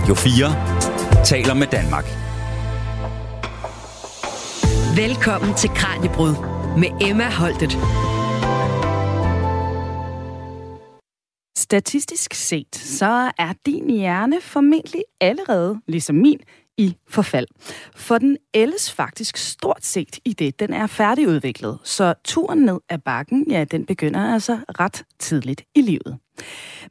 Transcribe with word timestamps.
Radio 0.00 0.14
4 0.14 1.24
taler 1.24 1.54
med 1.54 1.66
Danmark. 1.66 2.06
Velkommen 4.96 5.54
til 5.54 5.70
Kranjebrud 5.70 6.34
med 6.78 7.08
Emma 7.08 7.30
Holtet. 7.30 7.72
Statistisk 11.58 12.34
set, 12.34 12.76
så 12.76 13.30
er 13.38 13.52
din 13.66 13.90
hjerne 13.90 14.40
formentlig 14.40 15.02
allerede, 15.20 15.80
ligesom 15.88 16.16
min, 16.16 16.40
i 16.80 16.96
forfald. 17.08 17.46
For 17.96 18.18
den 18.18 18.36
ældes 18.54 18.92
faktisk 18.92 19.36
stort 19.36 19.84
set 19.84 20.18
i 20.24 20.32
det, 20.32 20.60
den 20.60 20.72
er 20.72 20.86
færdigudviklet. 20.86 21.78
Så 21.84 22.14
turen 22.24 22.58
ned 22.58 22.80
ad 22.88 22.98
bakken, 22.98 23.50
ja, 23.50 23.64
den 23.64 23.86
begynder 23.86 24.32
altså 24.32 24.58
ret 24.80 25.04
tidligt 25.18 25.62
i 25.74 25.80
livet. 25.80 26.18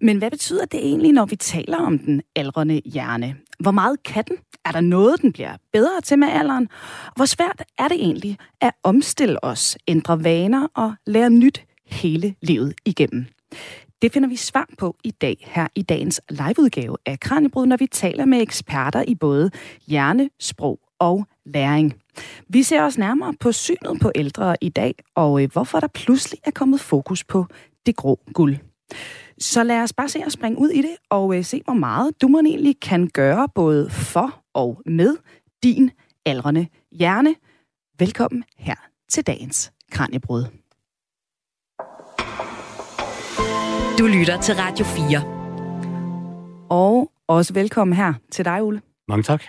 Men 0.01 0.17
hvad 0.17 0.31
betyder 0.31 0.65
det 0.65 0.79
egentlig, 0.79 1.11
når 1.11 1.25
vi 1.25 1.35
taler 1.35 1.77
om 1.77 1.99
den 1.99 2.21
aldrende 2.35 2.81
hjerne? 2.85 3.35
Hvor 3.59 3.71
meget 3.71 4.03
kan 4.03 4.23
den? 4.23 4.37
Er 4.65 4.71
der 4.71 4.81
noget, 4.81 5.21
den 5.21 5.33
bliver 5.33 5.57
bedre 5.73 6.01
til 6.01 6.19
med 6.19 6.27
alderen? 6.27 6.67
Hvor 7.15 7.25
svært 7.25 7.63
er 7.77 7.87
det 7.87 7.97
egentlig 7.97 8.37
at 8.61 8.71
omstille 8.83 9.43
os, 9.43 9.77
ændre 9.87 10.23
vaner 10.23 10.67
og 10.75 10.93
lære 11.07 11.29
nyt 11.29 11.63
hele 11.85 12.35
livet 12.41 12.73
igennem? 12.85 13.25
Det 14.01 14.11
finder 14.13 14.29
vi 14.29 14.35
svar 14.35 14.69
på 14.77 14.95
i 15.03 15.11
dag 15.11 15.47
her 15.47 15.67
i 15.75 15.81
dagens 15.81 16.21
liveudgave 16.29 16.97
af 17.05 17.19
Kranjebrud, 17.19 17.65
når 17.65 17.77
vi 17.77 17.87
taler 17.87 18.25
med 18.25 18.41
eksperter 18.41 19.03
i 19.07 19.15
både 19.15 19.51
hjerne, 19.87 20.29
sprog 20.39 20.79
og 20.99 21.27
læring. 21.45 21.93
Vi 22.47 22.63
ser 22.63 22.81
også 22.81 22.99
nærmere 22.99 23.33
på 23.39 23.51
synet 23.51 23.99
på 24.01 24.11
ældre 24.15 24.55
i 24.61 24.69
dag, 24.69 24.95
og 25.15 25.43
øh, 25.43 25.51
hvorfor 25.51 25.79
der 25.79 25.87
pludselig 25.87 26.39
er 26.43 26.51
kommet 26.51 26.79
fokus 26.79 27.23
på 27.23 27.45
det 27.85 27.95
grå 27.95 28.19
guld. 28.33 28.57
Så 29.39 29.63
lad 29.63 29.81
os 29.81 29.93
bare 29.93 30.09
se 30.09 30.23
at 30.25 30.31
springe 30.31 30.59
ud 30.59 30.69
i 30.69 30.81
det, 30.81 30.95
og 31.09 31.37
øh, 31.37 31.43
se 31.43 31.61
hvor 31.65 31.73
meget 31.73 32.21
du 32.21 32.27
må 32.27 32.39
egentlig 32.39 32.79
kan 32.79 33.07
gøre 33.07 33.47
både 33.55 33.89
for 33.89 34.43
og 34.53 34.81
med 34.85 35.17
din 35.63 35.91
aldrende 36.25 36.67
hjerne. 36.91 37.35
Velkommen 37.99 38.43
her 38.57 38.75
til 39.09 39.27
dagens 39.27 39.71
Kranjebrud. 39.91 40.58
Du 43.99 44.07
lytter 44.07 44.41
til 44.41 44.55
Radio 44.55 44.85
4. 44.85 45.23
Og 46.69 47.11
også 47.27 47.53
velkommen 47.53 47.97
her 47.97 48.13
til 48.31 48.45
dig, 48.45 48.61
Ole. 48.61 48.81
Mange 49.07 49.23
tak. 49.23 49.43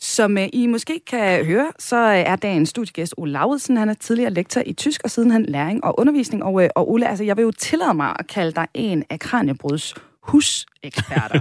Som 0.00 0.36
uh, 0.36 0.42
I 0.52 0.66
måske 0.66 1.00
kan 1.06 1.44
høre, 1.44 1.72
så 1.78 2.06
uh, 2.06 2.14
er 2.14 2.36
dagens 2.36 2.68
studiegæst 2.68 3.14
Ole 3.16 3.32
Lauritsen. 3.32 3.76
Han 3.76 3.88
er 3.88 3.94
tidligere 3.94 4.30
lektor 4.30 4.62
i 4.66 4.72
tysk, 4.72 5.00
og 5.04 5.10
siden 5.10 5.30
han 5.30 5.44
læring 5.44 5.84
og 5.84 6.00
undervisning. 6.00 6.44
Og, 6.44 6.54
uh, 6.54 6.64
og 6.76 6.90
Ole, 6.90 7.08
altså, 7.08 7.24
jeg 7.24 7.36
vil 7.36 7.42
jo 7.42 7.50
tillade 7.50 7.94
mig 7.94 8.16
at 8.18 8.26
kalde 8.26 8.52
dig 8.52 8.66
en 8.74 9.04
af 9.10 9.20
Kranjebruds 9.20 9.94
huseksperter. 10.26 11.40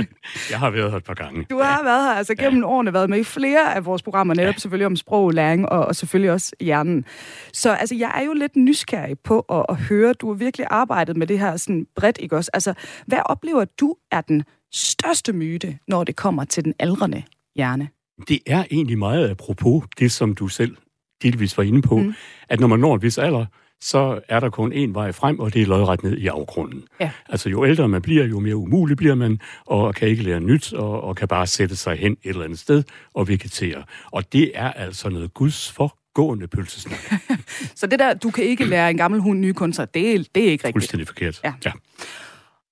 jeg 0.50 0.58
har 0.58 0.70
været 0.70 0.90
her 0.90 0.98
et 0.98 1.04
par 1.04 1.14
gange. 1.14 1.46
Du 1.50 1.58
har 1.58 1.78
ja. 1.78 1.84
været 1.84 2.04
her, 2.04 2.12
altså 2.12 2.34
gennem 2.34 2.60
ja. 2.60 2.66
årene 2.66 2.92
været 2.92 3.10
med 3.10 3.18
i 3.18 3.24
flere 3.24 3.74
af 3.74 3.84
vores 3.84 4.02
programmer, 4.02 4.34
netop 4.34 4.54
ja. 4.54 4.58
selvfølgelig 4.58 4.86
om 4.86 4.96
sprog, 4.96 5.30
læring 5.30 5.68
og, 5.68 5.84
og 5.84 5.96
selvfølgelig 5.96 6.32
også 6.32 6.52
hjernen. 6.60 7.04
Så 7.52 7.70
altså, 7.74 7.94
jeg 7.94 8.12
er 8.14 8.24
jo 8.24 8.32
lidt 8.32 8.56
nysgerrig 8.56 9.18
på 9.18 9.40
at, 9.40 9.66
at 9.68 9.76
høre, 9.76 10.12
du 10.12 10.28
har 10.28 10.34
virkelig 10.34 10.66
arbejdet 10.70 11.16
med 11.16 11.26
det 11.26 11.38
her 11.38 11.56
sådan 11.56 11.86
bredt, 11.96 12.18
ikke 12.20 12.36
også? 12.36 12.50
Altså, 12.54 12.74
hvad 13.06 13.18
oplever 13.24 13.64
du 13.64 13.96
er 14.10 14.20
den 14.20 14.44
største 14.72 15.32
myte, 15.32 15.78
når 15.88 16.04
det 16.04 16.16
kommer 16.16 16.44
til 16.44 16.64
den 16.64 16.74
aldrende 16.78 17.22
hjerne? 17.56 17.88
Det 18.28 18.38
er 18.46 18.64
egentlig 18.70 18.98
meget 18.98 19.30
apropos 19.30 19.84
det, 19.98 20.12
som 20.12 20.34
du 20.34 20.48
selv 20.48 20.76
delvis 21.22 21.58
var 21.58 21.64
inde 21.64 21.82
på, 21.82 21.96
mm. 21.96 22.14
at 22.48 22.60
når 22.60 22.66
man 22.66 22.80
når 22.80 22.94
en 22.94 23.02
vis 23.02 23.18
alder, 23.18 23.46
så 23.80 24.20
er 24.28 24.40
der 24.40 24.50
kun 24.50 24.72
én 24.72 24.92
vej 24.92 25.12
frem, 25.12 25.40
og 25.40 25.54
det 25.54 25.62
er 25.62 25.66
lodret 25.66 26.02
ned 26.02 26.16
i 26.16 26.26
afgrunden. 26.26 26.84
Ja. 27.00 27.10
Altså 27.28 27.48
jo 27.48 27.66
ældre 27.66 27.88
man 27.88 28.02
bliver, 28.02 28.24
jo 28.24 28.40
mere 28.40 28.56
umulig 28.56 28.96
bliver 28.96 29.14
man, 29.14 29.40
og 29.66 29.94
kan 29.94 30.08
ikke 30.08 30.22
lære 30.22 30.40
nyt, 30.40 30.72
og, 30.72 31.04
og 31.04 31.16
kan 31.16 31.28
bare 31.28 31.46
sætte 31.46 31.76
sig 31.76 31.96
hen 31.96 32.12
et 32.12 32.28
eller 32.28 32.44
andet 32.44 32.58
sted 32.58 32.82
og 33.14 33.28
vegetere. 33.28 33.82
Og 34.10 34.32
det 34.32 34.52
er 34.54 34.72
altså 34.72 35.08
noget 35.08 35.34
guds 35.34 35.72
for 35.72 35.96
gående 36.14 36.46
pølsesnak. 36.46 36.98
så 37.80 37.86
det 37.86 37.98
der, 37.98 38.14
du 38.14 38.30
kan 38.30 38.44
ikke 38.44 38.64
lære 38.64 38.90
en 38.90 38.96
gammel 38.96 39.20
hund 39.20 39.40
nye 39.40 39.52
kunster, 39.52 39.84
det, 39.84 40.14
er, 40.14 40.24
det 40.34 40.46
er 40.46 40.50
ikke 40.50 40.64
rigtigt. 40.64 40.74
Fuldstændig 40.74 41.06
forkert. 41.06 41.40
Ja. 41.44 41.52
ja. 41.64 41.72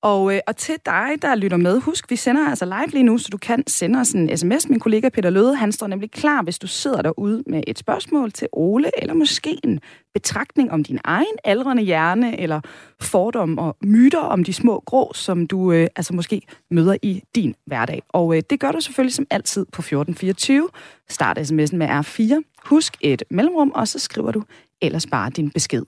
Og, 0.02 0.34
øh, 0.34 0.40
og 0.46 0.56
til 0.56 0.74
dig, 0.86 1.08
der 1.22 1.34
lytter 1.34 1.56
med, 1.56 1.80
husk, 1.80 2.10
vi 2.10 2.16
sender 2.16 2.48
altså 2.48 2.64
live 2.64 2.90
lige 2.90 3.02
nu, 3.02 3.18
så 3.18 3.28
du 3.32 3.38
kan 3.38 3.64
sende 3.66 4.00
os 4.00 4.10
en 4.10 4.36
sms. 4.36 4.68
Min 4.68 4.80
kollega 4.80 5.08
Peter 5.08 5.30
Løde, 5.30 5.56
han 5.56 5.72
står 5.72 5.86
nemlig 5.86 6.10
klar, 6.10 6.42
hvis 6.42 6.58
du 6.58 6.66
sidder 6.66 7.02
derude 7.02 7.42
med 7.46 7.62
et 7.66 7.78
spørgsmål 7.78 8.32
til 8.32 8.48
Ole, 8.52 8.90
eller 8.98 9.14
måske 9.14 9.60
en 9.64 9.80
betragtning 10.14 10.70
om 10.72 10.84
din 10.84 10.98
egen 11.04 11.36
aldrende 11.44 11.82
hjerne, 11.82 12.40
eller 12.40 12.60
fordom 13.00 13.58
og 13.58 13.76
myter 13.82 14.18
om 14.18 14.44
de 14.44 14.52
små 14.52 14.82
grå, 14.86 15.12
som 15.14 15.46
du 15.46 15.72
øh, 15.72 15.88
altså 15.96 16.14
måske 16.14 16.42
møder 16.70 16.96
i 17.02 17.22
din 17.34 17.54
hverdag. 17.66 18.02
Og 18.08 18.36
øh, 18.36 18.42
det 18.50 18.60
gør 18.60 18.72
du 18.72 18.80
selvfølgelig 18.80 19.14
som 19.14 19.26
altid 19.30 19.64
på 19.64 19.80
1424. 19.80 20.68
Start 21.08 21.38
sms'en 21.38 21.76
med 21.76 21.88
R4. 21.88 22.42
Husk 22.64 22.96
et 23.00 23.22
mellemrum, 23.30 23.70
og 23.74 23.88
så 23.88 23.98
skriver 23.98 24.30
du 24.30 24.42
ellers 24.82 25.06
bare 25.06 25.30
din 25.30 25.50
besked. 25.50 25.82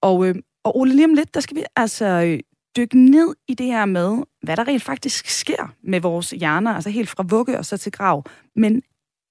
Og, 0.00 0.26
øh, 0.26 0.34
og 0.64 0.78
Ole, 0.78 0.94
lige 0.94 1.04
om 1.04 1.14
lidt, 1.14 1.34
der 1.34 1.40
skal 1.40 1.56
vi 1.56 1.64
altså 1.76 2.06
øh, 2.06 2.38
dykke 2.76 2.98
ned 2.98 3.34
i 3.48 3.54
det 3.54 3.66
her 3.66 3.84
med, 3.84 4.22
hvad 4.42 4.56
der 4.56 4.68
rent 4.68 4.82
faktisk 4.82 5.26
sker 5.26 5.74
med 5.82 6.00
vores 6.00 6.30
hjerner, 6.30 6.74
altså 6.74 6.90
helt 6.90 7.08
fra 7.08 7.24
vugge 7.28 7.58
og 7.58 7.64
så 7.64 7.76
til 7.76 7.92
grav. 7.92 8.24
Men 8.56 8.82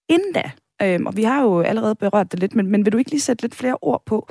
inden 0.09 0.33
da, 0.33 0.51
øh, 0.81 0.99
og 1.05 1.17
vi 1.17 1.23
har 1.23 1.41
jo 1.41 1.61
allerede 1.61 1.95
berørt 1.95 2.31
det 2.31 2.39
lidt, 2.39 2.55
men, 2.55 2.71
men 2.71 2.85
vil 2.85 2.93
du 2.93 2.97
ikke 2.97 3.11
lige 3.11 3.21
sætte 3.21 3.43
lidt 3.43 3.55
flere 3.55 3.77
ord 3.81 4.03
på, 4.05 4.29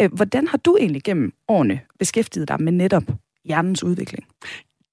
øh, 0.00 0.12
hvordan 0.12 0.46
har 0.46 0.58
du 0.58 0.76
egentlig 0.80 1.02
gennem 1.02 1.32
årene 1.48 1.80
beskæftiget 1.98 2.48
dig 2.48 2.62
med 2.62 2.72
netop 2.72 3.04
hjernens 3.44 3.84
udvikling? 3.84 4.26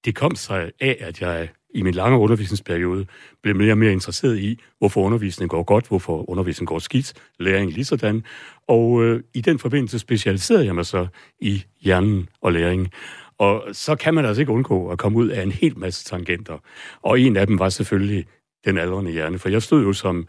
Det 0.04 0.14
kom 0.14 0.34
sig 0.34 0.70
af, 0.80 0.96
at 1.00 1.20
jeg 1.20 1.48
i 1.74 1.82
min 1.82 1.94
lange 1.94 2.18
undervisningsperiode 2.18 3.06
blev 3.42 3.56
mere 3.56 3.72
og 3.72 3.78
mere 3.78 3.92
interesseret 3.92 4.38
i, 4.38 4.60
hvorfor 4.78 5.00
undervisningen 5.00 5.48
går 5.48 5.62
godt, 5.62 5.88
hvorfor 5.88 6.30
undervisningen 6.30 6.66
går 6.66 6.78
skidt, 6.78 7.12
læring 7.38 7.72
lige 7.72 7.84
sådan. 7.84 8.24
Og 8.68 9.04
øh, 9.04 9.22
i 9.34 9.40
den 9.40 9.58
forbindelse 9.58 9.98
specialiserede 9.98 10.66
jeg 10.66 10.74
mig 10.74 10.86
så 10.86 11.06
i 11.40 11.64
hjernen 11.80 12.28
og 12.40 12.52
læring. 12.52 12.90
Og 13.38 13.64
så 13.72 13.96
kan 13.96 14.14
man 14.14 14.24
altså 14.24 14.40
ikke 14.40 14.52
undgå 14.52 14.88
at 14.88 14.98
komme 14.98 15.18
ud 15.18 15.28
af 15.28 15.42
en 15.42 15.52
hel 15.52 15.78
masse 15.78 16.04
tangenter. 16.04 16.58
Og 17.02 17.20
en 17.20 17.36
af 17.36 17.46
dem 17.46 17.58
var 17.58 17.68
selvfølgelig 17.68 18.26
den 18.64 18.78
aldrende 18.78 19.10
hjerne, 19.10 19.38
for 19.38 19.48
jeg 19.48 19.62
stod 19.62 19.82
jo 19.82 19.92
som 19.92 20.28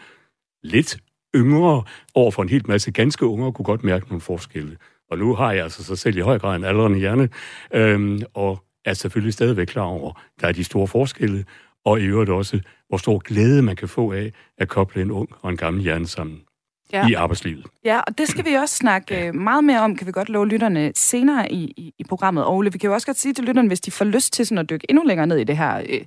lidt 0.64 0.97
yngre 1.36 1.84
over 2.16 2.31
for 2.31 2.42
en 2.42 2.50
helt 2.50 2.68
masse 2.68 2.92
ganske 2.92 3.25
unge 3.25 3.46
og 3.46 3.53
kunne 3.53 3.66
godt 3.66 3.84
mærke 3.84 4.08
nogle 4.08 4.22
forskelle. 4.22 4.78
Og 5.12 5.18
nu 5.18 5.36
har 5.36 5.52
jeg 5.52 5.64
altså 5.64 5.84
sig 5.84 5.98
selv 5.98 6.18
i 6.18 6.22
høj 6.22 6.40
grad 6.40 6.56
en 6.56 6.64
aldrende 6.64 7.00
hjerne, 7.00 7.30
øhm, 7.74 8.22
og 8.34 8.64
er 8.86 8.94
selvfølgelig 8.94 9.34
stadigvæk 9.34 9.68
klar 9.68 9.84
over, 9.84 10.22
der 10.42 10.48
er 10.48 10.52
de 10.52 10.64
store 10.64 10.88
forskelle, 10.88 11.46
og 11.86 12.00
i 12.02 12.03
øvrigt 12.03 12.30
også, 12.30 12.59
hvor 12.88 12.98
stor 12.98 13.19
glæde 13.19 13.62
man 13.62 13.75
kan 13.75 13.88
få 13.88 14.14
af 14.14 14.31
at 14.58 14.69
koble 14.69 15.02
en 15.02 15.12
ung 15.12 15.30
og 15.42 15.50
en 15.50 15.58
gammel 15.58 15.84
hjerne 15.84 16.08
sammen 16.08 16.42
ja. 16.94 17.08
i 17.08 17.14
arbejdslivet. 17.14 17.66
Ja, 17.86 18.00
og 18.00 18.18
det 18.18 18.28
skal 18.28 18.46
vi 18.46 18.54
også 18.54 18.76
snakke 18.76 19.28
øh, 19.28 19.36
meget 19.36 19.64
mere 19.64 19.82
om, 19.82 19.96
kan 19.96 20.08
vi 20.08 20.12
godt 20.12 20.30
love 20.30 20.48
lytterne 20.48 20.92
senere 20.96 21.52
i, 21.52 21.74
i, 21.78 21.94
i 22.00 22.04
programmet. 22.04 22.44
Og 22.44 22.56
Ole, 22.56 22.72
vi 22.72 22.78
kan 22.78 22.88
jo 22.88 22.94
også 22.94 23.08
godt 23.08 23.20
sige 23.20 23.34
til 23.34 23.44
lytterne, 23.44 23.68
hvis 23.68 23.82
de 23.82 23.92
får 23.92 24.06
lyst 24.06 24.34
til 24.34 24.46
sådan 24.46 24.58
at 24.58 24.70
dykke 24.70 24.86
endnu 24.90 25.04
længere 25.04 25.28
ned 25.28 25.38
i 25.38 25.44
det 25.44 25.58
her, 25.58 25.78
øh, 25.90 26.02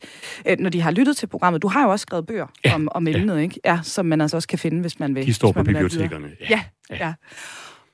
øh, 0.47 0.57
når 0.59 0.71
de 0.71 0.81
har 0.81 0.91
lyttet 0.91 1.17
til 1.17 1.27
programmet. 1.27 1.63
Du 1.63 1.69
har 1.69 1.85
jo 1.85 1.91
også 1.91 2.03
skrevet 2.03 2.27
bøger 2.27 2.47
ja. 2.65 2.75
om, 2.75 2.89
om 2.91 3.07
emnet, 3.07 3.37
ja. 3.37 3.41
ikke? 3.41 3.61
Ja, 3.65 3.81
som 3.83 4.07
man 4.07 4.21
altså 4.21 4.37
også 4.37 4.49
kan 4.49 4.59
finde, 4.59 4.81
hvis 4.81 5.01
man 5.01 5.15
vil. 5.15 5.27
De 5.27 5.35
står 5.35 5.53
på 5.53 5.63
bibliotekerne. 5.63 6.31
Ja, 6.41 6.47
ja. 6.51 6.61
ja. 6.91 7.07
ja. 7.07 7.13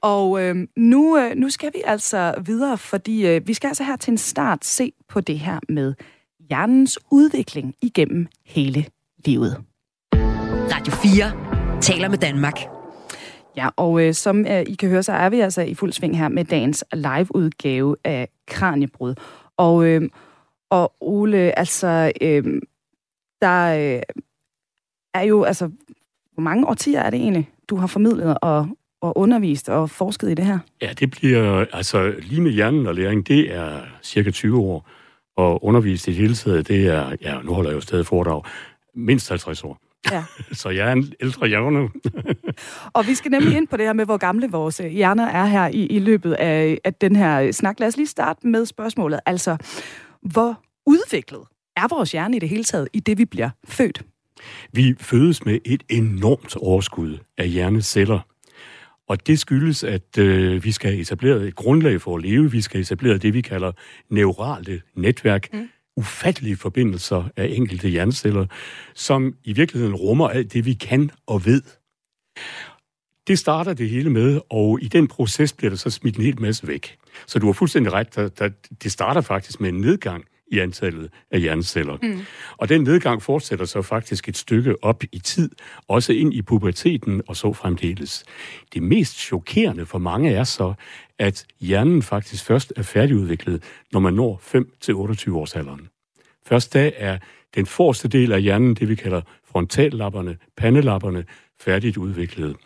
Og 0.03 0.43
øh, 0.43 0.57
nu, 0.77 1.19
øh, 1.19 1.37
nu 1.37 1.51
skal 1.51 1.71
vi 1.75 1.83
altså 1.85 2.35
videre, 2.47 2.79
fordi 2.79 3.27
øh, 3.27 3.49
vi 3.49 3.55
skal 3.55 3.69
altså 3.69 3.85
her 3.85 3.97
til 3.97 4.11
en 4.11 4.19
start 4.19 4.65
se 4.65 4.93
på 5.09 5.21
det 5.21 5.39
her 5.39 5.59
med 5.69 5.95
hjernens 6.49 6.99
udvikling 7.11 7.75
igennem 7.83 8.27
hele 8.47 8.85
livet. 9.25 9.57
Radio 10.73 10.93
4 10.93 11.81
taler 11.81 12.09
med 12.09 12.19
Danmark. 12.19 12.78
Ja, 13.59 13.69
og 13.77 14.07
øh, 14.07 14.15
som 14.15 14.47
øh, 14.47 14.63
I 14.67 14.75
kan 14.75 14.89
høre, 14.89 15.03
så 15.03 15.13
er 15.13 15.29
vi 15.29 15.41
altså 15.41 15.63
i 15.63 15.75
fuld 15.75 15.93
sving 15.93 16.19
her 16.19 16.29
med 16.29 16.45
dagens 16.45 16.85
live-udgave 16.93 17.97
af 18.05 18.29
Kranjebrud. 18.47 19.15
Og, 19.57 19.87
øh, 19.87 20.03
og 20.71 20.93
Ole, 21.01 21.59
altså, 21.59 22.13
øh, 22.21 22.45
der 23.43 23.95
øh, 23.97 24.03
er 25.15 25.23
jo, 25.23 25.43
altså, 25.43 25.71
hvor 26.33 26.43
mange 26.43 26.67
årtier 26.69 27.01
er 27.01 27.11
det 27.11 27.21
egentlig, 27.21 27.51
du 27.71 27.77
har 27.77 27.87
formidlet 27.87 28.39
og, 28.43 28.69
og 29.01 29.19
undervist 29.19 29.69
og 29.69 29.91
forsket 29.91 30.31
i 30.31 30.35
det 30.35 30.45
her? 30.45 30.59
Ja, 30.83 30.93
det 30.93 31.11
bliver, 31.11 31.65
altså, 31.73 32.15
lige 32.19 32.41
med 32.41 32.51
hjernen 32.51 32.87
og 32.87 32.95
læring, 32.95 33.29
det 33.29 33.55
er 33.55 33.81
cirka 34.03 34.31
20 34.31 34.59
år. 34.59 34.89
Og 35.37 35.65
undervist 35.65 36.09
i 36.09 36.11
det 36.11 36.19
hele 36.19 36.35
taget, 36.35 36.69
det 36.69 36.87
er, 36.87 37.17
ja, 37.23 37.43
nu 37.43 37.53
holder 37.53 37.71
jeg 37.71 37.77
jo 37.77 37.81
stadig 37.81 38.07
foredrag, 38.07 38.43
mindst 38.95 39.29
50 39.29 39.65
år. 39.65 39.88
Ja. 40.11 40.25
Så 40.53 40.71
jeg 40.71 40.89
er 40.89 40.93
en 40.93 41.13
ældre 41.21 41.49
hjerne. 41.49 41.89
og 42.97 43.07
vi 43.07 43.15
skal 43.15 43.31
nemlig 43.31 43.57
ind 43.57 43.69
på 43.69 43.77
det 43.77 43.87
her 43.87 43.93
med, 43.93 44.05
hvor 44.05 44.17
gamle 44.17 44.51
vores 44.51 44.81
øh, 44.81 44.87
hjerner 44.87 45.27
er 45.27 45.47
her 45.47 45.69
i, 45.69 45.87
i 45.87 45.99
løbet 45.99 46.33
af, 46.33 46.79
af 46.85 46.95
den 46.95 47.17
her 47.17 47.53
snak. 47.53 47.81
Lad 47.81 47.89
os 47.89 47.97
lige 47.97 48.07
starte 48.07 48.47
med 48.47 48.67
spørgsmålet. 48.67 49.21
Altså, 49.27 49.57
hvor 50.23 50.63
udviklet 50.87 51.43
er 51.77 51.89
vores 51.89 52.13
hjerne 52.13 52.37
i 52.37 52.41
det 52.41 52.49
hele 52.49 52.65
taget, 52.65 52.89
i 52.93 53.01
det 53.01 53.19
vi 53.19 53.25
bliver 53.25 53.51
født? 53.69 54.03
Vi 54.73 54.95
fødes 55.01 55.45
med 55.45 55.59
et 55.65 55.83
enormt 55.89 56.57
overskud 56.57 57.19
af 57.39 57.49
hjerneceller. 57.49 58.21
Og 59.09 59.27
det 59.27 59.39
skyldes, 59.39 59.85
at 59.85 60.19
øh, 60.19 60.65
vi 60.65 60.73
skal 60.73 61.01
etablere 61.01 61.47
et 61.47 61.55
grundlag 61.55 62.01
for 62.01 62.17
at 62.17 62.23
leve. 62.23 62.51
Vi 62.51 62.61
skal 62.61 62.81
etablere 62.81 63.19
det, 63.19 63.35
vi 63.35 63.41
kalder 63.41 63.73
neurale 64.11 64.83
netværk, 64.95 65.49
mm 65.53 65.69
ufattelige 65.99 66.57
forbindelser 66.57 67.29
af 67.37 67.47
enkelte 67.51 67.89
hjerneceller, 67.89 68.47
som 68.95 69.35
i 69.45 69.53
virkeligheden 69.53 69.95
rummer 69.95 70.29
alt 70.29 70.53
det, 70.53 70.65
vi 70.65 70.75
kan 70.75 71.11
og 71.27 71.45
ved. 71.47 71.63
Det 73.27 73.39
starter 73.39 73.75
det 73.75 73.91
hele 73.91 74.11
med, 74.11 74.41
og 74.51 74.79
i 74.83 74.89
den 74.89 75.09
proces 75.09 75.53
bliver 75.53 75.71
der 75.71 75.77
så 75.77 75.91
smidt 75.91 76.17
en 76.17 76.25
hel 76.25 76.41
masse 76.41 76.67
væk. 76.67 76.99
Så 77.27 77.39
du 77.39 77.47
har 77.47 77.53
fuldstændig 77.53 77.93
ret, 77.93 78.15
der, 78.15 78.29
der, 78.29 78.51
det 78.83 78.93
starter 78.93 79.21
faktisk 79.21 79.61
med 79.61 79.69
en 79.69 79.81
nedgang 79.81 80.25
i 80.51 80.59
antallet 80.59 81.11
af 81.31 81.41
hjerneceller. 81.41 81.99
Mm. 82.03 82.21
Og 82.57 82.69
den 82.69 82.83
nedgang 82.83 83.23
fortsætter 83.23 83.65
så 83.65 83.83
faktisk 83.83 84.29
et 84.29 84.37
stykke 84.37 84.85
op 84.85 85.03
i 85.13 85.19
tid, 85.19 85.51
også 85.89 86.13
ind 86.13 86.35
i 86.35 86.43
puberteten 86.43 87.23
og 87.29 87.37
så 87.37 87.53
fremdeles. 87.53 88.25
Det 88.75 88.83
mest 88.83 89.19
chokerende 89.19 89.87
for 89.87 89.99
mange 89.99 90.31
er 90.31 90.45
så, 90.45 90.75
at 91.19 91.47
hjernen 91.61 92.03
faktisk 92.03 92.45
først 92.45 92.73
er 92.77 92.83
færdigudviklet, 92.83 93.63
når 93.93 94.01
man 94.01 94.15
når 94.15 94.41
5-28 95.31 95.33
års 95.33 95.57
alderen. 95.57 95.89
Først 96.47 96.75
da 96.75 96.91
er 96.97 97.19
den 97.55 97.67
forreste 97.67 98.09
del 98.09 98.33
af 98.33 98.43
hjernen, 98.43 98.75
det 98.75 98.89
vi 98.89 98.95
kalder 98.95 99.21
frontallapperne, 99.53 100.37
pandelapperne, 100.57 101.25
færdigt 101.61 101.97
udviklet. 101.97 102.57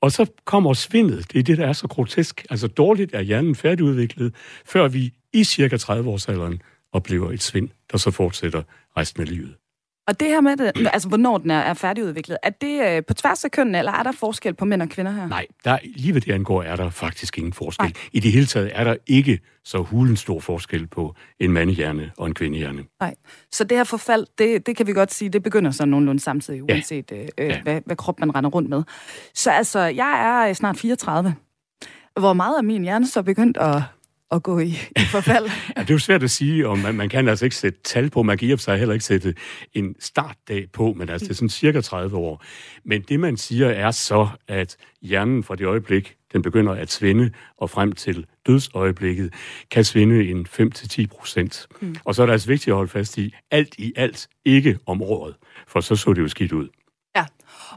Og 0.00 0.12
så 0.12 0.26
kommer 0.44 0.74
svindet. 0.74 1.32
Det 1.32 1.38
er 1.38 1.42
det, 1.42 1.58
der 1.58 1.66
er 1.66 1.72
så 1.72 1.88
grotesk. 1.88 2.46
Altså 2.50 2.66
dårligt 2.66 3.14
er 3.14 3.20
hjernen 3.20 3.54
færdigudviklet, 3.54 4.34
før 4.66 4.88
vi 4.88 5.12
i 5.32 5.44
cirka 5.44 5.76
30 5.76 6.10
års 6.10 6.28
alderen 6.28 6.62
oplever 6.92 7.30
et 7.30 7.42
svind, 7.42 7.68
der 7.92 7.98
så 7.98 8.10
fortsætter 8.10 8.62
resten 8.96 9.22
af 9.22 9.28
livet. 9.28 9.56
Og 10.06 10.20
det 10.20 10.28
her 10.28 10.40
med, 10.40 10.56
det, 10.56 10.72
altså 10.94 11.08
hvornår 11.08 11.38
den 11.38 11.50
er, 11.50 11.58
er 11.58 11.74
færdigudviklet, 11.74 12.38
er 12.42 12.50
det 12.50 12.96
øh, 12.96 13.02
på 13.04 13.14
tværs 13.14 13.44
af 13.44 13.50
kønnene, 13.50 13.78
eller 13.78 13.92
er 13.92 14.02
der 14.02 14.12
forskel 14.12 14.54
på 14.54 14.64
mænd 14.64 14.82
og 14.82 14.88
kvinder 14.88 15.12
her? 15.12 15.28
Nej, 15.28 15.46
der, 15.64 15.78
lige 15.96 16.14
ved 16.14 16.20
det 16.20 16.32
angår, 16.32 16.62
er 16.62 16.76
der 16.76 16.90
faktisk 16.90 17.38
ingen 17.38 17.52
forskel. 17.52 17.84
Nej. 17.84 17.92
I 18.12 18.20
det 18.20 18.32
hele 18.32 18.46
taget 18.46 18.70
er 18.74 18.84
der 18.84 18.96
ikke 19.06 19.40
så 19.64 19.78
hulen 19.78 20.16
stor 20.16 20.40
forskel 20.40 20.86
på 20.86 21.14
en 21.40 21.52
mandehjerne 21.52 22.10
og 22.16 22.26
en 22.26 22.34
kvindehjerne. 22.34 22.84
Nej, 23.00 23.14
så 23.52 23.64
det 23.64 23.76
her 23.76 23.84
forfald, 23.84 24.26
det, 24.38 24.66
det 24.66 24.76
kan 24.76 24.86
vi 24.86 24.92
godt 24.92 25.12
sige, 25.12 25.28
det 25.28 25.42
begynder 25.42 25.70
så 25.70 25.84
nogenlunde 25.84 26.20
samtidig, 26.20 26.62
uanset 26.62 27.10
ja. 27.10 27.26
øh, 27.38 27.48
ja. 27.48 27.62
Hvad, 27.62 27.80
hvad 27.86 27.96
krop 27.96 28.20
man 28.20 28.34
render 28.34 28.50
rundt 28.50 28.68
med. 28.68 28.82
Så 29.34 29.50
altså, 29.50 29.80
jeg 29.80 30.20
er 30.26 30.48
øh, 30.48 30.54
snart 30.54 30.76
34. 30.76 31.34
Hvor 32.20 32.32
meget 32.32 32.56
af 32.56 32.64
min 32.64 32.82
hjerne 32.82 33.06
så 33.06 33.22
begyndt 33.22 33.56
at 33.56 33.82
at 34.32 34.42
gå 34.42 34.58
i, 34.58 34.68
i 34.96 35.04
forfald. 35.10 35.44
ja, 35.76 35.80
det 35.80 35.90
er 35.90 35.94
jo 35.94 35.98
svært 35.98 36.22
at 36.22 36.30
sige, 36.30 36.68
og 36.68 36.78
man, 36.78 36.94
man 36.94 37.08
kan 37.08 37.28
altså 37.28 37.44
ikke 37.44 37.56
sætte 37.56 37.78
tal 37.84 38.10
på, 38.10 38.22
man 38.22 38.38
kan 38.38 38.48
i 38.48 38.56
sig 38.56 38.78
heller 38.78 38.92
ikke 38.92 39.04
sætte 39.04 39.34
en 39.72 39.94
startdag 40.00 40.66
på, 40.72 40.92
men 40.92 41.08
altså 41.08 41.24
det 41.24 41.30
er 41.30 41.34
sådan 41.34 41.48
cirka 41.48 41.80
30 41.80 42.16
år. 42.16 42.44
Men 42.84 43.02
det 43.02 43.20
man 43.20 43.36
siger 43.36 43.68
er 43.68 43.90
så, 43.90 44.28
at 44.48 44.76
hjernen 45.02 45.42
fra 45.44 45.56
det 45.56 45.66
øjeblik, 45.66 46.16
den 46.32 46.42
begynder 46.42 46.72
at 46.72 46.92
svinde, 46.92 47.30
og 47.56 47.70
frem 47.70 47.92
til 47.92 48.26
dødsøjeblikket, 48.46 49.34
kan 49.70 49.84
svinde 49.84 50.30
en 50.30 50.46
5-10 50.50 51.06
procent. 51.06 51.66
Mm. 51.80 51.96
Og 52.04 52.14
så 52.14 52.22
er 52.22 52.26
det 52.26 52.32
altså 52.32 52.48
vigtigt 52.48 52.68
at 52.68 52.76
holde 52.76 52.90
fast 52.90 53.18
i, 53.18 53.34
alt 53.50 53.74
i 53.78 53.92
alt 53.96 54.28
ikke 54.44 54.78
om 54.86 55.02
året, 55.02 55.34
for 55.68 55.80
så 55.80 55.96
så 55.96 56.12
det 56.12 56.22
jo 56.22 56.28
skidt 56.28 56.52
ud. 56.52 56.68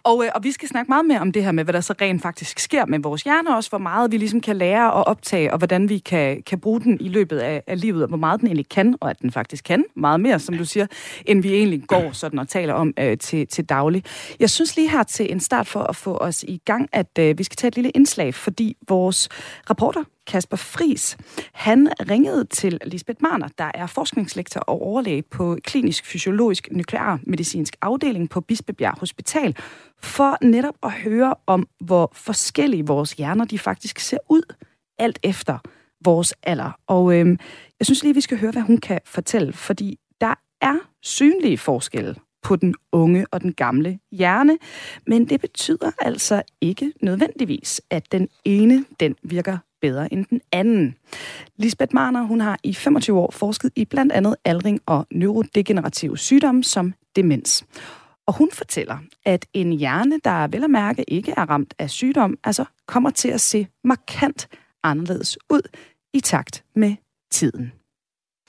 Og, 0.04 0.26
øh, 0.26 0.32
og 0.36 0.44
vi 0.44 0.52
skal 0.52 0.70
snakke 0.70 0.90
meget 0.90 1.06
mere 1.06 1.20
om 1.20 1.32
det 1.32 1.44
her 1.44 1.52
med, 1.52 1.64
hvad 1.64 1.74
der 1.74 1.82
så 1.82 1.94
rent 2.02 2.22
faktisk 2.22 2.60
sker 2.60 2.86
med 2.86 3.00
vores 3.00 3.22
hjerne, 3.22 3.56
også 3.56 3.70
hvor 3.70 3.78
meget 3.78 4.12
vi 4.12 4.18
ligesom 4.18 4.42
kan 4.42 4.56
lære 4.56 4.94
og 4.94 5.04
optage, 5.04 5.52
og 5.52 5.58
hvordan 5.58 5.90
vi 5.90 5.98
kan, 5.98 6.42
kan 6.42 6.60
bruge 6.60 6.82
den 6.82 6.98
i 7.02 7.08
løbet 7.08 7.38
af, 7.38 7.64
af 7.68 7.82
livet, 7.82 8.02
og 8.02 8.08
hvor 8.08 8.18
meget 8.18 8.40
den 8.40 8.48
egentlig 8.48 8.70
kan, 8.70 8.96
og 9.02 9.10
at 9.10 9.22
den 9.22 9.32
faktisk 9.32 9.64
kan 9.64 9.84
meget 9.96 10.20
mere, 10.20 10.40
som 10.40 10.58
du 10.58 10.66
siger, 10.66 10.88
end 11.26 11.42
vi 11.42 11.54
egentlig 11.54 11.84
går 11.88 12.12
sådan 12.12 12.40
og 12.40 12.48
taler 12.48 12.74
om 12.74 12.94
øh, 13.00 13.18
til, 13.18 13.48
til 13.48 13.66
daglig. 13.66 14.04
Jeg 14.40 14.50
synes 14.50 14.76
lige 14.76 14.90
her 14.90 15.04
til 15.04 15.32
en 15.32 15.40
start 15.40 15.68
for 15.68 15.80
at 15.80 15.96
få 15.96 16.18
os 16.18 16.44
i 16.44 16.62
gang, 16.66 16.90
at 16.92 17.20
øh, 17.20 17.38
vi 17.38 17.44
skal 17.44 17.56
tage 17.56 17.68
et 17.68 17.76
lille 17.76 17.90
indslag, 17.90 18.34
fordi 18.34 18.78
vores 18.88 19.30
rapporter 19.70 20.04
Kasper 20.27 20.57
Fris, 20.57 21.18
han 21.54 21.89
ringede 22.10 22.45
til 22.45 22.80
Lisbeth 22.86 23.22
Marner, 23.22 23.48
der 23.57 23.72
er 23.74 23.88
forskningslektor 23.88 24.60
og 24.60 24.81
overlæge 24.81 25.22
på 25.22 25.57
klinisk 25.63 26.06
fysiologisk 26.06 26.68
nuklear 26.72 27.19
medicinsk 27.24 27.75
afdeling 27.81 28.30
på 28.30 28.42
Bispebjerg 28.42 29.00
Hospital, 29.00 29.56
for 30.00 30.38
netop 30.42 30.75
at 30.83 30.92
høre 30.92 31.36
om, 31.48 31.68
hvor 31.80 32.12
forskellige 32.13 32.88
vores 32.88 33.13
hjerner 33.13 33.45
de 33.45 33.60
faktisk 33.60 34.00
ser 34.00 34.18
ud, 34.30 34.54
alt 35.00 35.19
efter 35.24 35.57
vores 36.06 36.33
alder. 36.44 36.72
Og 36.88 37.16
øhm, 37.16 37.39
jeg 37.80 37.86
synes 37.86 38.04
lige, 38.04 38.13
vi 38.13 38.22
skal 38.22 38.39
høre, 38.39 38.51
hvad 38.51 38.62
hun 38.62 38.77
kan 38.77 39.00
fortælle, 39.06 39.54
fordi 39.54 40.00
der 40.22 40.33
er 40.62 40.77
synlige 41.01 41.57
forskelle 41.57 42.16
på 42.44 42.56
den 42.56 42.75
unge 42.92 43.25
og 43.31 43.42
den 43.42 43.54
gamle 43.54 44.00
hjerne, 44.12 44.57
men 45.07 45.30
det 45.30 45.42
betyder 45.42 45.92
altså 46.00 46.42
ikke 46.62 46.94
nødvendigvis, 47.01 47.81
at 47.89 48.12
den 48.12 48.27
ene 48.45 48.86
den 49.00 49.16
virker 49.24 49.57
bedre 49.81 50.13
end 50.13 50.25
den 50.25 50.42
anden. 50.51 50.95
Lisbeth 51.57 51.94
Marner, 51.94 52.24
hun 52.24 52.42
har 52.42 52.60
i 52.63 52.74
25 52.74 53.19
år 53.19 53.31
forsket 53.31 53.72
i 53.75 53.86
blandt 53.86 54.12
andet 54.12 54.36
aldring 54.45 54.81
og 54.86 55.07
neurodegenerative 55.12 56.18
sygdomme 56.18 56.63
som 56.63 56.94
demens. 57.16 57.66
Og 58.27 58.38
hun 58.38 58.51
fortæller, 58.51 58.98
at 59.25 59.45
en 59.54 59.74
hjerne, 59.74 60.19
der 60.24 60.48
vel 60.48 60.63
at 60.63 60.69
mærke 60.69 61.04
ikke 61.07 61.33
er 61.38 61.50
ramt 61.50 61.74
af 61.80 61.89
sygdom, 61.89 62.38
altså 62.44 62.66
kommer 62.86 63.10
til 63.10 63.30
at 63.30 63.42
se 63.42 63.68
markant 63.83 64.48
anderledes 64.83 65.38
ud 65.50 65.62
i 66.13 66.19
takt 66.19 66.63
med 66.75 66.95
tiden. 67.31 67.72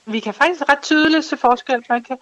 Vi 0.07 0.21
kan 0.21 0.35
faktisk 0.35 0.63
ret 0.69 0.83
tydeligt 0.83 1.25
se 1.25 1.37
forskel. 1.37 1.85
Man 1.89 2.03
kan 2.03 2.17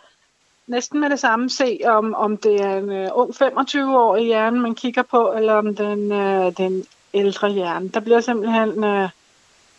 næsten 0.66 1.00
med 1.00 1.10
det 1.10 1.18
samme 1.18 1.50
se, 1.50 1.80
om, 1.84 2.14
om 2.14 2.36
det 2.36 2.60
er 2.60 2.76
en 2.76 2.88
uh, 2.90 3.18
ung 3.18 3.30
25-årig 3.30 4.24
hjerne, 4.24 4.60
man 4.60 4.74
kigger 4.74 5.02
på, 5.02 5.32
eller 5.32 5.54
om 5.54 5.76
den, 5.76 6.12
uh, 6.12 6.52
den 6.56 6.84
ældre 7.14 7.52
hjerne. 7.52 7.88
Der 7.88 8.00
bliver 8.00 8.20
simpelthen, 8.20 8.69
uh, 8.69 9.08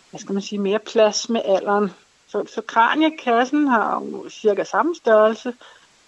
hvad 0.09 0.19
skal 0.19 0.33
man 0.33 0.41
sige, 0.41 0.59
mere 0.59 0.79
plads 0.79 1.29
med 1.29 1.41
alderen. 1.45 1.91
Så, 2.27 2.45
så 2.55 2.61
kraniekassen 2.61 3.67
har 3.67 4.03
cirka 4.29 4.63
samme 4.63 4.95
størrelse, 4.95 5.53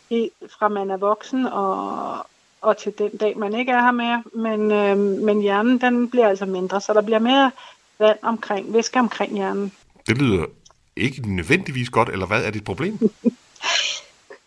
i, 0.09 0.29
fra 0.59 0.67
man 0.67 0.89
er 0.89 0.97
voksen 0.97 1.45
og, 1.45 2.17
og 2.61 2.77
til 2.77 2.93
den 2.97 3.17
dag, 3.17 3.37
man 3.37 3.53
ikke 3.53 3.71
er 3.71 3.81
her 3.81 3.91
mere. 3.91 4.23
Men, 4.33 4.71
øh, 4.71 4.97
men 4.97 5.41
hjernen, 5.41 5.81
den 5.81 6.09
bliver 6.09 6.27
altså 6.27 6.45
mindre, 6.45 6.81
så 6.81 6.93
der 6.93 7.01
bliver 7.01 7.19
mere 7.19 7.51
vand 7.99 8.17
omkring, 8.21 8.73
væske 8.73 8.99
omkring 8.99 9.33
hjernen. 9.33 9.71
Det 10.07 10.17
lyder 10.17 10.45
ikke 10.95 11.35
nødvendigvis 11.35 11.89
godt, 11.89 12.09
eller 12.09 12.25
hvad 12.25 12.43
er 12.43 12.51
dit 12.51 12.63
problem? 12.63 12.99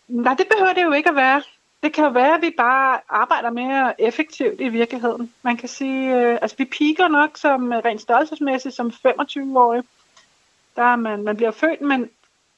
Nej, 0.07 0.33
det 0.33 0.47
behøver 0.51 0.73
det 0.73 0.83
jo 0.83 0.91
ikke 0.91 1.09
at 1.09 1.15
være. 1.15 1.41
Det 1.83 1.93
kan 1.93 2.03
jo 2.03 2.09
være, 2.09 2.35
at 2.35 2.41
vi 2.41 2.53
bare 2.57 2.99
arbejder 3.09 3.49
mere 3.49 4.01
effektivt 4.01 4.61
i 4.61 4.69
virkeligheden. 4.69 5.33
Man 5.41 5.57
kan 5.57 5.69
sige, 5.69 6.15
øh, 6.15 6.37
altså 6.41 6.57
vi 6.57 6.65
piker 6.65 7.07
nok 7.07 7.37
som 7.37 7.73
øh, 7.73 7.79
rent 7.85 8.01
størrelsesmæssigt 8.01 8.75
som 8.75 8.91
25-årige. 9.07 9.83
Der 10.75 10.83
er 10.83 10.95
man, 10.95 11.23
man 11.23 11.35
bliver 11.35 11.51
født, 11.51 11.81
men 11.81 12.09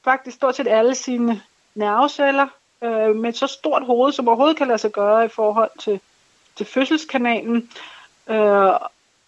faktisk 0.04 0.36
stort 0.36 0.56
set 0.56 0.68
alle 0.68 0.94
sine 0.94 1.42
nerveceller 1.74 2.46
øh, 2.82 3.16
med 3.16 3.32
så 3.32 3.46
stort 3.46 3.86
hoved, 3.86 4.12
som 4.12 4.28
overhovedet 4.28 4.56
kan 4.56 4.68
lade 4.68 4.78
sig 4.78 4.92
gøre 4.92 5.24
i 5.24 5.28
forhold 5.28 5.70
til, 5.78 6.00
til 6.56 6.66
fødselskanalen. 6.66 7.70
Øh, 8.28 8.72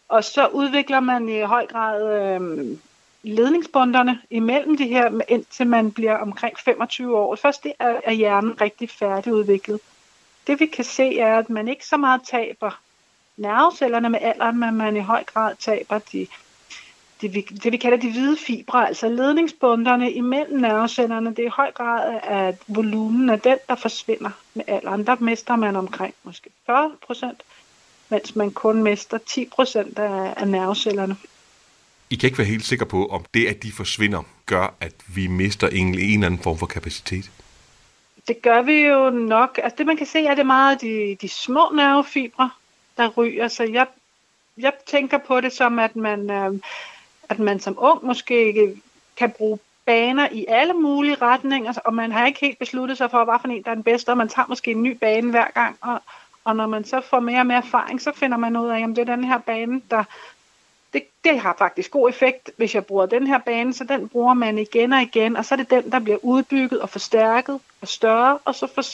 og 0.09 0.25
så 0.25 0.47
udvikler 0.47 1.01
man 1.01 1.29
i 1.29 1.41
høj 1.41 1.67
grad 1.67 2.21
øh, 2.21 2.79
ledningsbunderne 3.27 4.21
imellem 4.31 4.77
de 4.77 4.87
her, 4.87 5.21
indtil 5.29 5.67
man 5.67 5.93
bliver 5.93 6.17
omkring 6.17 6.59
25 6.59 7.17
år. 7.17 7.37
Først 7.37 7.65
det 7.65 7.73
er, 7.79 8.01
er 8.05 8.13
hjernen 8.13 8.61
rigtig 8.61 8.91
færdigudviklet. 8.91 9.81
Det 10.47 10.61
vi 10.61 10.67
kan 10.67 10.85
se 10.85 11.19
er, 11.19 11.39
at 11.39 11.51
man 11.51 11.69
ikke 11.69 11.87
så 11.87 11.97
meget 11.97 12.21
taber 12.31 12.81
nervecellerne 13.37 14.09
med 14.09 14.19
alderen, 14.23 14.59
men 14.59 14.75
man 14.75 14.97
i 14.97 15.01
høj 15.01 15.25
grad 15.25 15.55
taber 15.59 15.99
de 15.99 16.27
det 17.21 17.35
vi, 17.35 17.41
det, 17.41 17.73
vi 17.73 17.77
kalder 17.77 17.99
de 17.99 18.11
hvide 18.11 18.37
fibre, 18.37 18.89
altså 18.89 19.09
ledningsbunderne 19.09 20.13
imellem 20.13 20.61
nervecellerne, 20.61 21.31
det 21.31 21.39
er 21.39 21.47
i 21.47 21.57
høj 21.57 21.73
grad 21.73 22.21
at 22.23 22.59
volumen 22.67 23.31
af 23.31 23.41
den, 23.41 23.59
der 23.69 23.75
forsvinder 23.75 24.31
med 24.55 24.65
alderen. 24.69 25.07
Der 25.07 25.17
mister 25.21 25.57
man 25.57 25.77
omkring 25.77 26.15
måske 26.23 26.51
40 26.67 26.93
procent, 27.07 27.43
mens 28.09 28.37
man 28.37 28.51
kun 28.51 28.83
mister 28.83 29.19
10 29.19 29.47
procent 29.47 29.99
af, 29.99 30.35
af 30.37 30.49
nervecellerne. 30.49 31.17
I 32.11 32.17
kan 32.17 32.27
ikke 32.27 32.39
være 32.39 32.47
helt 32.47 32.65
sikre 32.65 32.87
på, 32.87 33.07
om 33.07 33.25
det, 33.35 33.47
at 33.47 33.63
de 33.63 33.73
forsvinder, 33.73 34.23
gør, 34.47 34.75
at 34.81 34.95
vi 35.15 35.27
mister 35.27 35.69
en, 35.69 35.87
en 35.87 35.95
eller 35.95 36.27
anden 36.27 36.43
form 36.43 36.59
for 36.59 36.67
kapacitet? 36.67 37.31
Det 38.29 38.43
gør 38.43 38.63
vi 38.63 38.81
jo 38.81 39.11
nok. 39.11 39.61
Altså 39.63 39.75
det, 39.79 39.87
man 39.87 39.97
kan 39.97 40.07
se, 40.07 40.27
er 40.27 40.35
det 40.35 40.47
meget 40.47 40.81
de, 40.81 41.17
de 41.21 41.29
små 41.29 41.71
nervefibre, 41.75 42.51
der 42.97 43.09
ryger. 43.09 43.49
Så 43.49 43.65
jeg, 43.65 43.87
jeg 44.59 44.73
tænker 44.87 45.19
på 45.19 45.41
det 45.41 45.53
som, 45.53 45.79
at 45.79 45.97
man... 45.97 46.31
Øh, 46.31 46.61
at 47.29 47.39
man 47.39 47.61
som 47.61 47.75
ung 47.79 48.05
måske 48.05 48.47
ikke 48.47 48.77
kan 49.17 49.31
bruge 49.31 49.59
baner 49.85 50.29
i 50.33 50.45
alle 50.49 50.75
mulige 50.75 51.15
retninger, 51.15 51.73
og 51.85 51.95
man 51.95 52.13
har 52.13 52.27
ikke 52.27 52.41
helt 52.41 52.59
besluttet 52.59 52.99
sig 52.99 53.11
for, 53.11 53.25
hvad 53.25 53.35
for 53.41 53.49
en, 53.49 53.63
der 53.63 53.71
er 53.71 53.75
den 53.75 53.83
bedste, 53.83 54.11
og 54.11 54.17
man 54.17 54.29
tager 54.29 54.47
måske 54.49 54.71
en 54.71 54.83
ny 54.83 54.97
bane 55.01 55.31
hver 55.31 55.51
gang, 55.55 55.77
og, 55.81 56.03
og 56.45 56.57
når 56.57 56.67
man 56.67 56.85
så 56.85 57.01
får 57.11 57.21
mere 57.21 57.41
og 57.41 57.47
mere 57.47 57.59
erfaring, 57.59 58.03
så 58.03 58.13
finder 58.15 58.37
man 58.37 58.57
ud 58.57 58.69
af, 58.69 58.83
at 58.83 58.89
det 58.89 58.99
er 58.99 59.17
den 59.17 59.25
her 59.25 59.39
bane, 59.39 59.83
der 59.91 60.05
det, 60.97 61.05
det 61.25 61.41
har 61.41 61.55
faktisk 61.59 61.91
god 61.91 62.09
effekt, 62.09 62.51
hvis 62.57 62.75
jeg 62.75 62.87
bruger 62.87 63.07
den 63.07 63.27
her 63.27 63.39
bane, 63.39 63.75
så 63.75 63.85
den 63.85 64.09
bruger 64.09 64.35
man 64.35 64.59
igen 64.59 64.93
og 64.93 65.03
igen, 65.03 65.37
og 65.37 65.45
så 65.45 65.55
er 65.55 65.57
det 65.57 65.71
den, 65.71 65.93
der 65.93 65.99
bliver 65.99 66.19
udbygget 66.23 66.81
og 66.81 66.91
forstærket 66.91 67.61
og 67.81 67.89
større, 67.89 68.39
og 68.45 68.55
så 68.55 68.67
får 68.67 68.85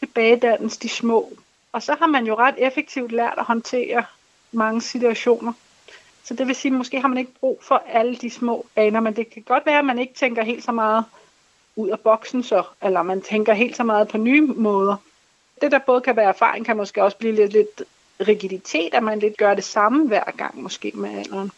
tilbagedannelse 0.00 0.80
de 0.80 0.88
små. 0.88 1.32
Og 1.72 1.82
så 1.82 1.96
har 1.98 2.06
man 2.06 2.26
jo 2.26 2.34
ret 2.34 2.54
effektivt 2.58 3.12
lært 3.12 3.34
at 3.38 3.44
håndtere 3.44 4.04
mange 4.52 4.80
situationer. 4.80 5.52
Så 6.24 6.34
det 6.34 6.46
vil 6.46 6.54
sige, 6.54 6.72
at 6.72 6.78
måske 6.78 7.00
har 7.00 7.08
man 7.08 7.18
ikke 7.18 7.32
brug 7.40 7.58
for 7.62 7.82
alle 7.86 8.16
de 8.16 8.30
små 8.30 8.66
baner, 8.74 9.00
men 9.00 9.16
det 9.16 9.30
kan 9.30 9.42
godt 9.42 9.66
være, 9.66 9.78
at 9.78 9.84
man 9.84 9.98
ikke 9.98 10.14
tænker 10.14 10.44
helt 10.44 10.64
så 10.64 10.72
meget 10.72 11.04
ud 11.76 11.88
af 11.88 12.00
boksen 12.00 12.42
så, 12.42 12.62
eller 12.82 13.02
man 13.02 13.22
tænker 13.22 13.52
helt 13.52 13.76
så 13.76 13.84
meget 13.84 14.08
på 14.08 14.18
nye 14.18 14.40
måder. 14.40 14.96
Det, 15.60 15.72
der 15.72 15.78
både 15.78 16.00
kan 16.00 16.16
være 16.16 16.28
erfaring, 16.28 16.66
kan 16.66 16.76
måske 16.76 17.02
også 17.02 17.16
blive 17.16 17.34
lidt, 17.34 17.52
lidt 17.52 17.82
rigiditet, 18.20 18.94
at 18.94 19.02
man 19.02 19.18
lidt 19.18 19.36
gør 19.36 19.54
det 19.54 19.64
samme 19.64 20.08
hver 20.08 20.30
gang, 20.36 20.62
måske 20.62 20.92
med 20.94 21.18
alderen. 21.18 21.50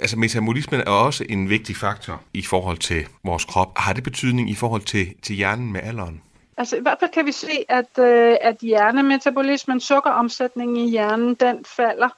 Altså 0.00 0.18
metabolismen 0.18 0.80
er 0.80 0.90
også 0.90 1.24
en 1.28 1.48
vigtig 1.48 1.76
faktor 1.76 2.22
i 2.34 2.42
forhold 2.42 2.78
til 2.78 3.06
vores 3.24 3.44
krop. 3.44 3.78
Har 3.78 3.92
det 3.92 4.04
betydning 4.04 4.50
i 4.50 4.54
forhold 4.54 4.82
til, 4.82 5.14
til 5.22 5.36
hjernen 5.36 5.72
med 5.72 5.80
alderen? 5.80 6.22
Altså 6.56 6.76
i 6.76 6.80
hvert 6.80 6.96
fald 7.00 7.10
kan 7.10 7.26
vi 7.26 7.32
se, 7.32 7.64
at, 7.68 7.98
øh, 7.98 8.36
at 8.40 8.56
hjernemetabolismen, 8.60 9.80
sukkeromsætningen 9.80 10.76
i 10.76 10.90
hjernen, 10.90 11.34
den 11.34 11.64
falder 11.64 12.08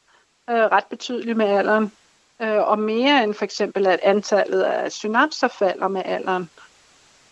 øh, 0.50 0.56
ret 0.56 0.84
betydeligt 0.90 1.36
med 1.36 1.46
alderen. 1.46 1.92
Øh, 2.42 2.68
og 2.68 2.78
mere 2.78 3.24
end 3.24 3.34
for 3.34 3.44
eksempel, 3.44 3.86
at 3.86 4.00
antallet 4.02 4.62
af 4.62 4.92
synapser 4.92 5.48
falder 5.48 5.88
med 5.88 6.02
alderen. 6.04 6.50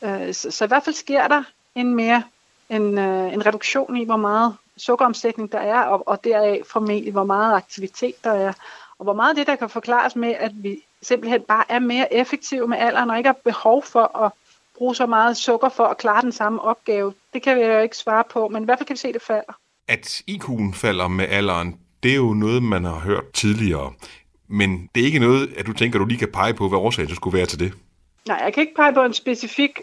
Øh, 0.03 0.35
så, 0.35 0.51
så 0.51 0.65
i 0.65 0.69
hvert 0.69 0.85
fald 0.85 0.95
sker 0.95 1.29
der 1.29 1.43
en 1.75 1.95
mere 1.95 2.23
en, 2.71 2.99
øh, 2.99 3.33
en 3.33 3.47
reduktion 3.47 3.97
i, 3.97 4.05
hvor 4.05 4.17
meget 4.17 4.57
sukkeromsætning 4.81 5.53
der 5.53 5.59
er, 5.59 5.81
og, 5.81 6.09
og 6.09 6.25
deraf 6.25 6.63
formentlig, 6.67 7.13
hvor 7.13 7.25
meget 7.25 7.55
aktivitet 7.55 8.25
der 8.25 8.33
er. 8.33 8.53
Og 8.99 9.05
hvor 9.05 9.15
meget 9.15 9.37
det, 9.37 9.47
der 9.47 9.57
kan 9.57 9.71
forklares 9.71 10.17
med, 10.17 10.35
at 10.39 10.53
vi 10.55 10.77
simpelthen 11.03 11.43
bare 11.49 11.65
er 11.69 11.79
mere 11.79 12.15
effektive 12.15 12.69
med 12.69 12.79
alderen, 12.79 13.11
og 13.11 13.17
ikke 13.17 13.29
har 13.29 13.37
behov 13.45 13.83
for 13.83 14.25
at 14.25 14.33
bruge 14.79 14.95
så 14.95 15.07
meget 15.07 15.37
sukker 15.37 15.69
for 15.69 15.85
at 15.85 15.99
klare 15.99 16.23
den 16.23 16.33
samme 16.33 16.63
opgave. 16.63 17.15
Det 17.35 17.43
kan 17.43 17.57
vi 17.57 17.63
jo 17.63 17.79
ikke 17.79 17.97
svare 17.97 18.25
på, 18.31 18.49
men 18.49 18.63
i 18.63 18.65
hvert 18.65 18.79
fald 18.79 18.87
kan 18.87 18.95
vi 18.95 18.99
se, 18.99 19.09
at 19.09 19.15
det 19.15 19.23
falder. 19.23 19.59
At 19.89 20.23
IQ'en 20.31 20.75
falder 20.75 21.09
med 21.09 21.27
alderen, 21.29 21.79
det 22.03 22.11
er 22.11 22.17
jo 22.17 22.35
noget, 22.35 22.63
man 22.63 22.85
har 22.85 22.99
hørt 22.99 23.33
tidligere. 23.33 23.93
Men 24.49 24.91
det 24.95 25.01
er 25.01 25.05
ikke 25.05 25.19
noget, 25.19 25.55
at 25.57 25.67
du 25.67 25.73
tænker, 25.73 25.99
du 25.99 26.05
lige 26.05 26.19
kan 26.19 26.33
pege 26.33 26.55
på, 26.55 26.69
hvad 26.69 26.79
årsagen 26.79 27.15
skulle 27.15 27.39
være 27.39 27.47
til 27.47 27.59
det? 27.59 27.73
Nej, 28.27 28.41
jeg 28.45 28.55
kan 28.55 28.61
ikke 28.61 28.75
pege 28.75 28.95
på 28.95 29.05
en 29.05 29.15
specifik 29.15 29.81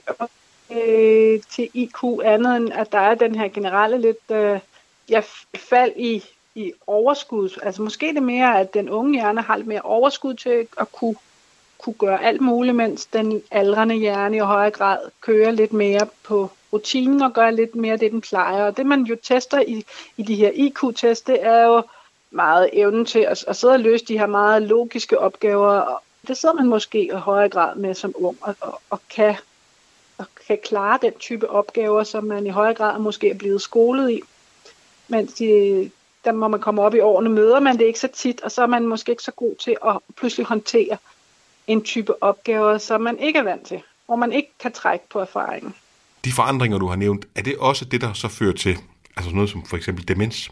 øh, 0.72 1.40
til 1.50 1.70
IQ 1.74 2.04
andet 2.26 2.56
end, 2.58 2.74
at 2.74 2.92
der 2.92 3.00
er 3.00 3.16
den 3.16 3.36
her 3.36 3.48
generelle 3.48 4.02
lidt 4.02 4.32
øh, 4.32 4.60
ja, 5.10 5.22
fald 5.56 5.92
i, 5.96 6.24
i 6.56 6.74
overskud. 6.88 7.60
Altså 7.64 7.82
måske 7.82 8.14
det 8.14 8.24
mere, 8.24 8.60
at 8.60 8.74
den 8.74 8.90
unge 8.90 9.14
hjerne 9.14 9.42
har 9.42 9.58
lidt 9.58 9.68
mere 9.68 9.82
overskud 9.82 10.34
til 10.34 10.68
at 10.78 10.92
kunne, 10.92 11.16
kunne 11.78 11.94
gøre 11.94 12.24
alt 12.24 12.42
muligt, 12.42 12.76
mens 12.76 13.06
den 13.06 13.44
aldrende 13.52 13.96
hjerne 13.96 14.38
i 14.38 14.40
højere 14.40 14.72
grad 14.72 15.00
kører 15.22 15.52
lidt 15.52 15.74
mere 15.74 16.08
på 16.24 16.50
rutinen 16.74 17.22
og 17.22 17.34
gør 17.34 17.50
lidt 17.50 17.76
mere 17.76 17.98
det, 17.98 18.12
den 18.12 18.22
plejer. 18.22 18.64
Og 18.64 18.78
det 18.78 18.86
man 18.86 19.04
jo 19.04 19.18
tester 19.24 19.60
i, 19.60 19.86
i 20.18 20.24
de 20.24 20.36
her 20.36 20.52
IQ-test, 20.54 21.28
det 21.28 21.44
er 21.46 21.64
jo 21.64 21.84
meget 22.32 22.70
evnen 22.74 23.06
til 23.06 23.20
at, 23.20 23.46
at 23.48 23.56
sidde 23.56 23.74
og 23.74 23.80
løse 23.80 24.06
de 24.06 24.20
her 24.20 24.28
meget 24.28 24.62
logiske 24.62 25.20
opgaver. 25.20 26.02
Det 26.28 26.38
sidder 26.38 26.56
man 26.56 26.68
måske 26.68 27.06
i 27.06 27.10
højere 27.10 27.50
grad 27.50 27.76
med 27.76 27.94
som 27.94 28.14
ung 28.16 28.38
og, 28.42 28.56
og, 28.62 28.82
og 28.90 29.00
kan 29.10 29.36
og 30.18 30.26
kan 30.48 30.58
klare 30.64 31.00
den 31.02 31.14
type 31.14 31.50
opgaver, 31.50 32.04
som 32.04 32.24
man 32.24 32.48
i 32.48 32.50
højere 32.50 32.74
grad 32.74 33.00
måske 33.00 33.30
er 33.30 33.38
blevet 33.38 33.62
skolet 33.62 34.12
i. 34.12 34.22
Men 35.08 35.26
de, 35.26 35.92
der 36.26 36.32
må 36.32 36.48
man 36.48 36.60
komme 36.60 36.82
op 36.82 36.96
i 36.96 37.00
årene, 37.00 37.30
møder 37.30 37.60
man 37.60 37.78
det 37.78 37.86
ikke 37.86 38.00
så 38.00 38.08
tit, 38.08 38.42
og 38.42 38.52
så 38.52 38.62
er 38.62 38.68
man 38.68 38.88
måske 38.88 39.10
ikke 39.12 39.24
så 39.24 39.32
god 39.32 39.56
til 39.56 39.78
at 39.86 39.98
pludselig 40.18 40.46
håndtere 40.46 40.98
en 41.68 41.84
type 41.84 42.24
opgaver, 42.24 42.78
som 42.78 43.02
man 43.02 43.20
ikke 43.20 43.40
er 43.40 43.44
vant 43.44 43.68
til, 43.68 43.82
hvor 44.06 44.16
man 44.16 44.32
ikke 44.32 44.50
kan 44.60 44.72
trække 44.72 45.06
på 45.10 45.20
erfaringen. 45.20 45.76
De 46.26 46.32
forandringer, 46.32 46.78
du 46.78 46.88
har 46.88 46.96
nævnt, 46.96 47.26
er 47.36 47.42
det 47.42 47.58
også 47.58 47.86
det, 47.86 48.02
der 48.02 48.14
så 48.14 48.28
fører 48.28 48.54
til 48.54 48.78
altså 49.18 49.32
noget 49.32 49.50
som 49.50 49.66
for 49.66 49.78
eksempel 49.78 50.08
demens? 50.08 50.50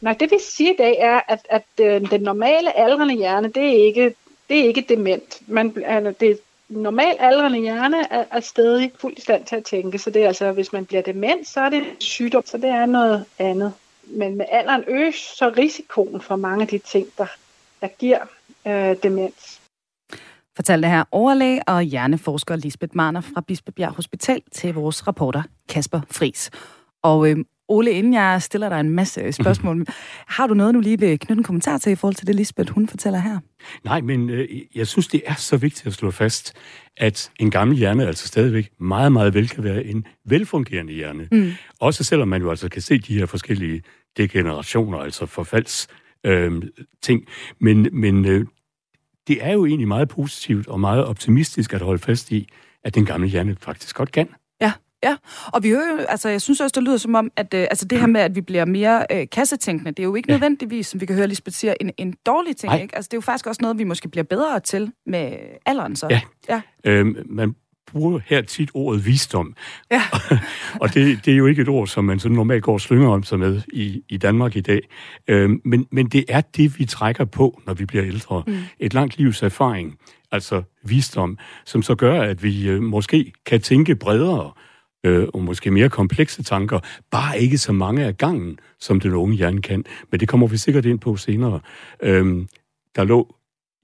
Nej, 0.00 0.16
det 0.20 0.30
vi 0.30 0.36
siger 0.40 0.72
i 0.72 0.76
dag 0.78 0.96
er, 0.98 1.20
at, 1.28 1.46
at 1.50 1.64
øh, 1.80 2.10
den 2.10 2.20
normale 2.20 2.78
aldrende 2.78 3.14
hjerne, 3.14 3.48
det 3.48 3.62
er 3.62 3.86
ikke, 3.86 4.14
det 4.48 4.60
er 4.60 4.64
ikke 4.64 4.86
dement. 4.88 5.40
Man, 5.46 5.84
altså, 5.86 6.14
det, 6.20 6.38
normal 6.68 7.16
aldrende 7.18 7.60
hjerne 7.60 8.12
er, 8.12 8.24
er 8.30 8.40
stadig 8.40 8.92
fuldt 9.00 9.18
i 9.18 9.20
stand 9.20 9.44
til 9.44 9.56
at 9.56 9.64
tænke, 9.64 9.98
så 9.98 10.10
det 10.10 10.22
er 10.22 10.26
altså, 10.26 10.52
hvis 10.52 10.72
man 10.72 10.86
bliver 10.86 11.02
dement, 11.02 11.48
så 11.48 11.60
er 11.60 11.68
det 11.68 11.84
sygdom, 11.98 12.46
så 12.46 12.58
det 12.58 12.70
er 12.70 12.86
noget 12.86 13.24
andet. 13.38 13.72
Men 14.06 14.36
med 14.36 14.46
alderen 14.50 14.84
øges 14.88 15.14
så 15.14 15.52
risikoen 15.56 16.20
for 16.20 16.36
mange 16.36 16.62
af 16.62 16.68
de 16.68 16.78
ting, 16.78 17.06
der, 17.18 17.26
der 17.80 17.88
giver 17.98 18.18
øh, 18.66 18.96
demens. 19.02 19.60
Fortalte 20.56 20.88
her 20.88 21.04
overlæge 21.10 21.68
og 21.68 21.82
hjerneforsker 21.82 22.56
Lisbeth 22.56 22.96
Marner 22.96 23.20
fra 23.20 23.40
Bispebjerg 23.40 23.92
Hospital 23.92 24.42
til 24.52 24.74
vores 24.74 25.08
reporter 25.08 25.42
Kasper 25.68 26.00
Fris. 26.10 26.50
Og 27.02 27.30
øh, 27.30 27.36
Ole, 27.68 27.90
inden 27.90 28.14
jeg 28.14 28.42
stiller 28.42 28.68
dig 28.68 28.80
en 28.80 28.90
masse 28.90 29.32
spørgsmål, 29.32 29.86
har 30.26 30.46
du 30.46 30.54
noget, 30.54 30.74
du 30.74 30.80
lige 30.80 31.00
vil 31.00 31.18
knytte 31.18 31.40
en 31.40 31.44
kommentar 31.44 31.78
til 31.78 31.92
i 31.92 31.94
forhold 31.94 32.14
til 32.14 32.26
det, 32.26 32.34
Lisbeth, 32.34 32.72
hun 32.72 32.88
fortæller 32.88 33.18
her? 33.18 33.38
Nej, 33.84 34.00
men 34.00 34.30
øh, 34.30 34.48
jeg 34.74 34.86
synes, 34.86 35.08
det 35.08 35.22
er 35.26 35.34
så 35.34 35.56
vigtigt 35.56 35.86
at 35.86 35.92
slå 35.92 36.10
fast, 36.10 36.52
at 36.96 37.30
en 37.40 37.50
gammel 37.50 37.76
hjerne 37.76 38.06
altså 38.06 38.28
stadigvæk 38.28 38.70
meget, 38.80 39.12
meget 39.12 39.34
vel 39.34 39.48
kan 39.48 39.64
være 39.64 39.84
en 39.84 40.06
velfungerende 40.24 40.92
hjerne. 40.92 41.28
Mm. 41.32 41.50
Også 41.80 42.04
selvom 42.04 42.28
man 42.28 42.42
jo 42.42 42.50
altså 42.50 42.68
kan 42.68 42.82
se 42.82 42.98
de 42.98 43.18
her 43.18 43.26
forskellige 43.26 43.82
degenerationer, 44.16 44.98
altså 44.98 45.26
forfalds 45.26 45.88
øh, 46.24 46.62
ting. 47.02 47.26
Men, 47.60 47.88
men 47.92 48.24
øh, 48.24 48.46
det 49.28 49.44
er 49.44 49.52
jo 49.52 49.66
egentlig 49.66 49.88
meget 49.88 50.08
positivt 50.08 50.68
og 50.68 50.80
meget 50.80 51.04
optimistisk 51.04 51.74
at 51.74 51.80
holde 51.80 51.98
fast 51.98 52.32
i, 52.32 52.48
at 52.84 52.94
den 52.94 53.06
gamle 53.06 53.28
hjerne 53.28 53.56
faktisk 53.60 53.96
godt 53.96 54.12
kan. 54.12 54.28
Ja, 55.02 55.16
og 55.52 55.62
vi 55.62 55.68
hører 55.70 55.90
jo, 55.90 55.98
altså 56.08 56.28
jeg 56.28 56.42
synes 56.42 56.60
også, 56.60 56.74
det 56.74 56.82
lyder 56.82 56.96
som 56.96 57.14
om, 57.14 57.30
at 57.36 57.54
øh, 57.54 57.60
altså 57.60 57.84
det 57.84 58.00
her 58.00 58.06
med, 58.06 58.20
at 58.20 58.34
vi 58.34 58.40
bliver 58.40 58.64
mere 58.64 59.06
øh, 59.12 59.26
kassetænkende, 59.32 59.90
det 59.90 59.98
er 59.98 60.04
jo 60.04 60.14
ikke 60.14 60.26
ja. 60.28 60.34
nødvendigvis, 60.34 60.86
som 60.86 61.00
vi 61.00 61.06
kan 61.06 61.16
høre 61.16 61.26
Lisbeth 61.26 61.56
siger, 61.56 61.74
en, 61.80 61.90
en 61.98 62.14
dårlig 62.26 62.56
ting, 62.56 62.72
Nej. 62.72 62.82
ikke? 62.82 62.96
Altså 62.96 63.08
det 63.08 63.14
er 63.14 63.18
jo 63.18 63.22
faktisk 63.22 63.46
også 63.46 63.58
noget, 63.62 63.78
vi 63.78 63.84
måske 63.84 64.08
bliver 64.08 64.24
bedre 64.24 64.60
til 64.60 64.92
med 65.06 65.32
alderen 65.66 65.96
så. 65.96 66.06
Ja, 66.10 66.20
ja. 66.48 66.60
Øhm, 66.84 67.16
man 67.26 67.54
bruger 67.86 68.20
her 68.26 68.42
tit 68.42 68.70
ordet 68.74 69.06
visdom. 69.06 69.54
Ja. 69.90 70.02
og 70.80 70.94
det, 70.94 71.24
det 71.24 71.32
er 71.32 71.36
jo 71.36 71.46
ikke 71.46 71.62
et 71.62 71.68
ord, 71.68 71.86
som 71.86 72.04
man 72.04 72.18
så 72.18 72.28
normalt 72.28 72.62
går 72.62 72.72
og 72.72 72.80
slynger 72.80 73.08
om 73.08 73.22
sig 73.22 73.38
med 73.38 73.60
i, 73.72 74.02
i 74.08 74.16
Danmark 74.16 74.56
i 74.56 74.60
dag. 74.60 74.80
Øhm, 75.28 75.60
men, 75.64 75.86
men 75.92 76.06
det 76.06 76.24
er 76.28 76.40
det, 76.40 76.78
vi 76.78 76.84
trækker 76.84 77.24
på, 77.24 77.60
når 77.66 77.74
vi 77.74 77.84
bliver 77.84 78.04
ældre. 78.04 78.42
Mm. 78.46 78.56
Et 78.78 78.94
langt 78.94 79.18
livs 79.18 79.42
erfaring, 79.42 79.98
altså 80.32 80.62
visdom, 80.82 81.38
som 81.64 81.82
så 81.82 81.94
gør, 81.94 82.20
at 82.20 82.42
vi 82.42 82.68
øh, 82.68 82.82
måske 82.82 83.32
kan 83.46 83.60
tænke 83.60 83.96
bredere, 83.96 84.52
øh, 85.06 85.28
og 85.34 85.42
måske 85.42 85.70
mere 85.70 85.88
komplekse 85.88 86.42
tanker, 86.42 86.80
bare 87.10 87.40
ikke 87.40 87.58
så 87.58 87.72
mange 87.72 88.04
af 88.04 88.18
gangen, 88.18 88.58
som 88.80 89.00
den 89.00 89.12
unge 89.12 89.36
hjerne 89.36 89.62
kan. 89.62 89.84
Men 90.10 90.20
det 90.20 90.28
kommer 90.28 90.46
vi 90.46 90.56
sikkert 90.56 90.86
ind 90.86 90.98
på 90.98 91.16
senere. 91.16 91.60
Øh, 92.02 92.46
der 92.96 93.04
lå 93.04 93.34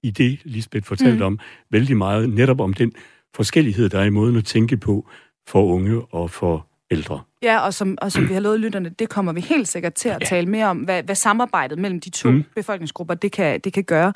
i 0.03 0.11
det, 0.11 0.39
Lisbeth 0.45 0.87
fortalte 0.87 1.17
mm. 1.17 1.23
om, 1.23 1.39
vældig 1.71 1.97
meget 1.97 2.31
netop 2.31 2.61
om 2.61 2.75
den 2.75 2.93
forskellighed, 3.35 3.89
der 3.89 4.01
er 4.01 4.05
i 4.05 4.11
måden 4.11 4.37
at 4.37 4.45
tænke 4.45 4.77
på 4.77 5.09
for 5.49 5.65
unge 5.65 6.01
og 6.01 6.31
for 6.31 6.67
ældre. 6.91 7.21
Ja, 7.43 7.59
og 7.59 7.75
som, 7.75 7.99
og 8.01 8.13
som 8.13 8.29
vi 8.29 8.35
har 8.35 8.41
lovet 8.41 8.61
lytterne, 8.61 8.89
det 8.89 9.09
kommer 9.09 9.33
vi 9.33 9.41
helt 9.41 9.69
sikkert 9.69 9.95
til 9.95 10.09
at 10.09 10.21
ja. 10.21 10.27
tale 10.27 10.47
mere 10.47 10.67
om, 10.67 10.79
hvad, 10.79 11.03
hvad 11.03 11.15
samarbejdet 11.15 11.79
mellem 11.79 12.01
de 12.01 12.11
to 12.11 12.31
mm. 12.31 12.45
befolkningsgrupper, 12.55 13.15
det 13.15 13.33
kan, 13.33 13.61
det 13.61 13.73
kan 13.73 13.85
gøre. 13.85 14.13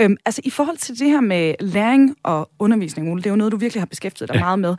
Øhm, 0.00 0.16
altså 0.26 0.40
i 0.44 0.50
forhold 0.50 0.76
til 0.76 0.98
det 0.98 1.10
her 1.10 1.20
med 1.20 1.54
læring 1.60 2.16
og 2.22 2.50
undervisning, 2.58 3.10
Ole, 3.10 3.22
det 3.22 3.26
er 3.26 3.30
jo 3.30 3.36
noget, 3.36 3.52
du 3.52 3.56
virkelig 3.56 3.80
har 3.80 3.86
beskæftiget 3.86 4.28
dig 4.28 4.34
ja. 4.34 4.40
meget 4.40 4.58
med 4.58 4.76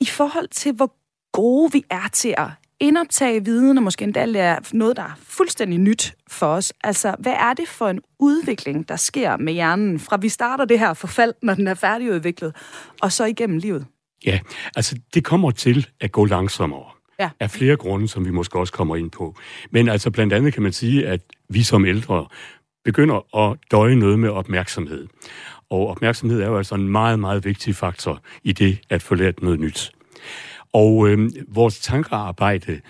i 0.00 0.06
forhold 0.06 0.48
til, 0.48 0.72
hvor 0.72 0.96
gode 1.32 1.72
vi 1.72 1.84
er 1.90 2.08
til 2.12 2.34
at 2.38 2.48
indoptage 2.80 3.44
viden, 3.44 3.78
og 3.78 3.84
måske 3.84 4.04
endda 4.04 4.24
lære 4.24 4.58
noget, 4.72 4.96
der 4.96 5.02
er 5.02 5.18
fuldstændig 5.22 5.78
nyt 5.78 6.14
for 6.30 6.46
os. 6.46 6.72
Altså, 6.84 7.14
hvad 7.18 7.32
er 7.32 7.54
det 7.54 7.68
for 7.68 7.88
en 7.88 8.00
udvikling, 8.18 8.88
der 8.88 8.96
sker 8.96 9.36
med 9.36 9.52
hjernen, 9.52 9.98
fra 9.98 10.16
vi 10.16 10.28
starter 10.28 10.64
det 10.64 10.78
her 10.78 10.94
forfald, 10.94 11.34
når 11.42 11.54
den 11.54 11.66
er 11.66 11.74
færdigudviklet, 11.74 12.56
og 13.00 13.12
så 13.12 13.24
igennem 13.24 13.58
livet? 13.58 13.86
Ja, 14.26 14.40
altså 14.76 14.96
det 15.14 15.24
kommer 15.24 15.50
til 15.50 15.86
at 16.00 16.12
gå 16.12 16.24
langsommere. 16.24 16.84
Ja. 17.20 17.30
Af 17.40 17.50
flere 17.50 17.76
grunde, 17.76 18.08
som 18.08 18.24
vi 18.24 18.30
måske 18.30 18.58
også 18.58 18.72
kommer 18.72 18.96
ind 18.96 19.10
på. 19.10 19.36
Men 19.70 19.88
altså 19.88 20.10
blandt 20.10 20.32
andet 20.32 20.54
kan 20.54 20.62
man 20.62 20.72
sige, 20.72 21.06
at 21.06 21.20
vi 21.48 21.62
som 21.62 21.84
ældre 21.84 22.26
begynder 22.84 23.36
at 23.36 23.58
døje 23.70 23.94
noget 23.94 24.18
med 24.18 24.30
opmærksomhed. 24.30 25.06
Og 25.70 25.88
opmærksomhed 25.88 26.40
er 26.40 26.46
jo 26.46 26.56
altså 26.56 26.74
en 26.74 26.88
meget, 26.88 27.18
meget 27.18 27.44
vigtig 27.44 27.74
faktor 27.74 28.22
i 28.44 28.52
det 28.52 28.80
at 28.90 29.02
få 29.02 29.14
lært 29.14 29.42
noget 29.42 29.60
nyt. 29.60 29.92
Og 30.72 31.08
øh, 31.08 31.30
vores 31.48 31.80
tankearbejde, 31.80 32.80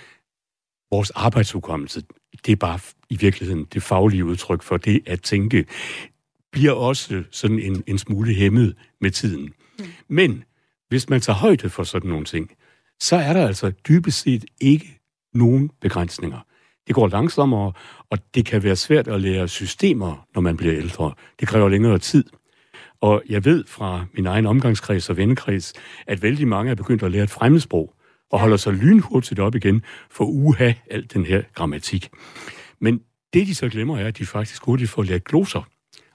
vores 0.90 1.10
arbejdsudkommelse, 1.10 2.02
det 2.46 2.52
er 2.52 2.56
bare 2.56 2.78
i 3.10 3.16
virkeligheden 3.16 3.64
det 3.64 3.82
faglige 3.82 4.24
udtryk 4.24 4.62
for 4.62 4.76
det 4.76 5.02
at 5.06 5.22
tænke, 5.22 5.66
bliver 6.52 6.72
også 6.72 7.22
sådan 7.30 7.58
en, 7.58 7.84
en 7.86 7.98
smule 7.98 8.34
hæmmet 8.34 8.76
med 9.00 9.10
tiden. 9.10 9.52
Mm. 9.78 9.84
Men 10.08 10.44
hvis 10.88 11.08
man 11.08 11.20
tager 11.20 11.36
højde 11.36 11.70
for 11.70 11.82
sådan 11.82 12.10
nogle 12.10 12.24
ting, 12.24 12.50
så 13.00 13.16
er 13.16 13.32
der 13.32 13.46
altså 13.46 13.72
dybest 13.88 14.20
set 14.20 14.44
ikke 14.60 15.00
nogen 15.34 15.70
begrænsninger. 15.80 16.38
Det 16.86 16.94
går 16.94 17.08
langsommere, 17.08 17.72
og 18.10 18.18
det 18.34 18.46
kan 18.46 18.62
være 18.62 18.76
svært 18.76 19.08
at 19.08 19.20
lære 19.20 19.48
systemer, 19.48 20.26
når 20.34 20.40
man 20.40 20.56
bliver 20.56 20.74
ældre. 20.74 21.12
Det 21.40 21.48
kræver 21.48 21.68
længere 21.68 21.98
tid. 21.98 22.24
Og 23.00 23.22
jeg 23.28 23.44
ved 23.44 23.64
fra 23.66 24.04
min 24.12 24.26
egen 24.26 24.46
omgangskreds 24.46 25.10
og 25.10 25.16
vennekreds, 25.16 25.72
at 26.06 26.22
vældig 26.22 26.48
mange 26.48 26.70
er 26.70 26.74
begyndt 26.74 27.02
at 27.02 27.10
lære 27.10 27.24
et 27.24 27.30
fremmedsprog, 27.30 27.94
og 28.30 28.40
holder 28.40 28.56
sig 28.56 28.72
lynhurtigt 28.72 29.40
op 29.40 29.54
igen 29.54 29.82
for 30.10 30.24
uha 30.24 30.72
alt 30.90 31.14
den 31.14 31.26
her 31.26 31.42
grammatik. 31.54 32.08
Men 32.80 33.00
det, 33.32 33.46
de 33.46 33.54
så 33.54 33.68
glemmer, 33.68 33.98
er, 33.98 34.06
at 34.06 34.18
de 34.18 34.26
faktisk 34.26 34.64
hurtigt 34.64 34.90
får 34.90 35.02
lært 35.02 35.24
gloser, 35.24 35.62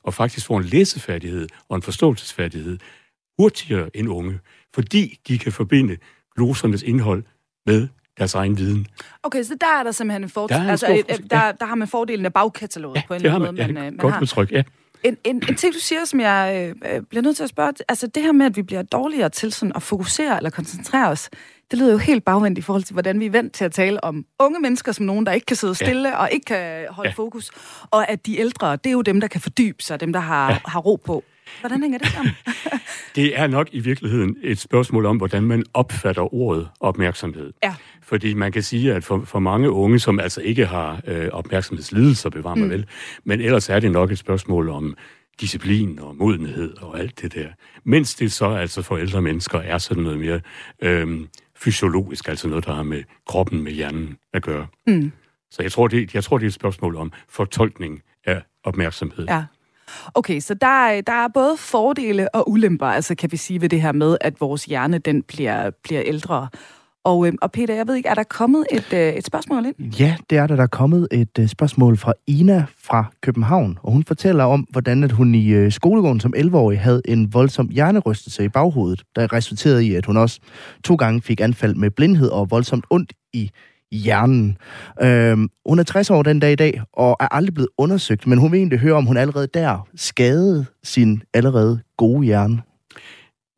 og 0.03 0.13
faktisk 0.13 0.45
får 0.45 0.57
en 0.57 0.63
læsefærdighed 0.63 1.47
og 1.69 1.75
en 1.75 1.81
forståelsesfærdighed, 1.81 2.77
hurtigere 3.39 3.89
end 3.97 4.09
unge, 4.09 4.39
fordi 4.75 5.19
de 5.27 5.37
kan 5.39 5.51
forbinde 5.51 5.97
glosernes 6.35 6.81
indhold 6.83 7.23
med 7.65 7.87
deres 8.17 8.35
egen 8.35 8.57
viden. 8.57 8.87
Okay, 9.23 9.43
så 9.43 9.57
der 9.61 9.79
er 9.79 9.83
der 9.83 9.91
simpelthen 9.91 10.23
en 10.23 10.29
fordel. 10.29 10.55
Der 10.55 10.59
er 10.61 10.63
en 10.63 10.69
altså, 10.69 10.93
et, 10.93 11.19
et, 11.19 11.31
der, 11.31 11.51
der 11.51 11.65
har 11.65 11.75
man 11.75 11.87
fordelen 11.87 12.25
af 12.25 12.33
bagkataloget 12.33 12.95
Ja, 12.95 13.01
på 13.07 13.13
en 13.13 13.25
eller 13.25 13.35
anden 13.35 13.43
man, 13.43 13.55
måde. 13.55 13.61
ja, 13.61 13.67
man, 13.67 13.77
øh, 13.77 13.83
man 13.83 13.97
godt 13.97 14.13
har. 14.13 14.21
udtryk, 14.21 14.51
ja. 14.51 14.63
En, 15.03 15.17
en, 15.23 15.43
en 15.49 15.55
ting, 15.55 15.73
du 15.73 15.79
siger, 15.79 16.05
som 16.05 16.19
jeg 16.19 16.73
øh, 16.85 17.01
bliver 17.01 17.21
nødt 17.21 17.35
til 17.35 17.43
at 17.43 17.49
spørge, 17.49 17.73
altså 17.89 18.07
det 18.07 18.23
her 18.23 18.31
med, 18.31 18.45
at 18.45 18.55
vi 18.55 18.61
bliver 18.61 18.81
dårligere 18.81 19.29
til 19.29 19.51
sådan 19.53 19.71
at 19.75 19.83
fokusere 19.83 20.37
eller 20.37 20.49
koncentrere 20.49 21.09
os, 21.09 21.29
det 21.71 21.79
lyder 21.79 21.91
jo 21.91 21.97
helt 21.97 22.25
bagvendt 22.25 22.57
i 22.57 22.61
forhold 22.61 22.83
til, 22.83 22.93
hvordan 22.93 23.19
vi 23.19 23.25
er 23.25 23.31
vant 23.31 23.53
til 23.53 23.65
at 23.65 23.71
tale 23.71 24.03
om 24.03 24.25
unge 24.39 24.59
mennesker 24.59 24.91
som 24.91 25.05
nogen, 25.05 25.25
der 25.25 25.31
ikke 25.31 25.45
kan 25.45 25.55
sidde 25.55 25.75
stille 25.75 26.09
ja. 26.09 26.17
og 26.17 26.29
ikke 26.31 26.45
kan 26.45 26.85
holde 26.89 27.09
Ja. 27.09 27.13
fokus, 27.13 27.51
og 27.91 28.09
at 28.09 28.25
de 28.25 28.39
ældre, 28.39 28.71
det 28.71 28.85
er 28.85 28.91
jo 28.91 29.01
dem, 29.01 29.21
der 29.21 29.27
kan 29.27 29.41
fordybe 29.41 29.83
sig, 29.83 29.99
dem, 29.99 30.13
der 30.13 30.19
har, 30.19 30.51
ja. 30.51 30.57
har 30.65 30.79
ro 30.79 30.95
på. 30.95 31.23
Hvordan 31.59 31.81
hænger 31.81 31.97
det 31.97 32.07
sammen? 32.07 32.33
Det 33.15 33.39
er 33.39 33.47
nok 33.47 33.67
i 33.71 33.79
virkeligheden 33.79 34.37
et 34.43 34.59
spørgsmål 34.59 35.05
om, 35.05 35.17
hvordan 35.17 35.43
man 35.43 35.63
opfatter 35.73 36.33
ordet 36.33 36.69
opmærksomhed. 36.79 37.53
Ja. 37.63 37.75
Fordi 38.01 38.33
man 38.33 38.51
kan 38.51 38.63
sige, 38.63 38.93
at 38.93 39.03
for, 39.03 39.23
for 39.25 39.39
mange 39.39 39.71
unge, 39.71 39.99
som 39.99 40.19
altså 40.19 40.41
ikke 40.41 40.65
har 40.65 41.01
øh, 41.07 41.29
opmærksomhedslidelser, 41.31 42.29
bevarer 42.29 42.55
mig 42.55 42.65
mm. 42.65 42.71
vel, 42.71 42.85
men 43.23 43.41
ellers 43.41 43.69
er 43.69 43.79
det 43.79 43.91
nok 43.91 44.11
et 44.11 44.17
spørgsmål 44.17 44.69
om 44.69 44.95
disciplin 45.41 45.99
og 45.99 46.15
modenhed 46.15 46.77
og 46.77 46.99
alt 46.99 47.21
det 47.21 47.33
der. 47.33 47.47
Mens 47.83 48.15
det 48.15 48.31
så 48.31 48.49
altså 48.49 48.81
for 48.81 48.97
ældre 48.97 49.21
mennesker 49.21 49.59
er 49.59 49.77
sådan 49.77 50.03
noget 50.03 50.19
mere 50.19 50.41
øh, 50.81 51.19
fysiologisk, 51.55 52.27
altså 52.27 52.47
noget, 52.47 52.65
der 52.65 52.73
har 52.73 52.83
med 52.83 53.03
kroppen, 53.27 53.63
med 53.63 53.71
hjernen 53.71 54.17
at 54.33 54.43
gøre. 54.43 54.67
Mm. 54.87 55.11
Så 55.51 55.61
jeg 55.61 55.71
tror, 55.71 55.87
det, 55.87 56.13
jeg 56.13 56.23
tror, 56.23 56.37
det 56.37 56.45
er 56.45 56.47
et 56.47 56.53
spørgsmål 56.53 56.95
om 56.95 57.11
fortolkning 57.29 58.01
af 58.25 58.43
opmærksomhed. 58.63 59.25
Ja. 59.25 59.43
Okay, 60.13 60.39
så 60.39 60.53
der, 60.53 61.01
der 61.07 61.13
er 61.13 61.27
både 61.33 61.57
fordele 61.57 62.35
og 62.35 62.49
ulemper, 62.49 62.85
altså 62.85 63.15
kan 63.15 63.31
vi 63.31 63.37
sige 63.37 63.61
ved 63.61 63.69
det 63.69 63.81
her 63.81 63.91
med, 63.91 64.17
at 64.21 64.41
vores 64.41 64.65
hjerne 64.65 64.97
den 64.97 65.23
bliver, 65.23 65.69
bliver 65.83 66.01
ældre. 66.05 66.47
Og, 67.05 67.27
øhm, 67.27 67.37
og 67.41 67.51
Peter, 67.51 67.75
jeg 67.75 67.87
ved 67.87 67.95
ikke, 67.95 68.09
er 68.09 68.13
der 68.13 68.23
kommet 68.23 68.65
et, 68.71 68.93
øh, 68.93 69.13
et 69.13 69.25
spørgsmål 69.25 69.65
ind? 69.65 69.93
Ja, 69.99 70.15
det 70.29 70.37
er 70.37 70.47
der. 70.47 70.55
Der 70.55 70.63
er 70.63 70.67
kommet 70.67 71.07
et 71.11 71.39
øh, 71.39 71.47
spørgsmål 71.47 71.97
fra 71.97 72.13
Ina 72.27 72.65
fra 72.83 73.05
København, 73.21 73.77
og 73.83 73.91
hun 73.91 74.03
fortæller 74.03 74.43
om, 74.43 74.67
hvordan 74.69 75.03
at 75.03 75.11
hun 75.11 75.35
i 75.35 75.65
uh, 75.65 75.71
skolegården 75.71 76.19
som 76.19 76.33
11-årig 76.37 76.79
havde 76.79 77.01
en 77.05 77.33
voldsom 77.33 77.67
hjernerystelse 77.67 78.45
i 78.45 78.49
baghovedet, 78.49 79.03
der 79.15 79.33
resulterede 79.33 79.85
i, 79.85 79.95
at 79.95 80.05
hun 80.05 80.17
også 80.17 80.39
to 80.83 80.95
gange 80.95 81.21
fik 81.21 81.41
anfald 81.41 81.75
med 81.75 81.89
blindhed 81.89 82.29
og 82.29 82.51
voldsomt 82.51 82.85
ondt 82.89 83.13
i 83.33 83.51
hjernen. 83.97 84.57
Øhm, 85.01 85.49
hun 85.65 85.79
er 85.79 85.83
60 85.83 86.09
år 86.09 86.23
den 86.23 86.39
dag 86.39 86.51
i 86.51 86.55
dag, 86.55 86.81
og 86.93 87.17
er 87.19 87.27
aldrig 87.31 87.53
blevet 87.53 87.69
undersøgt, 87.77 88.27
men 88.27 88.39
hun 88.39 88.51
vil 88.51 88.57
egentlig 88.57 88.79
høre, 88.79 88.93
om 88.93 89.05
hun 89.05 89.17
allerede 89.17 89.47
der 89.53 89.87
skadede 89.95 90.65
sin 90.83 91.23
allerede 91.33 91.79
gode 91.97 92.25
hjerne. 92.25 92.61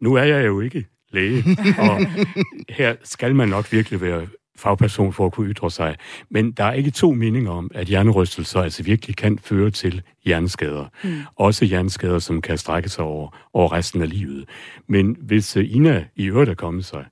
Nu 0.01 0.13
er 0.13 0.23
jeg 0.23 0.45
jo 0.45 0.61
ikke 0.61 0.85
læge, 1.11 1.43
og 1.79 1.99
her 2.77 2.95
skal 3.03 3.35
man 3.35 3.49
nok 3.49 3.71
virkelig 3.71 4.01
være 4.01 4.27
fagperson 4.57 5.13
for 5.13 5.25
at 5.25 5.31
kunne 5.31 5.49
ytre 5.49 5.71
sig. 5.71 5.95
Men 6.29 6.51
der 6.51 6.63
er 6.63 6.73
ikke 6.73 6.91
to 6.91 7.11
meninger 7.11 7.51
om, 7.51 7.71
at 7.73 7.87
hjernerystelser 7.87 8.61
altså 8.61 8.83
virkelig 8.83 9.15
kan 9.15 9.39
føre 9.39 9.71
til 9.71 10.01
hjerneskader. 10.25 10.85
Mm. 11.03 11.21
Også 11.35 11.65
hjerneskader, 11.65 12.19
som 12.19 12.41
kan 12.41 12.57
strække 12.57 12.89
sig 12.89 13.03
over, 13.03 13.37
over 13.53 13.73
resten 13.73 14.01
af 14.01 14.09
livet. 14.09 14.45
Men 14.87 15.17
hvis 15.19 15.57
øh, 15.57 15.75
Ina 15.75 16.05
i 16.15 16.25
øvrigt 16.25 16.49
er 16.49 16.55
kommet 16.55 16.85
sig, 16.85 17.05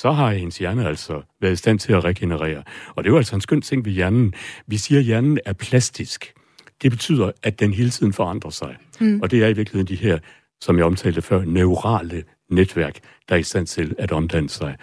så 0.00 0.12
har 0.12 0.32
hendes 0.32 0.58
hjerne 0.58 0.88
altså 0.88 1.22
været 1.40 1.52
i 1.52 1.56
stand 1.56 1.78
til 1.78 1.92
at 1.92 2.04
regenerere. 2.04 2.62
Og 2.94 3.04
det 3.04 3.10
er 3.10 3.12
jo 3.12 3.16
altså 3.16 3.34
en 3.34 3.40
skøn 3.40 3.62
ting 3.62 3.84
ved 3.84 3.92
hjernen. 3.92 4.34
Vi 4.66 4.76
siger, 4.76 4.98
at 4.98 5.04
hjernen 5.04 5.38
er 5.44 5.52
plastisk. 5.52 6.32
Det 6.82 6.90
betyder, 6.90 7.30
at 7.42 7.60
den 7.60 7.72
hele 7.74 7.90
tiden 7.90 8.12
forandrer 8.12 8.50
sig. 8.50 8.76
Mm. 9.00 9.20
Og 9.22 9.30
det 9.30 9.44
er 9.44 9.48
i 9.48 9.52
virkeligheden 9.52 9.86
de 9.86 9.96
her, 9.96 10.18
som 10.60 10.76
jeg 10.76 10.84
omtalte 10.84 11.22
før, 11.22 11.44
neurale 11.44 12.24
netværk, 12.50 12.98
der 13.28 13.34
er 13.34 13.38
i 13.38 13.42
stand 13.42 13.66
til 13.66 13.94
at 13.98 14.12
omdanne 14.12 14.48
sig. 14.48 14.76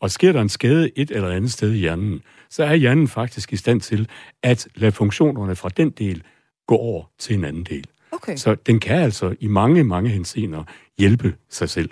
Og 0.00 0.10
sker 0.10 0.32
der 0.32 0.40
en 0.40 0.48
skade 0.48 0.90
et 0.96 1.10
eller 1.10 1.30
andet 1.30 1.52
sted 1.52 1.72
i 1.72 1.78
hjernen, 1.78 2.22
så 2.50 2.64
er 2.64 2.74
hjernen 2.74 3.08
faktisk 3.08 3.52
i 3.52 3.56
stand 3.56 3.80
til 3.80 4.08
at 4.42 4.68
lade 4.74 4.92
funktionerne 4.92 5.56
fra 5.56 5.68
den 5.68 5.90
del 5.90 6.22
gå 6.66 6.76
over 6.76 7.04
til 7.18 7.36
en 7.36 7.44
anden 7.44 7.64
del. 7.64 7.84
Okay. 8.12 8.36
Så, 8.36 8.42
Så 8.42 8.54
den 8.54 8.80
kan 8.80 9.02
altså 9.02 9.34
i 9.40 9.46
mange, 9.46 9.84
mange 9.84 10.10
henseender 10.10 10.64
hjælpe 10.98 11.34
sig 11.48 11.68
selv. 11.70 11.90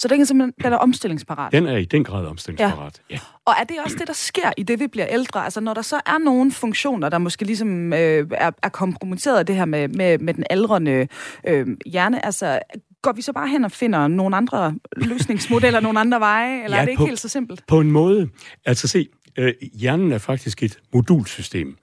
Så 0.00 0.08
den 0.08 0.20
er 0.20 0.24
simpelthen 0.24 0.52
den 0.64 0.72
er 0.72 0.76
omstillingsparat. 0.76 1.52
Den 1.52 1.66
er 1.66 1.76
i 1.76 1.84
den 1.84 2.04
grad 2.04 2.26
omstillingsparat. 2.26 3.00
Ja. 3.10 3.14
ja. 3.14 3.20
Og 3.44 3.54
er 3.60 3.64
det 3.64 3.76
også 3.84 3.96
det, 3.98 4.06
der 4.06 4.12
sker 4.14 4.50
i 4.56 4.62
det, 4.62 4.80
vi 4.80 4.86
bliver 4.86 5.06
ældre? 5.10 5.44
Altså 5.44 5.60
når 5.60 5.74
der 5.74 5.82
så 5.82 5.96
er 6.06 6.18
nogle 6.24 6.52
funktioner, 6.52 7.08
der 7.08 7.18
måske 7.18 7.44
ligesom 7.44 7.92
øh, 7.92 8.26
er, 8.30 8.50
er 8.62 8.68
kompromitteret 8.68 9.38
af 9.38 9.46
det 9.46 9.54
her 9.56 9.64
med, 9.64 9.88
med, 9.88 10.18
med 10.18 10.34
den 10.34 10.44
aldrende 10.50 11.08
øh, 11.46 11.66
hjerne, 11.86 12.24
altså 12.24 12.58
går 13.02 13.12
vi 13.12 13.22
så 13.22 13.32
bare 13.32 13.48
hen 13.48 13.64
og 13.64 13.72
finder 13.72 14.08
nogle 14.08 14.36
andre 14.36 14.74
løsningsmodeller, 14.96 15.80
nogle 15.80 16.00
andre 16.00 16.20
veje, 16.20 16.64
eller 16.64 16.76
Ja, 16.76 16.80
er 16.80 16.84
det 16.84 16.90
ikke 16.92 17.00
på- 17.00 17.06
helt 17.06 17.20
så 17.20 17.28
simpelt? 17.28 17.64
På 17.66 17.80
en 17.80 17.90
måde. 17.90 18.28
Altså 18.66 18.88
se, 18.88 19.06
øh, 19.38 19.52
hjernen 19.74 20.12
er 20.12 20.18
faktisk 20.18 20.62
et 20.62 20.78
modulsystem. 20.94 21.76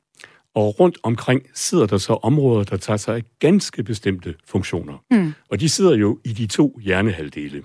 Og 0.56 0.80
rundt 0.80 0.98
omkring 1.04 1.42
sidder 1.54 1.86
der 1.86 1.98
så 1.98 2.14
områder, 2.14 2.64
der 2.64 2.78
tager 2.78 2.98
sig 2.98 3.16
af 3.16 3.22
ganske 3.40 3.84
bestemte 3.84 4.36
funktioner. 4.48 4.94
Mm. 5.12 5.34
Og 5.50 5.60
de 5.60 5.70
sidder 5.70 5.96
jo 5.96 6.20
i 6.26 6.34
de 6.34 6.48
to 6.48 6.80
hjernehalvdele. 6.84 7.64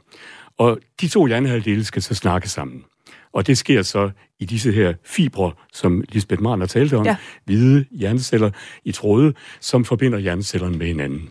Og 0.61 0.79
de 1.01 1.09
to 1.09 1.27
hjernehalvdele 1.27 1.85
skal 1.85 2.03
så 2.03 2.15
snakke 2.15 2.49
sammen. 2.49 2.85
Og 3.33 3.47
det 3.47 3.59
sker 3.59 3.83
så 3.83 4.11
i 4.39 4.45
disse 4.45 4.73
her 4.73 4.95
fibre, 5.05 5.53
som 5.73 6.05
Lisbeth 6.09 6.43
Marner 6.43 6.67
talte 6.67 6.97
om, 6.97 7.05
Ja. 7.07 7.17
hvide 7.45 7.85
hjerneceller 7.91 8.51
i 8.85 8.93
tråde, 8.93 9.35
som 9.61 9.85
forbinder 9.85 10.19
hjernecellerne 10.19 10.79
med 10.79 10.87
hinanden. 10.87 11.31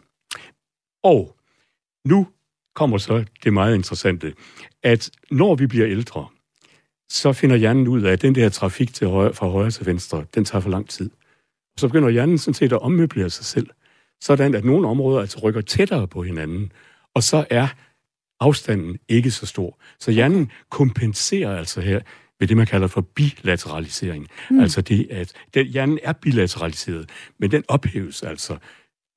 Og 1.03 1.35
nu 2.05 2.27
kommer 2.75 2.97
så 2.97 3.25
det 3.43 3.53
meget 3.53 3.75
interessante, 3.75 4.33
at 4.83 5.09
når 5.31 5.55
vi 5.55 5.67
bliver 5.67 5.87
ældre, 5.87 6.27
så 7.09 7.33
finder 7.33 7.55
hjernen 7.55 7.87
ud 7.87 8.01
af, 8.01 8.11
at 8.11 8.21
den 8.21 8.35
der 8.35 8.49
trafik 8.49 8.93
til 8.93 9.07
højre, 9.07 9.33
fra 9.33 9.47
højre 9.47 9.71
til 9.71 9.85
venstre, 9.85 10.25
den 10.35 10.45
tager 10.45 10.61
for 10.61 10.69
lang 10.69 10.89
tid. 10.89 11.09
Og 11.75 11.79
så 11.79 11.87
begynder 11.87 12.09
hjernen 12.09 12.37
sådan 12.37 12.53
set 12.53 12.73
at 12.73 12.81
ommøblere 12.81 13.29
sig 13.29 13.45
selv, 13.45 13.67
sådan 14.21 14.55
at 14.55 14.65
nogle 14.65 14.87
områder 14.87 15.21
altså 15.21 15.39
rykker 15.39 15.61
tættere 15.61 16.07
på 16.07 16.23
hinanden, 16.23 16.71
og 17.15 17.23
så 17.23 17.45
er 17.49 17.67
afstanden 18.39 18.97
ikke 19.10 19.32
så 19.32 19.45
stor. 19.45 19.80
Så 19.99 20.12
hjernen 20.12 20.52
kompenserer 20.69 21.58
altså 21.58 21.82
her 21.82 21.99
ved 22.39 22.47
det, 22.47 22.58
man 22.58 22.67
kalder 22.67 22.88
for 22.88 23.02
bilateralisering. 23.02 24.28
Mm. 24.49 24.60
Altså 24.60 24.82
det, 24.82 25.08
at 25.12 25.34
den, 25.54 25.65
hjernen 25.67 25.99
er 26.04 26.13
bilateraliseret, 26.13 27.10
men 27.39 27.52
den 27.52 27.63
ophæves 27.67 28.23
altså. 28.23 28.58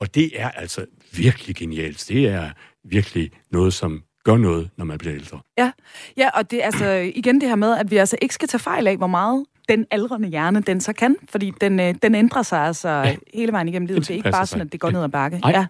Og 0.01 0.15
det 0.15 0.41
er 0.41 0.51
altså 0.51 0.87
virkelig 1.17 1.57
genialt. 1.57 2.05
Det 2.09 2.29
er 2.29 2.51
virkelig 2.85 3.31
noget, 3.53 3.75
som 3.75 4.03
gør 4.25 4.37
noget, 4.37 4.71
når 4.77 4.85
man 4.85 4.99
bliver 4.99 5.15
ældre. 5.15 5.41
Ja, 5.59 5.73
ja 6.17 6.29
og 6.35 6.51
det 6.51 6.63
er 6.63 6.65
altså 6.67 6.87
igen 7.21 7.41
det 7.41 7.49
her 7.49 7.57
med, 7.57 7.79
at 7.79 7.91
vi 7.91 7.97
altså 7.97 8.17
ikke 8.23 8.35
skal 8.35 8.49
tage 8.49 8.59
fejl 8.61 8.87
af, 8.87 8.97
hvor 8.97 9.07
meget 9.07 9.45
den 9.69 9.87
aldrende 9.91 10.29
hjerne, 10.29 10.61
den 10.61 10.81
så 10.81 10.93
kan, 10.93 11.17
fordi 11.29 11.53
den, 11.61 11.81
øh, 11.81 11.95
den 12.03 12.15
ændrer 12.15 12.43
sig 12.43 12.61
altså 12.61 12.89
ja. 12.89 13.17
hele 13.35 13.53
vejen 13.53 13.69
igennem 13.69 13.87
livet. 13.87 14.01
Det 14.03 14.11
er 14.11 14.15
ikke 14.15 14.31
bare 14.31 14.47
sådan, 14.47 14.61
sig. 14.61 14.67
at 14.67 14.73
det 14.73 14.81
går 14.81 14.89
Ja. 14.89 14.93
ned 14.93 15.03
ad 15.05 15.09
bakke. 15.09 15.39
Nej. 15.39 15.51
Ja. 15.51 15.67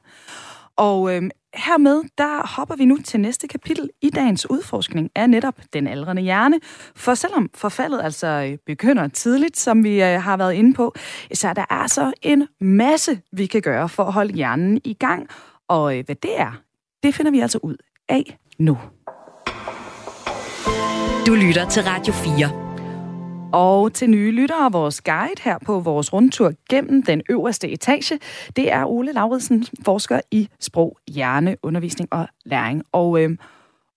Og 0.76 1.14
øhm, 1.16 1.30
hermed, 1.54 2.02
der 2.18 2.46
hopper 2.46 2.76
vi 2.76 2.84
nu 2.84 2.98
til 3.04 3.20
næste 3.20 3.48
kapitel 3.48 3.90
i 4.02 4.10
dagens 4.10 4.50
udforskning 4.50 5.10
af 5.14 5.30
netop 5.30 5.54
den 5.72 5.86
aldrende 5.86 6.22
hjerne. 6.22 6.60
For 6.96 7.14
selvom 7.14 7.50
forfaldet 7.54 8.00
altså 8.02 8.26
øh, 8.26 8.58
begynder 8.66 9.08
tidligt, 9.08 9.56
som 9.58 9.84
vi 9.84 10.02
øh, 10.02 10.22
har 10.22 10.36
været 10.36 10.52
inde 10.52 10.74
på, 10.74 10.94
så 11.32 11.52
der 11.54 11.64
er 11.70 11.86
så 11.86 12.02
altså 12.02 12.12
en 12.22 12.48
masse, 12.60 13.20
vi 13.32 13.46
kan 13.46 13.62
gøre 13.62 13.88
for 13.88 14.04
at 14.04 14.12
holde 14.12 14.32
hjernen 14.32 14.80
i 14.84 14.94
gang. 14.94 15.28
Og 15.68 15.98
øh, 15.98 16.04
hvad 16.04 16.16
det 16.16 16.40
er, 16.40 16.60
det 17.02 17.14
finder 17.14 17.30
vi 17.30 17.40
altså 17.40 17.58
ud 17.62 17.76
af 18.08 18.38
nu. 18.58 18.78
Du 21.26 21.34
lytter 21.34 21.68
til 21.68 21.82
Radio 21.82 22.12
4. 22.12 22.61
Og 23.52 23.92
til 23.92 24.10
nye 24.10 24.30
lyttere, 24.30 24.72
vores 24.72 25.00
guide 25.00 25.42
her 25.42 25.58
på 25.66 25.80
vores 25.80 26.12
rundtur 26.12 26.52
gennem 26.70 27.02
den 27.02 27.22
øverste 27.30 27.70
etage, 27.70 28.18
det 28.56 28.72
er 28.72 28.84
Ole 28.84 29.12
Lauridsen, 29.12 29.66
forsker 29.84 30.20
i 30.30 30.48
sprog, 30.60 30.98
hjerne, 31.10 31.56
undervisning 31.62 32.12
og 32.12 32.28
læring. 32.44 32.82
Og, 32.92 33.22
øhm, 33.22 33.38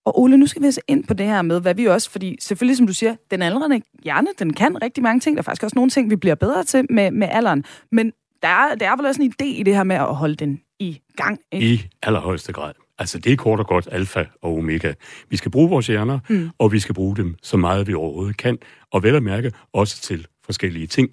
og 0.06 0.20
Ole, 0.20 0.38
nu 0.38 0.48
skal 0.48 0.62
vi 0.62 0.65
altså 0.65 0.82
ind 0.88 1.04
på 1.04 1.13
det 1.13 1.26
her 1.26 1.41
med, 1.41 1.62
hvad 1.62 1.76
vi 1.76 1.86
også, 1.86 2.12
fordi 2.12 2.38
selvfølgelig, 2.41 2.78
som 2.78 2.88
du 2.88 2.94
siger, 2.94 3.15
den 3.32 3.41
aldrende 3.41 3.82
hjerne, 4.04 4.28
den 4.39 4.54
kan 4.54 4.82
rigtig 4.84 5.04
mange 5.04 5.20
ting. 5.20 5.38
Der 5.38 5.41
er 5.41 5.44
faktisk 5.44 5.63
også 5.63 5.76
nogle 5.76 5.89
ting, 5.89 6.10
vi 6.10 6.15
bliver 6.15 6.36
bedre 6.36 6.63
til 6.63 6.86
med, 6.89 7.12
med 7.12 7.28
alderen. 7.32 7.65
Men 7.91 8.12
der 8.41 8.48
er, 8.48 8.76
der 8.76 8.89
er 8.89 8.96
vel 8.96 9.06
også 9.06 9.22
en 9.22 9.34
idé 9.41 9.46
i 9.46 9.63
det 9.63 9.76
her 9.76 9.84
med 9.84 9.96
at 9.96 10.15
holde 10.15 10.36
den 10.36 10.62
i 10.80 11.02
gang. 11.15 11.39
Ikke? 11.52 11.68
I 11.68 11.88
allerhøjeste 12.04 12.54
grad. 12.54 12.85
Altså, 12.99 13.19
det 13.19 13.31
er 13.31 13.36
kort 13.36 13.60
og 13.60 13.67
godt 13.67 13.88
alfa 13.91 14.25
og 14.41 14.58
omega. 14.58 14.93
Vi 15.29 15.38
skal 15.38 15.51
bruge 15.51 15.69
vores 15.69 15.88
hjerner, 15.88 16.19
mm. 16.29 16.49
og 16.60 16.71
vi 16.71 16.79
skal 16.79 16.95
bruge 16.95 17.15
dem 17.15 17.36
så 17.43 17.58
meget, 17.58 17.88
vi 17.88 17.93
overhovedet 17.93 18.38
kan. 18.38 18.58
Og 18.91 19.03
vel 19.03 19.15
at 19.15 19.23
mærke, 19.23 19.51
også 19.73 20.01
til 20.01 20.27
forskellige 20.45 20.88
ting. 20.88 21.10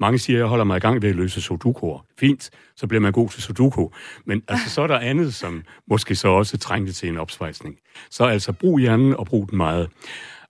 Mange 0.00 0.18
siger, 0.18 0.36
at 0.36 0.40
jeg 0.40 0.46
holder 0.48 0.64
mig 0.64 0.76
i 0.76 0.80
gang 0.80 1.02
ved 1.02 1.10
at 1.10 1.16
løse 1.16 1.40
sudokuer. 1.40 2.06
Fint, 2.18 2.50
så 2.76 2.86
bliver 2.86 3.00
man 3.00 3.12
god 3.12 3.28
til 3.28 3.42
sudoku. 3.42 3.88
Men 4.26 4.42
altså, 4.48 4.70
så 4.70 4.82
er 4.82 4.86
der 4.86 4.98
andet, 4.98 5.34
som 5.34 5.62
måske 5.90 6.14
så 6.14 6.28
også 6.28 6.58
trængte 6.58 6.92
til 6.92 7.08
en 7.08 7.16
opsvejsning. 7.16 7.76
Så 8.10 8.24
altså, 8.24 8.52
brug 8.52 8.78
hjernen 8.78 9.14
og 9.14 9.26
brug 9.26 9.50
den 9.50 9.56
meget. 9.56 9.88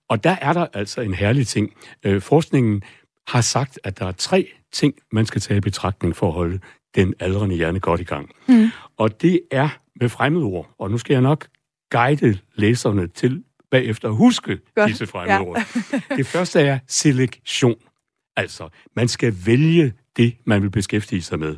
Og 0.09 0.25
der 0.25 0.37
er 0.41 0.53
der 0.53 0.67
altså 0.73 1.01
en 1.01 1.15
herlig 1.15 1.47
ting. 1.47 1.75
Øh, 2.05 2.23
forskningen 2.23 2.83
har 3.29 3.41
sagt, 3.41 3.79
at 3.85 3.99
der 3.99 4.07
er 4.07 4.13
tre 4.13 4.49
ting, 4.73 4.95
man 5.13 5.27
skal 5.27 5.41
tage 5.41 5.59
i 5.59 5.61
betragtning 5.61 6.17
for 6.17 6.27
at 6.27 6.33
holde 6.33 6.61
den 6.95 7.15
aldrende 7.21 7.57
hjerne 7.57 7.81
godt 7.81 8.01
i 8.01 8.05
gang. 8.05 8.31
Mm. 8.49 8.69
Og 8.97 9.23
det 9.23 9.41
er 9.51 9.69
med 10.01 10.09
fremmedord, 10.09 10.75
og 10.79 10.91
nu 10.91 10.99
skal 10.99 11.15
jeg 11.15 11.23
nok 11.23 11.47
guide 11.91 12.39
læserne 12.55 13.07
til 13.09 13.45
bagefter 13.71 14.09
at 14.09 14.17
huske 14.17 14.59
Godt. 14.75 14.89
disse 14.89 15.07
fremmedord. 15.07 15.63
Ja. 15.93 16.17
det 16.17 16.27
første 16.27 16.61
er 16.61 16.79
selektion. 16.89 17.77
Altså, 18.37 18.69
man 18.97 19.09
skal 19.09 19.35
vælge 19.47 19.93
det, 20.17 20.37
man 20.45 20.63
vil 20.63 20.71
beskæftige 20.71 21.23
sig 21.23 21.39
med. 21.39 21.57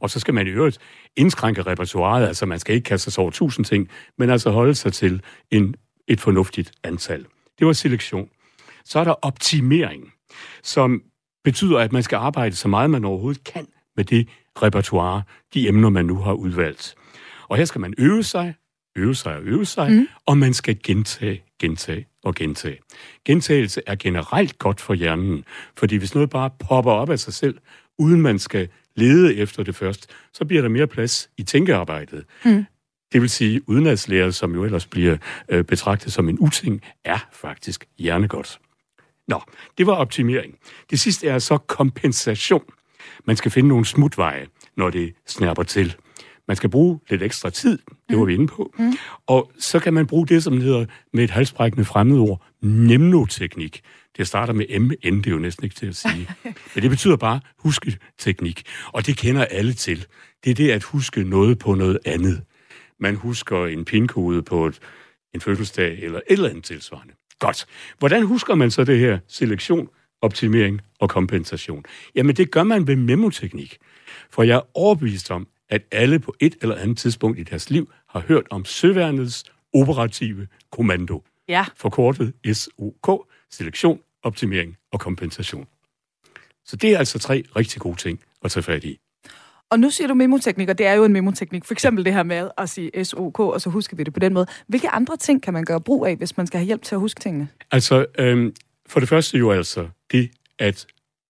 Og 0.00 0.10
så 0.10 0.20
skal 0.20 0.34
man 0.34 0.46
i 0.46 0.50
øvrigt 0.50 0.78
indskrænke 1.16 1.62
repertoireet, 1.62 2.26
altså 2.26 2.46
man 2.46 2.58
skal 2.58 2.74
ikke 2.74 2.84
kaste 2.84 3.10
sig 3.10 3.22
over 3.22 3.30
tusind 3.30 3.64
ting, 3.64 3.88
men 4.18 4.30
altså 4.30 4.50
holde 4.50 4.74
sig 4.74 4.92
til 4.92 5.22
en, 5.50 5.74
et 6.08 6.20
fornuftigt 6.20 6.72
antal. 6.82 7.26
Det 7.58 7.66
var 7.66 7.72
selektion. 7.72 8.28
Så 8.84 8.98
er 8.98 9.04
der 9.04 9.14
optimering, 9.22 10.12
som 10.62 11.02
betyder, 11.44 11.78
at 11.78 11.92
man 11.92 12.02
skal 12.02 12.16
arbejde 12.16 12.56
så 12.56 12.68
meget, 12.68 12.90
man 12.90 13.04
overhovedet 13.04 13.44
kan 13.44 13.66
med 13.96 14.04
det 14.04 14.28
repertoire, 14.62 15.22
de 15.54 15.68
emner, 15.68 15.88
man 15.88 16.04
nu 16.04 16.16
har 16.16 16.32
udvalgt. 16.32 16.94
Og 17.48 17.56
her 17.56 17.64
skal 17.64 17.80
man 17.80 17.94
øve 17.98 18.22
sig, 18.22 18.54
øve 18.96 19.14
sig 19.14 19.36
og 19.36 19.42
øve 19.42 19.64
sig, 19.64 19.92
mm. 19.92 20.08
og 20.26 20.38
man 20.38 20.54
skal 20.54 20.78
gentage, 20.82 21.42
gentage 21.60 22.06
og 22.24 22.34
gentage. 22.34 22.78
Gentagelse 23.24 23.82
er 23.86 23.94
generelt 23.94 24.58
godt 24.58 24.80
for 24.80 24.94
hjernen, 24.94 25.44
fordi 25.76 25.96
hvis 25.96 26.14
noget 26.14 26.30
bare 26.30 26.50
popper 26.68 26.92
op 26.92 27.10
af 27.10 27.18
sig 27.18 27.34
selv, 27.34 27.58
uden 27.98 28.20
man 28.20 28.38
skal 28.38 28.68
lede 28.96 29.34
efter 29.34 29.62
det 29.62 29.74
først, 29.74 30.10
så 30.32 30.44
bliver 30.44 30.62
der 30.62 30.68
mere 30.68 30.86
plads 30.86 31.30
i 31.36 31.42
tænkearbejdet. 31.42 32.24
Mm. 32.44 32.64
Det 33.12 33.20
vil 33.20 33.30
sige, 33.30 33.68
udenadslærer, 33.68 34.30
som 34.30 34.54
jo 34.54 34.64
ellers 34.64 34.86
bliver 34.86 35.16
øh, 35.48 35.64
betragtet 35.64 36.12
som 36.12 36.28
en 36.28 36.38
uting, 36.38 36.82
er 37.04 37.18
faktisk 37.32 37.86
hjernegodt. 37.98 38.58
Nå, 39.28 39.40
det 39.78 39.86
var 39.86 39.92
optimering. 39.92 40.58
Det 40.90 41.00
sidste 41.00 41.28
er 41.28 41.38
så 41.38 41.56
kompensation. 41.58 42.64
Man 43.24 43.36
skal 43.36 43.50
finde 43.50 43.68
nogle 43.68 43.84
smutveje, 43.84 44.46
når 44.76 44.90
det 44.90 45.14
snærper 45.26 45.62
til. 45.62 45.96
Man 46.48 46.56
skal 46.56 46.70
bruge 46.70 47.00
lidt 47.10 47.22
ekstra 47.22 47.50
tid, 47.50 47.78
det 48.08 48.18
var 48.18 48.24
vi 48.24 48.34
inde 48.34 48.46
på. 48.46 48.74
Mm. 48.78 48.92
Og 49.26 49.52
så 49.58 49.78
kan 49.78 49.94
man 49.94 50.06
bruge 50.06 50.26
det, 50.26 50.42
som 50.42 50.60
hedder 50.60 50.86
med 51.12 51.24
et 51.24 51.30
halsbrækkende 51.30 51.84
fremmedord, 51.84 52.42
nemnoteknik. 52.62 53.82
Det 54.16 54.26
starter 54.26 54.52
med 54.52 54.78
MN, 54.80 55.18
det 55.18 55.26
er 55.26 55.30
jo 55.30 55.38
næsten 55.38 55.64
ikke 55.64 55.76
til 55.76 55.86
at 55.86 55.96
sige. 55.96 56.28
Men 56.74 56.82
det 56.82 56.90
betyder 56.90 57.16
bare 57.16 57.40
husketeknik. 57.58 58.62
Og 58.92 59.06
det 59.06 59.16
kender 59.16 59.44
alle 59.44 59.72
til. 59.72 60.06
Det 60.44 60.50
er 60.50 60.54
det 60.54 60.70
at 60.70 60.82
huske 60.82 61.24
noget 61.24 61.58
på 61.58 61.74
noget 61.74 61.98
andet. 62.04 62.42
Man 63.00 63.16
husker 63.16 63.66
en 63.66 63.84
pinkode 63.84 64.42
på 64.42 64.66
et, 64.66 64.78
en 65.34 65.40
fødselsdag 65.40 65.98
eller 66.02 66.18
et 66.18 66.22
eller 66.28 66.48
andet 66.48 66.64
tilsvarende. 66.64 67.14
Godt. 67.38 67.66
Hvordan 67.98 68.22
husker 68.22 68.54
man 68.54 68.70
så 68.70 68.84
det 68.84 68.98
her 68.98 69.18
selektion, 69.28 69.88
optimering 70.22 70.80
og 71.00 71.08
kompensation? 71.08 71.84
Jamen 72.14 72.36
det 72.36 72.50
gør 72.50 72.62
man 72.62 72.86
ved 72.86 72.96
memoteknik. 72.96 73.78
For 74.30 74.42
jeg 74.42 74.56
er 74.56 74.76
overbevist 74.78 75.30
om, 75.30 75.46
at 75.70 75.82
alle 75.92 76.18
på 76.18 76.34
et 76.40 76.56
eller 76.62 76.76
andet 76.76 76.98
tidspunkt 76.98 77.38
i 77.38 77.42
deres 77.42 77.70
liv 77.70 77.92
har 78.08 78.20
hørt 78.20 78.44
om 78.50 78.64
Søværnets 78.64 79.44
operative 79.74 80.46
kommando. 80.72 81.22
Ja. 81.48 81.64
Forkortet 81.76 82.32
SOK, 82.52 83.28
selektion, 83.50 84.00
optimering 84.22 84.76
og 84.92 85.00
kompensation. 85.00 85.66
Så 86.64 86.76
det 86.76 86.94
er 86.94 86.98
altså 86.98 87.18
tre 87.18 87.44
rigtig 87.56 87.80
gode 87.80 87.96
ting 87.96 88.20
at 88.44 88.50
tage 88.50 88.62
fat 88.62 88.84
i. 88.84 88.98
Og 89.70 89.80
nu 89.80 89.90
siger 89.90 90.08
du 90.08 90.14
memoteknik, 90.14 90.68
og 90.68 90.78
det 90.78 90.86
er 90.86 90.92
jo 90.92 91.04
en 91.04 91.12
memoteknik. 91.12 91.64
For 91.64 91.74
eksempel 91.74 92.04
det 92.04 92.12
her 92.12 92.22
med 92.22 92.50
at 92.58 92.68
sige 92.68 93.04
SOK, 93.04 93.40
og 93.40 93.60
så 93.60 93.70
husker 93.70 93.96
vi 93.96 94.02
det 94.02 94.12
på 94.12 94.20
den 94.20 94.34
måde. 94.34 94.46
Hvilke 94.66 94.88
andre 94.88 95.16
ting 95.16 95.42
kan 95.42 95.52
man 95.52 95.64
gøre 95.64 95.80
brug 95.80 96.06
af, 96.06 96.16
hvis 96.16 96.36
man 96.36 96.46
skal 96.46 96.58
have 96.58 96.66
hjælp 96.66 96.82
til 96.82 96.94
at 96.94 97.00
huske 97.00 97.20
tingene? 97.20 97.48
Altså, 97.70 98.06
øhm, 98.18 98.54
for 98.86 99.00
det 99.00 99.08
første 99.08 99.38
jo 99.38 99.50
altså 99.50 99.88
det 100.12 100.30
at 100.58 100.86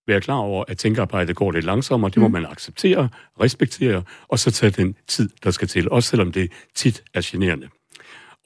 være 0.07 0.21
klar 0.21 0.37
over, 0.37 0.64
at 0.69 0.79
tænkearbejdet 0.79 1.37
går 1.37 1.53
lidt 1.53 1.64
langsommere. 1.64 2.11
Det 2.11 2.19
må 2.19 2.29
mm. 2.29 2.33
man 2.33 2.47
acceptere, 2.47 3.09
respektere, 3.40 4.03
og 4.29 4.38
så 4.38 4.51
tage 4.51 4.71
den 4.71 4.97
tid, 5.07 5.29
der 5.45 5.51
skal 5.51 5.69
til, 5.69 5.90
også 5.90 6.09
selvom 6.09 6.33
det 6.33 6.53
tit 6.75 7.03
er 7.14 7.21
generende. 7.25 7.69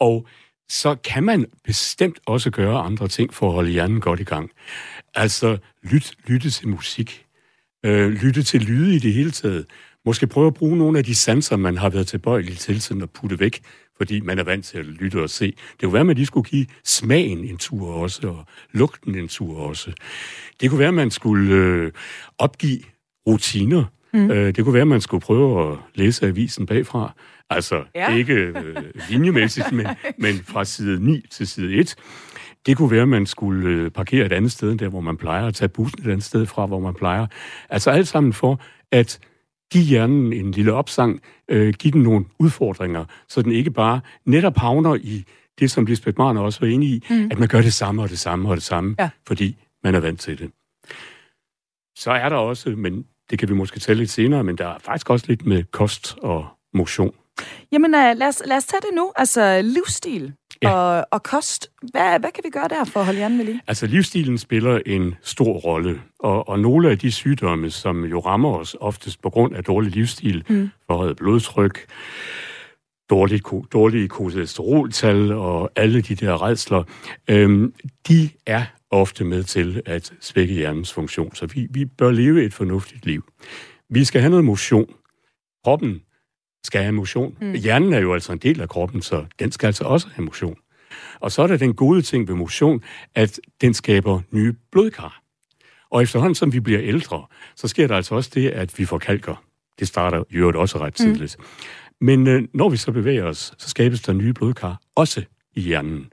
Og 0.00 0.26
så 0.68 0.94
kan 0.94 1.24
man 1.24 1.46
bestemt 1.64 2.18
også 2.26 2.50
gøre 2.50 2.78
andre 2.78 3.08
ting 3.08 3.34
for 3.34 3.46
at 3.48 3.54
holde 3.54 3.70
hjernen 3.70 4.00
godt 4.00 4.20
i 4.20 4.24
gang. 4.24 4.50
Altså, 5.14 5.58
lyt, 5.82 6.12
lytte 6.26 6.50
til 6.50 6.68
musik. 6.68 7.24
Øh, 7.84 8.10
lytte 8.10 8.42
til 8.42 8.62
lyde 8.62 8.96
i 8.96 8.98
det 8.98 9.12
hele 9.12 9.30
taget. 9.30 9.66
Måske 10.04 10.26
prøve 10.26 10.46
at 10.46 10.54
bruge 10.54 10.78
nogle 10.78 10.98
af 10.98 11.04
de 11.04 11.14
sanser, 11.14 11.56
man 11.56 11.78
har 11.78 11.88
været 11.88 12.06
tilbøjelig 12.06 12.58
til 12.58 12.82
sådan 12.82 13.02
at 13.02 13.10
putte 13.10 13.40
væk, 13.40 13.60
fordi 13.98 14.20
man 14.20 14.38
er 14.38 14.42
vant 14.42 14.64
til 14.64 14.78
at 14.78 14.84
lytte 14.84 15.22
og 15.22 15.30
se. 15.30 15.46
Det 15.46 15.82
kunne 15.82 15.92
være, 15.92 16.00
at 16.00 16.06
man 16.06 16.16
lige 16.16 16.26
skulle 16.26 16.50
give 16.50 16.66
smagen 16.84 17.44
en 17.44 17.56
tur 17.56 17.92
også, 17.94 18.28
og 18.28 18.44
lugten 18.72 19.14
en 19.14 19.28
tur 19.28 19.58
også. 19.58 19.92
Det 20.60 20.70
kunne 20.70 20.78
være, 20.78 20.88
at 20.88 20.94
man 20.94 21.10
skulle 21.10 21.54
øh, 21.54 21.92
opgive 22.38 22.80
rutiner. 23.26 23.84
Mm. 24.12 24.30
Øh, 24.30 24.56
det 24.56 24.64
kunne 24.64 24.74
være, 24.74 24.82
at 24.82 24.88
man 24.88 25.00
skulle 25.00 25.20
prøve 25.20 25.72
at 25.72 25.78
læse 25.94 26.26
avisen 26.26 26.66
bagfra. 26.66 27.12
Altså, 27.50 27.84
ja. 27.94 28.16
ikke 28.16 28.34
øh, 28.34 28.76
linjemæssigt, 29.10 29.72
men, 29.72 29.86
men 30.18 30.34
fra 30.34 30.64
side 30.64 31.04
9 31.04 31.26
til 31.30 31.46
side 31.46 31.74
1. 31.74 31.94
Det 32.66 32.76
kunne 32.76 32.90
være, 32.90 33.02
at 33.02 33.08
man 33.08 33.26
skulle 33.26 33.68
øh, 33.68 33.90
parkere 33.90 34.26
et 34.26 34.32
andet 34.32 34.52
sted, 34.52 34.70
end 34.70 34.78
der 34.78 34.88
hvor 34.88 35.00
man 35.00 35.16
plejer, 35.16 35.46
at 35.46 35.54
tage 35.54 35.68
bussen 35.68 36.00
et 36.00 36.06
andet 36.06 36.24
sted 36.24 36.46
fra, 36.46 36.66
hvor 36.66 36.80
man 36.80 36.94
plejer. 36.94 37.26
Altså 37.68 37.90
alt 37.90 38.08
sammen 38.08 38.32
for 38.32 38.60
at 38.92 39.18
give 39.72 39.84
hjernen 39.84 40.32
en 40.32 40.50
lille 40.50 40.72
opsang, 40.72 41.20
øh, 41.48 41.74
give 41.74 41.92
den 41.92 42.02
nogle 42.02 42.24
udfordringer, 42.38 43.04
så 43.28 43.42
den 43.42 43.52
ikke 43.52 43.70
bare 43.70 44.00
netop 44.24 44.56
havner 44.56 44.94
i 44.94 45.24
det, 45.58 45.70
som 45.70 45.86
Lisbeth 45.86 46.18
Marner 46.18 46.40
også 46.40 46.60
var 46.60 46.66
inde 46.66 46.86
i, 46.86 47.04
mm. 47.10 47.28
at 47.30 47.38
man 47.38 47.48
gør 47.48 47.60
det 47.60 47.74
samme 47.74 48.02
og 48.02 48.08
det 48.08 48.18
samme 48.18 48.48
og 48.48 48.56
det 48.56 48.64
samme, 48.64 48.96
ja. 48.98 49.10
fordi 49.26 49.56
man 49.84 49.94
er 49.94 50.00
vant 50.00 50.20
til 50.20 50.38
det. 50.38 50.50
Så 51.96 52.10
er 52.10 52.28
der 52.28 52.36
også, 52.36 52.70
men 52.70 53.06
det 53.30 53.38
kan 53.38 53.48
vi 53.48 53.54
måske 53.54 53.80
tale 53.80 53.98
lidt 53.98 54.10
senere, 54.10 54.44
men 54.44 54.58
der 54.58 54.66
er 54.66 54.78
faktisk 54.78 55.10
også 55.10 55.26
lidt 55.28 55.46
med 55.46 55.64
kost 55.64 56.16
og 56.22 56.46
motion. 56.74 57.14
Jamen, 57.72 57.94
uh, 57.94 58.00
lad, 58.00 58.28
os, 58.28 58.42
lad 58.46 58.56
os 58.56 58.64
tage 58.64 58.80
det 58.80 58.90
nu. 58.94 59.12
Altså, 59.16 59.60
livsstil 59.64 60.32
ja. 60.62 60.70
og, 60.70 61.06
og 61.10 61.22
kost. 61.22 61.70
Hvad, 61.82 62.20
hvad 62.20 62.30
kan 62.30 62.44
vi 62.44 62.50
gøre 62.50 62.68
der 62.68 62.84
for 62.84 63.00
at 63.00 63.06
holde 63.06 63.18
hjernen 63.18 63.38
ved 63.38 63.44
lige? 63.44 63.60
Altså, 63.66 63.86
livsstilen 63.86 64.38
spiller 64.38 64.80
en 64.86 65.14
stor 65.22 65.52
rolle. 65.52 66.00
Og, 66.18 66.48
og 66.48 66.60
nogle 66.60 66.90
af 66.90 66.98
de 66.98 67.12
sygdomme, 67.12 67.70
som 67.70 68.04
jo 68.04 68.20
rammer 68.20 68.58
os 68.58 68.76
oftest 68.80 69.22
på 69.22 69.30
grund 69.30 69.54
af 69.54 69.64
dårlig 69.64 69.92
livsstil, 69.92 70.44
mm. 70.48 70.70
forhøjet 70.86 71.16
blodtryk, 71.16 71.86
dårlige, 73.10 73.42
dårlige 73.72 74.08
kolesteroltal 74.08 75.32
og 75.32 75.70
alle 75.76 76.00
de 76.00 76.14
der 76.14 76.42
redsler, 76.42 76.82
øhm, 77.28 77.74
de 78.08 78.30
er 78.46 78.64
ofte 78.90 79.24
med 79.24 79.42
til 79.42 79.82
at 79.86 80.12
svække 80.20 80.54
hjernens 80.54 80.92
funktion. 80.92 81.34
Så 81.34 81.46
vi, 81.46 81.66
vi 81.70 81.84
bør 81.84 82.10
leve 82.10 82.44
et 82.44 82.54
fornuftigt 82.54 83.06
liv. 83.06 83.24
Vi 83.90 84.04
skal 84.04 84.20
have 84.20 84.30
noget 84.30 84.44
motion. 84.44 84.94
Kroppen 85.64 86.00
skal 86.64 86.82
have 86.82 86.92
motion. 86.92 87.36
Mm. 87.40 87.52
Hjernen 87.52 87.92
er 87.92 87.98
jo 87.98 88.14
altså 88.14 88.32
en 88.32 88.38
del 88.38 88.60
af 88.60 88.68
kroppen, 88.68 89.02
så 89.02 89.24
den 89.38 89.52
skal 89.52 89.66
altså 89.66 89.84
også 89.84 90.08
have 90.14 90.24
motion. 90.24 90.56
Og 91.20 91.32
så 91.32 91.42
er 91.42 91.46
der 91.46 91.56
den 91.56 91.74
gode 91.74 92.02
ting 92.02 92.28
ved 92.28 92.34
motion, 92.34 92.82
at 93.14 93.40
den 93.60 93.74
skaber 93.74 94.20
nye 94.30 94.54
blodkar. 94.72 95.22
Og 95.90 96.02
efterhånden, 96.02 96.34
som 96.34 96.52
vi 96.52 96.60
bliver 96.60 96.80
ældre, 96.82 97.26
så 97.56 97.68
sker 97.68 97.86
der 97.86 97.96
altså 97.96 98.14
også 98.14 98.30
det, 98.34 98.48
at 98.48 98.78
vi 98.78 98.84
får 98.84 98.98
kalker. 98.98 99.44
Det 99.78 99.88
starter 99.88 100.24
i 100.30 100.36
øvrigt 100.36 100.56
også 100.56 100.78
ret 100.78 101.00
mm. 101.00 101.04
tidligt. 101.04 101.36
Mm. 101.38 101.44
Men 102.00 102.26
øh, 102.26 102.42
når 102.54 102.68
vi 102.68 102.76
så 102.76 102.92
bevæger 102.92 103.24
os, 103.24 103.54
så 103.58 103.68
skabes 103.68 104.02
der 104.02 104.12
nye 104.12 104.32
blodkar, 104.32 104.80
også 104.94 105.22
i 105.54 105.60
hjernen. 105.60 106.12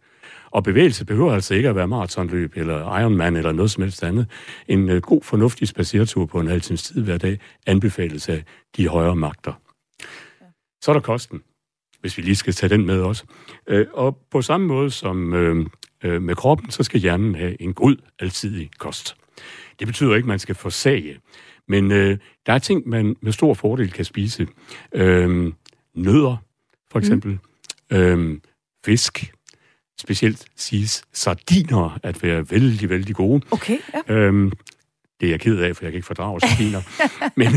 Og 0.51 0.63
bevægelse 0.63 1.05
behøver 1.05 1.33
altså 1.33 1.53
ikke 1.53 1.69
at 1.69 1.75
være 1.75 1.87
maratonløb 1.87 2.53
eller 2.55 2.99
Ironman 2.99 3.35
eller 3.35 3.51
noget 3.51 3.71
som 3.71 3.83
helst 3.83 4.03
andet. 4.03 4.27
En 4.67 4.89
øh, 4.89 5.01
god, 5.01 5.21
fornuftig 5.21 5.67
spacertur 5.67 6.25
på 6.25 6.39
en 6.39 6.47
halv 6.47 6.61
times 6.61 6.83
tid 6.83 7.03
hver 7.03 7.17
dag 7.17 7.39
anbefales 7.67 8.29
af 8.29 8.43
de 8.77 8.87
højere 8.87 9.15
magter. 9.15 9.53
Så 10.85 10.91
er 10.91 10.93
der 10.93 11.01
kosten, 11.01 11.41
hvis 12.01 12.17
vi 12.17 12.21
lige 12.21 12.35
skal 12.35 12.53
tage 12.53 12.69
den 12.69 12.85
med 12.85 13.01
også. 13.01 13.23
Øh, 13.67 13.87
og 13.93 14.17
på 14.31 14.41
samme 14.41 14.67
måde 14.67 14.91
som 14.91 15.33
øh, 15.33 15.65
øh, 16.03 16.21
med 16.21 16.35
kroppen, 16.35 16.71
så 16.71 16.83
skal 16.83 16.99
hjernen 16.99 17.35
have 17.35 17.61
en 17.61 17.73
god, 17.73 17.95
altidig 18.19 18.69
kost. 18.77 19.15
Det 19.79 19.87
betyder 19.87 20.15
ikke, 20.15 20.25
at 20.25 20.27
man 20.27 20.39
skal 20.39 20.55
forsage. 20.55 21.19
Men 21.67 21.91
øh, 21.91 22.17
der 22.45 22.53
er 22.53 22.59
ting, 22.59 22.89
man 22.89 23.15
med 23.21 23.31
stor 23.31 23.53
fordel 23.53 23.91
kan 23.91 24.05
spise. 24.05 24.47
Øh, 24.91 25.53
nødder, 25.95 26.37
for 26.91 26.99
eksempel. 26.99 27.39
Mm. 27.91 27.97
Øh, 27.97 28.37
fisk. 28.85 29.33
Specielt 29.99 30.45
siges 30.55 31.03
sardiner 31.13 31.99
at 32.03 32.23
være 32.23 32.49
vældig, 32.49 32.89
vældig 32.89 33.15
gode. 33.15 33.41
Okay, 33.51 33.77
ja. 34.07 34.13
Øh, 34.13 34.51
det 35.21 35.27
er 35.27 35.29
jeg 35.31 35.39
ked 35.39 35.59
af, 35.59 35.75
for 35.75 35.85
jeg 35.85 35.91
kan 35.91 35.97
ikke 35.97 36.07
fordrage 36.07 36.41
sardiner. 36.41 36.81
Men 37.39 37.51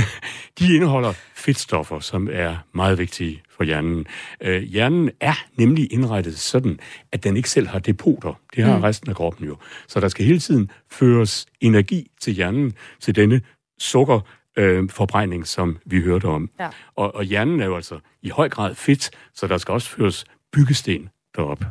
de 0.59 0.75
indeholder 0.75 1.13
fedtstoffer, 1.35 2.01
som 2.01 2.29
er 2.33 2.57
meget 2.75 2.99
vigtige 2.99 3.43
for 3.51 3.65
hjernen. 3.65 4.07
Øh, 4.41 4.63
hjernen 4.63 5.11
er 5.21 5.35
nemlig 5.57 5.93
indrettet 5.93 6.39
sådan, 6.39 6.81
at 7.13 7.25
den 7.25 7.37
ikke 7.37 7.51
selv 7.51 7.67
har 7.67 7.79
depoter. 7.79 8.41
Det 8.57 8.65
har 8.65 8.77
mm. 8.77 8.83
resten 8.83 9.11
af 9.11 9.17
kroppen 9.17 9.47
jo. 9.47 9.57
Så 9.89 10.01
der 10.01 10.09
skal 10.09 10.25
hele 10.25 10.39
tiden 10.39 10.71
føres 10.91 11.47
energi 11.61 12.11
til 12.21 12.33
hjernen, 12.33 12.73
til 13.01 13.17
denne 13.17 13.41
sukker, 13.79 14.21
øh, 14.57 14.91
forbrænding, 14.91 15.47
som 15.47 15.79
vi 15.85 16.01
hørte 16.01 16.25
om. 16.25 16.51
Ja. 16.61 16.69
Og, 16.97 17.15
og 17.15 17.25
hjernen 17.25 17.61
er 17.61 17.67
jo 17.67 17.77
altså 17.77 17.99
i 18.23 18.29
høj 18.29 18.49
grad 18.49 18.75
fedt, 18.75 19.11
så 19.35 19.47
der 19.47 19.59
skal 19.59 19.73
også 19.73 19.91
føres 19.91 20.25
byggesten 20.53 21.09
derop. 21.37 21.65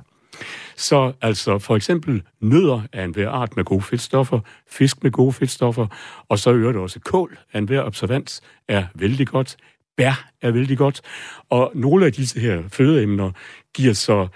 Så 0.77 1.13
altså 1.21 1.59
for 1.59 1.75
eksempel 1.75 2.23
nødder 2.41 2.81
er 2.93 3.03
en 3.03 3.11
hver 3.11 3.29
art 3.29 3.55
med 3.55 3.65
gode 3.65 3.81
fedtstoffer, 3.81 4.39
fisk 4.67 5.03
med 5.03 5.11
gode 5.11 5.33
fedtstoffer, 5.33 5.87
og 6.29 6.39
så 6.39 6.51
øger 6.51 6.71
det 6.71 6.81
også 6.81 6.99
kål 6.99 7.37
af 7.53 7.57
en 7.57 7.65
hver 7.65 7.83
observans 7.83 8.41
er 8.67 8.85
vældig 8.95 9.27
godt, 9.27 9.57
bær 9.97 10.29
er 10.41 10.51
vældig 10.51 10.77
godt, 10.77 11.01
og 11.49 11.71
nogle 11.75 12.05
af 12.05 12.13
disse 12.13 12.39
her 12.39 12.63
fødeemner 12.67 13.31
giver 13.73 13.93
så 13.93 14.27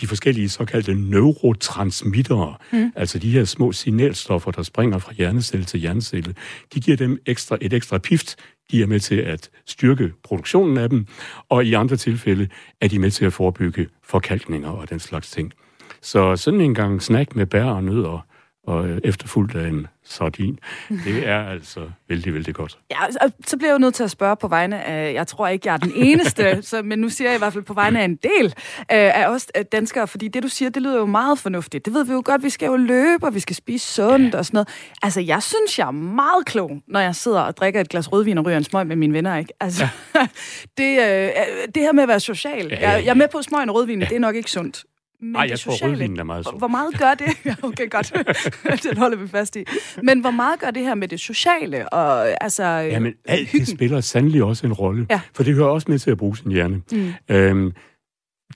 de 0.00 0.06
forskellige 0.06 0.48
såkaldte 0.48 0.94
neurotransmittere, 0.94 2.56
mm. 2.72 2.92
altså 2.96 3.18
de 3.18 3.30
her 3.30 3.44
små 3.44 3.72
signalstoffer, 3.72 4.50
der 4.50 4.62
springer 4.62 4.98
fra 4.98 5.12
hjernecelle 5.12 5.64
til 5.64 5.80
hjernecelle, 5.80 6.34
de 6.74 6.80
giver 6.80 6.96
dem 6.96 7.18
ekstra, 7.26 7.58
et 7.60 7.72
ekstra 7.72 7.98
pift. 7.98 8.36
De 8.70 8.82
er 8.82 8.86
med 8.86 9.00
til 9.00 9.16
at 9.16 9.50
styrke 9.66 10.12
produktionen 10.22 10.76
af 10.76 10.90
dem, 10.90 11.06
og 11.48 11.64
i 11.64 11.72
andre 11.72 11.96
tilfælde 11.96 12.48
er 12.80 12.88
de 12.88 12.98
med 12.98 13.10
til 13.10 13.24
at 13.24 13.32
forebygge 13.32 13.88
forkalkninger 14.02 14.70
og 14.70 14.90
den 14.90 15.00
slags 15.00 15.30
ting. 15.30 15.52
Så 16.00 16.36
sådan 16.36 16.60
en 16.60 16.74
gang 16.74 17.02
snack 17.02 17.36
med 17.36 17.46
bær 17.46 17.64
og 17.64 17.84
nødder, 17.84 18.26
og 18.66 18.88
øh, 18.88 19.00
efterfulgt 19.04 19.54
af 19.54 19.68
en 19.68 19.86
sardin. 20.04 20.58
Det 20.88 21.28
er 21.28 21.48
altså 21.54 21.80
vældig, 22.08 22.34
vældig 22.34 22.54
godt. 22.54 22.78
Ja, 22.90 23.24
og 23.24 23.32
så 23.46 23.56
bliver 23.56 23.70
jeg 23.70 23.74
jo 23.74 23.78
nødt 23.78 23.94
til 23.94 24.04
at 24.04 24.10
spørge 24.10 24.36
på 24.36 24.48
vegne 24.48 24.84
af, 24.84 25.14
jeg 25.14 25.26
tror 25.26 25.48
ikke, 25.48 25.68
jeg 25.68 25.74
er 25.74 25.78
den 25.78 25.92
eneste, 25.96 26.58
så, 26.70 26.82
men 26.82 26.98
nu 26.98 27.08
siger 27.08 27.28
jeg 27.28 27.36
i 27.36 27.38
hvert 27.38 27.52
fald 27.52 27.64
på 27.64 27.74
vegne 27.74 28.00
af 28.00 28.04
en 28.04 28.16
del 28.16 28.46
øh, 28.78 28.86
af 28.88 29.26
os 29.28 29.46
øh, 29.58 29.64
danskere, 29.72 30.08
fordi 30.08 30.28
det, 30.28 30.42
du 30.42 30.48
siger, 30.48 30.68
det 30.68 30.82
lyder 30.82 30.98
jo 30.98 31.06
meget 31.06 31.38
fornuftigt. 31.38 31.84
Det 31.84 31.94
ved 31.94 32.04
vi 32.04 32.12
jo 32.12 32.22
godt, 32.24 32.42
vi 32.42 32.50
skal 32.50 32.66
jo 32.66 32.76
løbe, 32.76 33.26
og 33.26 33.34
vi 33.34 33.40
skal 33.40 33.56
spise 33.56 33.86
sundt 33.86 34.34
ja. 34.34 34.38
og 34.38 34.46
sådan 34.46 34.56
noget. 34.56 34.68
Altså, 35.02 35.20
jeg 35.20 35.42
synes, 35.42 35.78
jeg 35.78 35.86
er 35.86 35.90
meget 35.90 36.46
klog, 36.46 36.82
når 36.88 37.00
jeg 37.00 37.14
sidder 37.14 37.40
og 37.40 37.56
drikker 37.56 37.80
et 37.80 37.88
glas 37.88 38.12
rødvin 38.12 38.38
og 38.38 38.46
ryger 38.46 38.58
en 38.58 38.64
smøg 38.64 38.86
med 38.86 38.96
mine 38.96 39.12
venner, 39.12 39.36
ikke? 39.36 39.52
Altså, 39.60 39.88
ja. 40.14 40.26
det, 40.78 40.98
øh, 40.98 41.30
det 41.74 41.82
her 41.82 41.92
med 41.92 42.02
at 42.02 42.08
være 42.08 42.20
social. 42.20 42.66
Ja, 42.66 42.74
ja, 42.74 42.80
ja. 42.80 42.90
Jeg, 42.90 43.04
jeg 43.04 43.10
er 43.10 43.14
med 43.14 43.28
på 43.32 43.42
smøgen 43.42 43.68
og 43.68 43.74
rødvin, 43.74 44.00
ja. 44.00 44.06
det 44.06 44.16
er 44.16 44.20
nok 44.20 44.34
ikke 44.34 44.50
sundt. 44.50 44.84
Nej, 45.22 45.46
jeg 45.50 45.58
sociale, 45.58 45.78
tror, 45.78 45.88
rødvinen 45.88 46.18
er 46.18 46.24
meget 46.24 46.44
sund. 46.44 46.58
Hvor 46.58 46.68
meget 46.68 46.98
gør 46.98 47.14
det? 47.14 47.28
okay, 47.68 47.90
godt. 47.90 48.12
Den 48.90 48.96
holder 48.96 49.16
vi 49.16 49.28
fast 49.28 49.56
i. 49.56 49.64
Men 50.02 50.20
hvor 50.20 50.30
meget 50.30 50.60
gør 50.60 50.70
det 50.70 50.82
her 50.82 50.94
med 50.94 51.08
det 51.08 51.20
sociale? 51.20 51.88
Og, 51.88 52.42
altså, 52.42 52.64
ja, 52.64 52.98
men 52.98 53.14
alt 53.24 53.48
hyggen? 53.48 53.66
det 53.66 53.74
spiller 53.74 54.00
sandelig 54.00 54.42
også 54.42 54.66
en 54.66 54.72
rolle. 54.72 55.06
Ja. 55.10 55.20
For 55.34 55.42
det 55.42 55.54
hører 55.54 55.68
også 55.68 55.90
med 55.90 55.98
til 55.98 56.10
at 56.10 56.16
bruge 56.16 56.36
sin 56.36 56.52
hjerne. 56.52 56.82
Mm. 56.92 57.12
Øhm, 57.28 57.72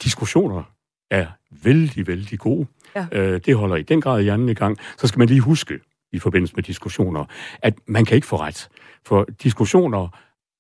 diskussioner 0.05 0.63
er 1.11 1.27
vældig, 1.63 2.07
vældig 2.07 2.39
gode. 2.39 2.67
Ja. 2.97 3.07
Øh, 3.13 3.41
det 3.47 3.57
holder 3.57 3.77
i 3.77 3.83
den 3.83 4.01
grad 4.01 4.23
hjernen 4.23 4.49
i 4.49 4.55
gang. 4.55 4.79
Så 4.99 5.07
skal 5.07 5.19
man 5.19 5.29
lige 5.29 5.41
huske, 5.41 5.81
i 6.13 6.19
forbindelse 6.19 6.57
med 6.57 6.63
diskussioner, 6.63 7.25
at 7.63 7.75
man 7.87 8.05
kan 8.05 8.15
ikke 8.15 8.27
få 8.27 8.37
ret. 8.37 8.69
For 9.07 9.27
diskussioner, 9.43 10.09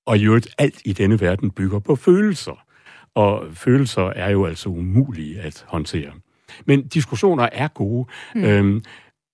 og 0.06 0.18
i 0.18 0.24
øvrigt 0.24 0.48
alt 0.58 0.82
i 0.84 0.92
denne 0.92 1.20
verden, 1.20 1.50
bygger 1.50 1.78
på 1.78 1.96
følelser 1.96 2.65
og 3.16 3.44
følelser 3.52 4.02
er 4.02 4.30
jo 4.30 4.46
altså 4.46 4.68
umulige 4.68 5.40
at 5.40 5.64
håndtere. 5.68 6.12
Men 6.64 6.88
diskussioner 6.88 7.48
er 7.52 7.68
gode. 7.68 8.08
Mm. 8.34 8.44
Øhm, 8.44 8.82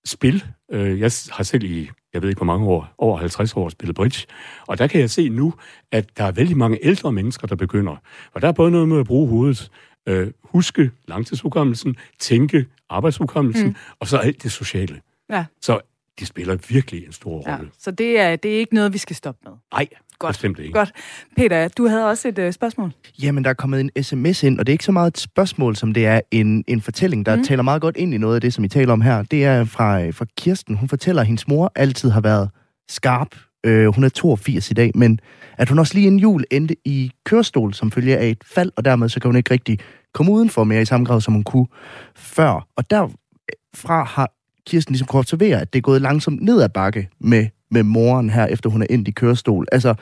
spil, 0.05 0.43
øh, 0.71 0.99
jeg 0.99 1.11
har 1.31 1.43
selv 1.43 1.63
i, 1.63 1.89
jeg 2.13 2.21
ved 2.21 2.29
ikke 2.29 2.39
hvor 2.39 2.45
mange 2.45 2.67
år, 2.67 2.93
over 2.97 3.17
50 3.17 3.55
år 3.55 3.69
spillet 3.69 3.95
bridge, 3.95 4.27
og 4.67 4.77
der 4.77 4.87
kan 4.87 5.01
jeg 5.01 5.09
se 5.09 5.29
nu, 5.29 5.53
at 5.91 6.17
der 6.17 6.23
er 6.23 6.31
vældig 6.31 6.57
mange 6.57 6.79
ældre 6.81 7.11
mennesker, 7.11 7.47
der 7.47 7.55
begynder. 7.55 7.95
Og 8.33 8.41
der 8.41 8.47
er 8.47 8.51
både 8.51 8.71
noget 8.71 8.87
med 8.87 8.99
at 8.99 9.05
bruge 9.05 9.29
hovedet, 9.29 9.71
øh, 10.07 10.31
huske 10.43 10.91
langtidshukommelsen, 11.07 11.95
tænke 12.19 12.65
arbejdshukommelsen, 12.89 13.67
mm. 13.67 13.75
og 13.99 14.07
så 14.07 14.17
alt 14.17 14.43
det 14.43 14.51
sociale. 14.51 15.01
Ja. 15.29 15.45
Så 15.61 15.79
det 16.19 16.27
spiller 16.27 16.57
virkelig 16.69 17.05
en 17.05 17.11
stor 17.11 17.31
rolle. 17.31 17.65
Ja, 17.65 17.69
så 17.79 17.91
det 17.91 18.19
er, 18.19 18.35
det 18.35 18.55
er 18.55 18.59
ikke 18.59 18.75
noget, 18.75 18.93
vi 18.93 18.97
skal 18.97 19.15
stoppe 19.15 19.41
med? 19.45 19.53
Nej, 19.73 19.87
Godt. 20.23 20.33
Bestemt 20.33 20.59
ikke. 20.59 20.73
Godt. 20.73 20.91
Peter, 21.35 21.67
du 21.67 21.87
havde 21.87 22.09
også 22.09 22.27
et 22.27 22.39
øh, 22.39 22.53
spørgsmål. 22.53 22.91
Jamen, 23.21 23.43
der 23.43 23.49
er 23.49 23.53
kommet 23.53 23.79
en 23.81 24.03
sms 24.03 24.43
ind, 24.43 24.59
og 24.59 24.67
det 24.67 24.71
er 24.71 24.73
ikke 24.73 24.85
så 24.85 24.91
meget 24.91 25.07
et 25.07 25.17
spørgsmål, 25.17 25.75
som 25.75 25.93
det 25.93 26.05
er 26.05 26.21
en, 26.31 26.63
en 26.67 26.81
fortælling, 26.81 27.25
der 27.25 27.35
mm. 27.35 27.43
taler 27.43 27.63
meget 27.63 27.81
godt 27.81 27.97
ind 27.97 28.13
i 28.13 28.17
noget 28.17 28.35
af 28.35 28.41
det, 28.41 28.53
som 28.53 28.63
I 28.63 28.67
taler 28.67 28.93
om 28.93 29.01
her. 29.01 29.23
Det 29.23 29.45
er 29.45 29.65
fra, 29.65 30.01
øh, 30.01 30.13
fra 30.13 30.25
Kirsten. 30.37 30.75
Hun 30.75 30.89
fortæller, 30.89 31.21
at 31.21 31.27
hendes 31.27 31.47
mor 31.47 31.71
altid 31.75 32.09
har 32.09 32.21
været 32.21 32.49
skarp. 32.89 33.27
Øh, 33.63 33.87
hun 33.87 34.03
er 34.03 34.09
82 34.09 34.71
i 34.71 34.73
dag, 34.73 34.91
men 34.95 35.19
at 35.57 35.69
hun 35.69 35.79
også 35.79 35.93
lige 35.93 36.07
en 36.07 36.19
jul 36.19 36.43
endte 36.51 36.75
i 36.85 37.11
kørestol, 37.25 37.73
som 37.73 37.91
følger 37.91 38.17
af 38.17 38.27
et 38.27 38.43
fald, 38.45 38.71
og 38.75 38.85
dermed 38.85 39.09
så 39.09 39.19
kan 39.19 39.27
hun 39.27 39.35
ikke 39.35 39.51
rigtig 39.51 39.79
komme 40.13 40.31
udenfor 40.31 40.63
mere 40.63 40.81
i 40.81 40.85
samme 40.85 41.05
grad, 41.05 41.21
som 41.21 41.33
hun 41.33 41.43
kunne 41.43 41.67
før. 42.15 42.67
Og 42.75 42.89
derfra 42.89 44.03
har 44.03 44.31
Kirsten 44.67 44.93
ligesom 44.93 45.07
kunne 45.07 45.19
observere, 45.19 45.61
at 45.61 45.73
det 45.73 45.79
er 45.79 45.81
gået 45.81 46.01
langsomt 46.01 46.41
ned 46.41 46.61
ad 46.61 46.69
bakke 46.69 47.09
med 47.19 47.47
med 47.73 47.83
moren 47.83 48.29
her, 48.29 48.45
efter 48.45 48.69
hun 48.69 48.81
er 48.81 48.87
ind 48.89 49.07
i 49.07 49.11
kørestol. 49.11 49.67
Altså, 49.71 49.95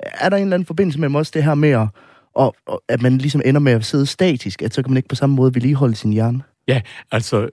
er 0.00 0.28
der 0.28 0.36
en 0.36 0.42
eller 0.42 0.54
anden 0.54 0.66
forbindelse 0.66 1.00
med 1.00 1.14
også 1.14 1.32
det 1.34 1.44
her 1.44 1.54
med, 1.54 1.70
at, 1.70 1.88
og, 2.34 2.54
og, 2.66 2.82
at 2.88 3.02
man 3.02 3.18
ligesom 3.18 3.42
ender 3.44 3.60
med 3.60 3.72
at 3.72 3.84
sidde 3.84 4.06
statisk, 4.06 4.62
at 4.62 4.74
så 4.74 4.82
kan 4.82 4.90
man 4.90 4.96
ikke 4.96 5.08
på 5.08 5.14
samme 5.14 5.36
måde 5.36 5.54
vedligeholde 5.54 5.94
sin 5.94 6.12
hjerne? 6.12 6.42
Ja, 6.68 6.80
altså, 7.10 7.48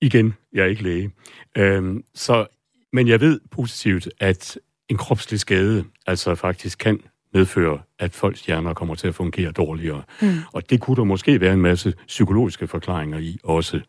igen, 0.00 0.34
jeg 0.52 0.62
er 0.62 0.66
ikke 0.66 0.82
læge. 0.82 1.10
Øhm, 1.56 2.04
så, 2.14 2.46
men 2.92 3.08
jeg 3.08 3.20
ved 3.20 3.40
positivt, 3.50 4.08
at 4.20 4.58
en 4.88 4.96
kropslig 4.96 5.40
skade 5.40 5.84
altså 6.06 6.34
faktisk 6.34 6.78
kan 6.78 7.00
medføre, 7.34 7.78
at 7.98 8.12
folks 8.12 8.46
hjerner 8.46 8.74
kommer 8.74 8.94
til 8.94 9.08
at 9.08 9.14
fungere 9.14 9.52
dårligere. 9.52 10.02
Mm. 10.22 10.28
Og 10.52 10.70
det 10.70 10.80
kunne 10.80 10.96
der 10.96 11.04
måske 11.04 11.40
være 11.40 11.52
en 11.52 11.60
masse 11.60 11.94
psykologiske 12.06 12.66
forklaringer 12.66 13.18
i 13.18 13.38
også. 13.44 13.80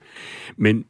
Men 0.58 0.86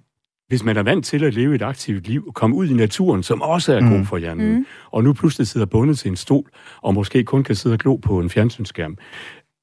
hvis 0.47 0.63
man 0.63 0.77
er 0.77 0.83
vant 0.83 1.05
til 1.05 1.23
at 1.23 1.33
leve 1.33 1.55
et 1.55 1.61
aktivt 1.61 2.07
liv, 2.07 2.23
og 2.27 2.33
komme 2.33 2.55
ud 2.55 2.67
i 2.67 2.73
naturen, 2.73 3.23
som 3.23 3.41
også 3.41 3.73
er 3.73 3.79
mm. 3.79 3.89
god 3.89 4.05
for 4.05 4.17
hjernen, 4.17 4.55
mm. 4.55 4.65
og 4.91 5.03
nu 5.03 5.13
pludselig 5.13 5.47
sidder 5.47 5.65
bundet 5.65 5.99
til 5.99 6.09
en 6.09 6.15
stol, 6.15 6.49
og 6.81 6.93
måske 6.93 7.23
kun 7.23 7.43
kan 7.43 7.55
sidde 7.55 7.73
og 7.73 7.79
glo 7.79 7.95
på 7.95 8.19
en 8.19 8.29
fjernsynsskærm, 8.29 8.97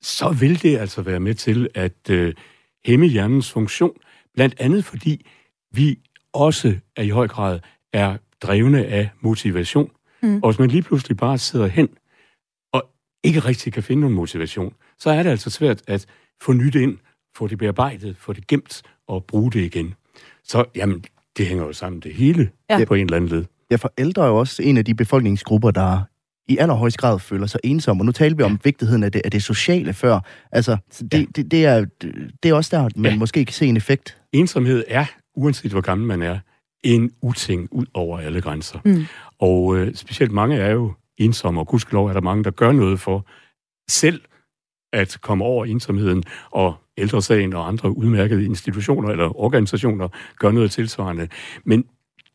så 0.03 0.31
vil 0.41 0.63
det 0.63 0.79
altså 0.79 1.03
være 1.03 1.21
med 1.21 1.35
til 1.35 1.69
at 1.75 2.11
øh, 2.11 2.35
hæmme 2.85 3.07
hjernens 3.07 3.53
funktion, 3.53 3.93
blandt 4.35 4.55
andet 4.59 4.85
fordi 4.85 5.27
vi 5.73 5.99
også 6.33 6.77
er 6.97 7.03
i 7.03 7.09
høj 7.09 7.29
grad 7.29 7.61
er 7.93 8.17
drevne 8.43 8.87
af 8.87 9.11
motivation. 9.21 9.91
Mm. 10.23 10.41
Og 10.43 10.51
hvis 10.51 10.59
man 10.59 10.71
lige 10.71 10.83
pludselig 10.83 11.17
bare 11.17 11.39
sidder 11.39 11.67
hen 11.67 11.89
og 12.73 12.91
ikke 13.25 13.41
rigtig 13.41 13.73
kan 13.73 13.83
finde 13.83 14.01
nogen 14.01 14.17
motivation, 14.17 14.75
så 14.99 15.11
er 15.11 15.23
det 15.23 15.31
altså 15.31 15.51
svært 15.51 15.83
at 15.87 16.07
få 16.43 16.53
nyt 16.53 16.75
ind, 16.75 16.99
få 17.37 17.47
det 17.47 17.59
bearbejdet, 17.59 18.17
få 18.17 18.33
det 18.33 18.47
gemt 18.47 18.83
og 19.07 19.25
bruge 19.25 19.53
det 19.53 19.61
igen. 19.61 19.95
Så 20.45 20.65
jamen, 20.77 21.05
det 21.37 21.47
hænger 21.47 21.65
jo 21.65 21.73
sammen 21.73 22.01
det 22.01 22.15
hele 22.15 22.51
ja. 22.71 22.85
på 22.85 22.95
en 22.95 23.05
eller 23.05 23.17
anden 23.17 23.31
led. 23.31 23.45
Ja, 23.71 23.77
for 23.77 23.93
ældre 23.99 24.23
er 24.23 24.29
jo 24.29 24.37
også 24.37 24.63
en 24.63 24.77
af 24.77 24.85
de 24.85 24.95
befolkningsgrupper, 24.95 25.71
der 25.71 26.03
i 26.49 26.59
allerhøjst 26.59 26.99
grad 26.99 27.19
føler 27.19 27.47
sig 27.47 27.61
ensomme. 27.65 28.01
Og 28.01 28.07
nu 28.07 28.13
taler 28.13 28.37
vi 28.37 28.43
om 28.43 28.61
vigtigheden 28.65 29.03
af 29.03 29.13
det, 29.13 29.23
af 29.25 29.31
det 29.31 29.43
sociale 29.43 29.93
før. 29.93 30.21
Altså, 30.53 30.77
det, 31.01 31.15
ja. 31.15 31.25
det, 31.37 31.51
det, 31.51 31.65
er, 31.65 31.87
det 32.43 32.49
er 32.49 32.55
også 32.55 32.77
der, 32.77 32.89
man 32.97 33.13
ja. 33.13 33.19
måske 33.19 33.45
kan 33.45 33.55
se 33.55 33.67
en 33.67 33.77
effekt. 33.77 34.19
Ensomhed 34.33 34.85
er, 34.89 35.05
uanset 35.35 35.71
hvor 35.71 35.81
gammel 35.81 36.07
man 36.07 36.23
er, 36.23 36.39
en 36.85 37.11
uting 37.23 37.69
ud 37.71 37.87
over 37.95 38.19
alle 38.19 38.41
grænser. 38.41 38.79
Mm. 38.85 39.05
Og 39.39 39.77
øh, 39.77 39.95
specielt 39.95 40.33
mange 40.33 40.57
er 40.57 40.71
jo 40.71 40.93
ensomme, 41.19 41.61
og 41.61 41.67
gudskelov 41.67 42.07
er 42.07 42.13
der 42.13 42.21
mange, 42.21 42.45
der 42.45 42.51
gør 42.51 42.73
noget 42.73 43.01
for 43.01 43.27
selv 43.89 44.21
at 44.93 45.19
komme 45.23 45.45
over 45.45 45.65
ensomheden, 45.65 46.25
og 46.51 46.75
ældresagen 46.99 47.53
og 47.53 47.69
andre 47.69 47.97
udmærkede 47.97 48.45
institutioner 48.45 49.09
eller 49.09 49.41
organisationer 49.41 50.09
gør 50.39 50.51
noget 50.51 50.71
tilsvarende. 50.71 51.29
Men 51.65 51.85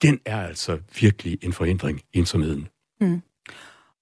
den 0.02 0.20
er 0.26 0.48
altså 0.48 0.78
virkelig 1.00 1.38
en 1.42 1.54
forhindring, 1.54 2.02
ensomheden. 2.14 2.68
Mm. 3.02 3.22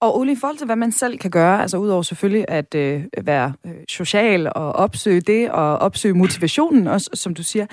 Og 0.00 0.18
Ole, 0.18 0.32
i 0.32 0.36
forhold 0.40 0.58
til, 0.58 0.66
hvad 0.66 0.76
man 0.76 0.92
selv 0.92 1.18
kan 1.18 1.30
gøre, 1.30 1.62
altså 1.62 1.76
udover 1.76 2.02
selvfølgelig 2.02 2.44
at 2.48 2.74
øh, 2.74 3.04
være 3.22 3.52
øh, 3.66 3.72
social 3.88 4.46
og 4.46 4.72
opsøge 4.72 5.20
det, 5.20 5.50
og 5.50 5.78
opsøge 5.78 6.14
motivationen 6.14 6.86
også, 6.86 7.10
som 7.14 7.34
du 7.34 7.42
siger, 7.42 7.66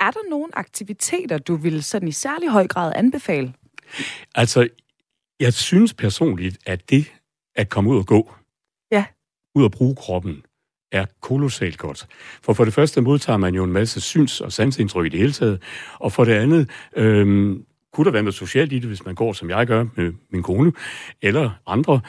er 0.00 0.10
der 0.10 0.30
nogle 0.30 0.48
aktiviteter, 0.58 1.38
du 1.38 1.56
vil 1.56 1.82
sådan 1.82 2.08
i 2.08 2.12
særlig 2.12 2.48
høj 2.48 2.66
grad 2.66 2.92
anbefale? 2.96 3.52
Altså, 4.34 4.68
jeg 5.40 5.52
synes 5.52 5.94
personligt, 5.94 6.58
at 6.66 6.90
det 6.90 7.12
at 7.54 7.68
komme 7.68 7.90
ud 7.90 7.98
og 7.98 8.06
gå 8.06 8.34
ud 9.54 9.64
at 9.64 9.70
bruge 9.70 9.94
kroppen, 9.96 10.42
er 10.92 11.06
kolossalt 11.20 11.78
godt. 11.78 12.06
For 12.42 12.52
for 12.52 12.64
det 12.64 12.74
første 12.74 13.00
modtager 13.00 13.36
man 13.36 13.54
jo 13.54 13.64
en 13.64 13.72
masse 13.72 14.00
syns- 14.00 14.40
og 14.40 14.52
sansindtryk 14.52 15.06
i 15.06 15.08
det 15.08 15.20
hele 15.20 15.32
taget, 15.32 15.62
og 15.98 16.12
for 16.12 16.24
det 16.24 16.32
andet 16.32 16.70
øhm, 16.96 17.64
kunne 17.92 18.04
der 18.04 18.10
være 18.10 18.22
noget 18.22 18.34
socialt 18.34 18.72
i 18.72 18.78
det, 18.78 18.88
hvis 18.88 19.04
man 19.04 19.14
går, 19.14 19.32
som 19.32 19.50
jeg 19.50 19.66
gør 19.66 19.86
med 19.96 20.12
min 20.32 20.42
kone, 20.42 20.72
eller 21.22 21.50
andre. 21.66 22.00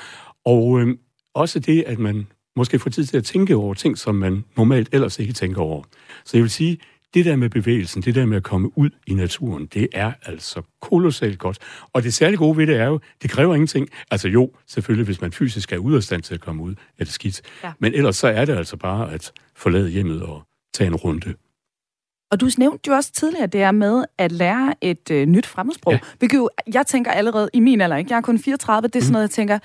Og 0.45 0.79
øhm, 0.79 0.99
også 1.33 1.59
det, 1.59 1.83
at 1.87 1.99
man 1.99 2.27
måske 2.55 2.79
får 2.79 2.89
tid 2.89 3.05
til 3.05 3.17
at 3.17 3.23
tænke 3.23 3.55
over 3.55 3.73
ting, 3.73 3.97
som 3.97 4.15
man 4.15 4.43
normalt 4.57 4.89
ellers 4.91 5.19
ikke 5.19 5.33
tænker 5.33 5.61
over. 5.61 5.83
Så 6.25 6.37
jeg 6.37 6.41
vil 6.41 6.51
sige, 6.51 6.77
det 7.13 7.25
der 7.25 7.35
med 7.35 7.49
bevægelsen, 7.49 8.01
det 8.01 8.15
der 8.15 8.25
med 8.25 8.37
at 8.37 8.43
komme 8.43 8.77
ud 8.77 8.89
i 9.07 9.13
naturen, 9.13 9.65
det 9.65 9.87
er 9.93 10.13
altså 10.25 10.61
kolossalt 10.81 11.39
godt. 11.39 11.57
Og 11.93 12.03
det 12.03 12.13
særligt 12.13 12.39
gode 12.39 12.57
ved 12.57 12.67
det 12.67 12.77
er 12.77 12.85
jo, 12.85 12.99
det 13.21 13.29
kræver 13.29 13.53
ingenting. 13.53 13.89
Altså 14.11 14.27
jo, 14.27 14.51
selvfølgelig, 14.67 15.05
hvis 15.05 15.21
man 15.21 15.31
fysisk 15.31 15.71
er 15.71 15.77
ude 15.77 15.97
af 15.97 16.03
stand 16.03 16.21
til 16.21 16.33
at 16.33 16.41
komme 16.41 16.63
ud, 16.63 16.75
er 16.99 17.03
det 17.03 17.13
skidt. 17.13 17.41
Ja. 17.63 17.71
Men 17.79 17.93
ellers 17.93 18.15
så 18.15 18.27
er 18.27 18.45
det 18.45 18.57
altså 18.57 18.77
bare 18.77 19.13
at 19.13 19.31
forlade 19.55 19.89
hjemmet 19.89 20.21
og 20.21 20.43
tage 20.73 20.87
en 20.87 20.95
runde. 20.95 21.33
Og 22.31 22.41
du 22.41 22.49
nævnte 22.57 22.87
jo 22.87 22.93
også 22.93 23.11
tidligere 23.11 23.47
det 23.47 23.61
er 23.61 23.71
med 23.71 24.05
at 24.17 24.31
lære 24.31 24.73
et 24.81 25.11
øh, 25.11 25.25
nyt 25.25 25.45
fremmedsprog. 25.45 25.93
Ja. 25.93 25.99
Hvilket 26.19 26.37
jo, 26.37 26.49
jeg 26.73 26.87
tænker 26.87 27.11
allerede 27.11 27.49
i 27.53 27.59
min 27.59 27.81
alder, 27.81 27.97
ikke? 27.97 28.11
jeg 28.11 28.17
er 28.17 28.21
kun 28.21 28.39
34, 28.39 28.87
det 28.87 28.95
er 28.95 28.99
sådan 28.99 29.09
mm. 29.09 29.13
noget, 29.13 29.23
jeg 29.23 29.29
tænker, 29.29 29.59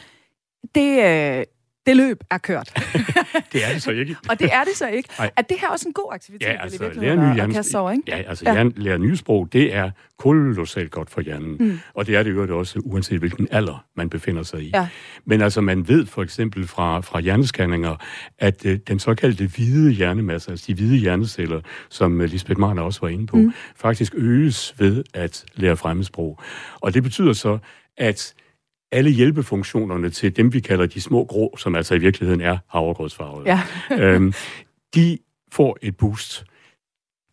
det, 0.74 1.38
øh, 1.38 1.44
det 1.88 1.96
løb 1.96 2.24
er 2.30 2.38
kørt. 2.38 2.72
det 3.52 3.64
er 3.64 3.72
det 3.72 3.82
så 3.82 3.90
ikke. 3.90 4.16
og 4.28 4.40
det 4.40 4.50
er 4.52 4.64
det 4.64 4.76
så 4.76 4.88
ikke. 4.88 5.08
Nej. 5.18 5.30
Er 5.36 5.42
det 5.42 5.56
her 5.60 5.68
også 5.68 5.88
en 5.88 5.92
god 5.92 6.10
aktivitet, 6.12 6.48
Ja, 6.48 6.62
altså, 6.62 6.90
lære 6.94 7.16
nye 7.16 7.42
at 7.42 7.50
kaste 7.50 7.78
over, 7.78 7.90
ikke? 7.90 8.02
Ja, 8.08 8.16
altså 8.16 8.44
Ja. 8.46 8.54
ja. 8.54 8.68
lære 8.76 8.98
nye 8.98 9.16
sprog, 9.16 9.48
det 9.52 9.74
er 9.74 9.90
kolossalt 10.18 10.90
godt 10.90 11.10
for 11.10 11.20
hjernen. 11.20 11.56
Mm. 11.60 11.80
Og 11.94 12.06
det 12.06 12.16
er 12.16 12.22
det 12.22 12.30
jo 12.30 12.58
også, 12.58 12.78
uanset 12.84 13.18
hvilken 13.18 13.48
alder 13.50 13.84
man 13.96 14.10
befinder 14.10 14.42
sig 14.42 14.62
i. 14.62 14.70
Ja. 14.74 14.88
Men 15.24 15.40
altså, 15.40 15.60
man 15.60 15.88
ved 15.88 16.06
for 16.06 16.22
eksempel 16.22 16.66
fra, 16.66 17.00
fra 17.00 17.20
hjerneskanninger, 17.20 17.96
at 18.38 18.66
øh, 18.66 18.78
den 18.88 18.98
såkaldte 18.98 19.46
hvide 19.46 19.92
hjernemasse, 19.92 20.50
altså 20.50 20.64
de 20.68 20.74
hvide 20.74 20.96
hjerneceller, 20.96 21.60
som 21.88 22.20
øh, 22.20 22.30
Lisbeth 22.30 22.60
Marner 22.60 22.82
også 22.82 23.00
var 23.00 23.08
inde 23.08 23.26
på, 23.26 23.36
mm. 23.36 23.52
faktisk 23.76 24.14
øges 24.16 24.74
ved 24.78 25.04
at 25.14 25.44
lære 25.54 25.76
fremmedsprog. 25.76 26.40
Og 26.80 26.94
det 26.94 27.02
betyder 27.02 27.32
så, 27.32 27.58
at 27.96 28.34
alle 28.92 29.10
hjælpefunktionerne 29.10 30.10
til 30.10 30.36
dem, 30.36 30.52
vi 30.52 30.60
kalder 30.60 30.86
de 30.86 31.00
små 31.00 31.24
grå, 31.24 31.56
som 31.56 31.74
altså 31.74 31.94
i 31.94 31.98
virkeligheden 31.98 32.40
er 32.40 32.58
havregrødsfarvede, 32.68 33.44
Ja. 33.46 33.62
øhm, 34.04 34.32
de 34.94 35.18
får 35.52 35.78
et 35.82 35.96
boost. 35.96 36.44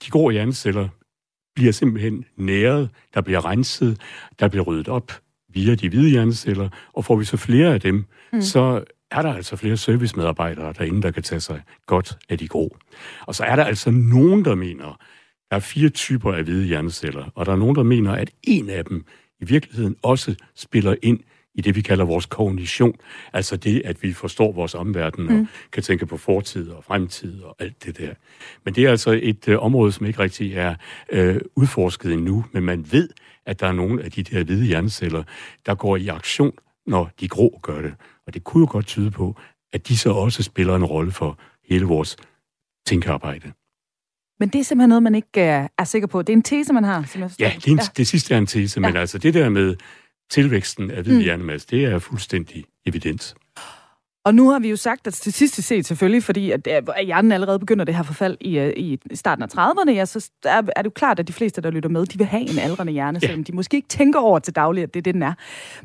De 0.05 0.09
grå 0.09 0.29
hjerneceller 0.29 0.87
bliver 1.55 1.71
simpelthen 1.71 2.25
næret, 2.37 2.89
der 3.13 3.21
bliver 3.21 3.45
renset, 3.45 4.01
der 4.39 4.47
bliver 4.47 4.63
ryddet 4.63 4.87
op 4.87 5.11
via 5.49 5.75
de 5.75 5.89
hvide 5.89 6.09
hjerneceller, 6.09 6.69
og 6.93 7.05
får 7.05 7.15
vi 7.15 7.25
så 7.25 7.37
flere 7.37 7.73
af 7.73 7.81
dem, 7.81 8.05
mm. 8.33 8.41
så 8.41 8.83
er 9.11 9.21
der 9.21 9.33
altså 9.33 9.55
flere 9.55 9.77
servicemedarbejdere 9.77 10.73
derinde, 10.73 11.01
der 11.01 11.11
kan 11.11 11.23
tage 11.23 11.39
sig 11.39 11.61
godt 11.85 12.17
af 12.29 12.37
de 12.37 12.47
grå. 12.47 12.77
Og 13.21 13.35
så 13.35 13.43
er 13.43 13.55
der 13.55 13.63
altså 13.63 13.91
nogen, 13.91 14.45
der 14.45 14.55
mener, 14.55 14.99
der 15.49 15.55
er 15.55 15.59
fire 15.59 15.89
typer 15.89 16.33
af 16.33 16.43
hvide 16.43 16.65
hjerneceller, 16.65 17.31
og 17.35 17.45
der 17.45 17.51
er 17.51 17.55
nogen, 17.55 17.75
der 17.75 17.83
mener, 17.83 18.11
at 18.11 18.31
en 18.43 18.69
af 18.69 18.85
dem 18.85 19.05
i 19.39 19.45
virkeligheden 19.45 19.95
også 20.03 20.35
spiller 20.55 20.95
ind 21.03 21.19
i 21.55 21.61
det, 21.61 21.75
vi 21.75 21.81
kalder 21.81 22.05
vores 22.05 22.25
kognition. 22.25 22.95
Altså 23.33 23.57
det, 23.57 23.81
at 23.85 24.03
vi 24.03 24.13
forstår 24.13 24.51
vores 24.51 24.75
omverden 24.75 25.29
og 25.29 25.47
kan 25.71 25.83
tænke 25.83 26.05
på 26.05 26.17
fortid 26.17 26.69
og 26.69 26.83
fremtid 26.83 27.41
og 27.41 27.55
alt 27.59 27.83
det 27.85 27.97
der. 27.97 28.13
Men 28.65 28.75
det 28.75 28.83
er 28.85 28.89
altså 28.91 29.19
et 29.23 29.47
øh, 29.47 29.63
område, 29.63 29.91
som 29.91 30.05
ikke 30.05 30.19
rigtig 30.19 30.53
er 30.53 30.75
øh, 31.11 31.41
udforsket 31.55 32.13
endnu, 32.13 32.45
men 32.51 32.63
man 32.63 32.85
ved, 32.91 33.09
at 33.45 33.59
der 33.59 33.67
er 33.67 33.71
nogle 33.71 34.03
af 34.03 34.11
de 34.11 34.23
der 34.23 34.43
hvide 34.43 34.65
hjerneceller, 34.65 35.23
der 35.65 35.75
går 35.75 35.97
i 35.97 36.07
aktion, 36.07 36.51
når 36.87 37.11
de 37.19 37.27
grå 37.27 37.59
gør 37.61 37.81
det. 37.81 37.93
Og 38.27 38.33
det 38.33 38.43
kunne 38.43 38.61
jo 38.61 38.67
godt 38.71 38.85
tyde 38.85 39.11
på, 39.11 39.35
at 39.73 39.87
de 39.87 39.97
så 39.97 40.09
også 40.11 40.43
spiller 40.43 40.75
en 40.75 40.85
rolle 40.85 41.11
for 41.11 41.39
hele 41.69 41.85
vores 41.85 42.17
tænkearbejde. 42.87 43.51
Men 44.39 44.49
det 44.49 44.59
er 44.59 44.63
simpelthen 44.63 44.89
noget, 44.89 45.03
man 45.03 45.15
ikke 45.15 45.41
er 45.77 45.83
sikker 45.83 46.07
på. 46.07 46.21
Det 46.21 46.33
er 46.33 46.37
en 46.37 46.43
tese, 46.43 46.73
man 46.73 46.83
har, 46.83 47.03
som 47.03 47.21
jeg 47.21 47.29
forstår. 47.29 47.45
Ja, 47.45 47.51
det, 47.55 47.67
er 47.67 47.71
en, 47.71 47.77
ja. 47.77 47.83
det 47.97 48.07
sidste 48.07 48.33
er 48.33 48.37
en 48.37 48.45
tese, 48.47 48.79
men 48.79 48.93
Ja. 48.93 48.99
altså 48.99 49.17
det 49.17 49.33
der 49.33 49.49
med 49.49 49.75
tilvæksten 50.31 50.91
af 50.91 51.03
hvid 51.03 51.13
Mm. 51.17 51.23
hjernemasse, 51.23 51.67
det 51.71 51.85
er 51.85 51.99
fuldstændig 51.99 52.63
evidens. 52.85 53.35
Og 54.25 54.35
nu 54.35 54.49
har 54.49 54.59
vi 54.59 54.69
jo 54.69 54.75
sagt, 54.75 55.07
at 55.07 55.15
statistisk 55.15 55.67
set 55.67 55.85
selvfølgelig, 55.85 56.23
fordi 56.23 56.51
at, 56.51 56.67
at 56.67 57.05
hjernen 57.05 57.31
allerede 57.31 57.59
begynder 57.59 57.85
det 57.85 57.95
her 57.95 58.03
forfald 58.03 58.37
i, 58.41 58.57
øh, 58.59 58.73
i 58.75 58.99
starten 59.13 59.43
af 59.43 59.47
30'erne, 59.57 59.91
ja, 59.91 60.05
så 60.05 60.29
er, 60.45 60.49
er 60.49 60.81
det 60.81 60.85
jo 60.85 60.89
klart, 60.89 61.19
at 61.19 61.27
de 61.27 61.33
fleste, 61.33 61.61
der 61.61 61.71
lytter 61.71 61.89
med, 61.89 62.05
de 62.05 62.17
vil 62.17 62.27
have 62.27 62.41
en 62.41 62.59
aldrende 62.59 62.93
hjerne, 62.93 63.19
selvom 63.19 63.43
de 63.43 63.51
måske 63.55 63.77
ikke 63.77 63.87
tænker 63.87 64.19
over 64.19 64.39
til 64.39 64.55
daglig, 64.55 64.83
at 64.83 64.93
det 64.93 64.99
er 64.99 65.03
det, 65.03 65.13
den 65.13 65.23
er. 65.23 65.33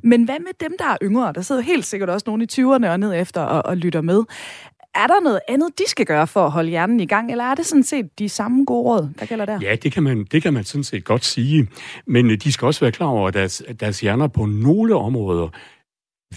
Men 0.03 0.25
hvad 0.25 0.39
med 0.39 0.53
dem, 0.69 0.77
der 0.79 0.85
er 0.85 0.97
yngre? 1.03 1.33
Der 1.33 1.41
sidder 1.41 1.61
helt 1.63 1.87
sikkert 1.87 2.11
også 2.11 2.25
nogle 2.27 2.45
i 2.45 2.47
20'erne 2.61 2.87
og 2.89 3.01
ned 3.01 3.15
efter 3.15 3.41
og, 3.41 3.67
og 3.67 3.77
lytter 3.77 4.01
med. 4.01 4.23
Er 4.95 5.07
der 5.07 5.21
noget 5.21 5.41
andet, 5.49 5.79
de 5.79 5.85
skal 5.87 6.07
gøre 6.07 6.27
for 6.27 6.45
at 6.47 6.51
holde 6.51 6.71
hjernen 6.71 7.01
i 7.01 7.07
gang, 7.07 7.31
eller 7.31 7.45
er 7.45 7.55
det 7.55 7.67
sådan 7.67 7.83
set 7.83 8.19
de 8.19 8.29
samme 8.29 8.65
gode 8.65 8.83
råd, 8.83 9.09
der 9.19 9.27
gælder 9.27 9.45
der? 9.45 9.59
Ja, 9.63 9.75
det 9.75 9.93
kan 9.93 10.03
man, 10.03 10.25
det 10.25 10.43
kan 10.43 10.55
man 10.55 10.65
sådan 10.65 10.85
set 10.85 11.05
godt 11.05 11.25
sige. 11.25 11.69
Men 12.07 12.31
øh, 12.31 12.37
de 12.37 12.53
skal 12.53 12.67
også 12.67 12.81
være 12.81 12.93
klar 12.93 13.07
over, 13.07 13.29
at 13.29 13.35
deres, 13.35 13.63
deres 13.81 14.01
hjerner 14.01 14.29
på 14.29 14.47
nogle 14.47 14.97
områder 14.97 15.49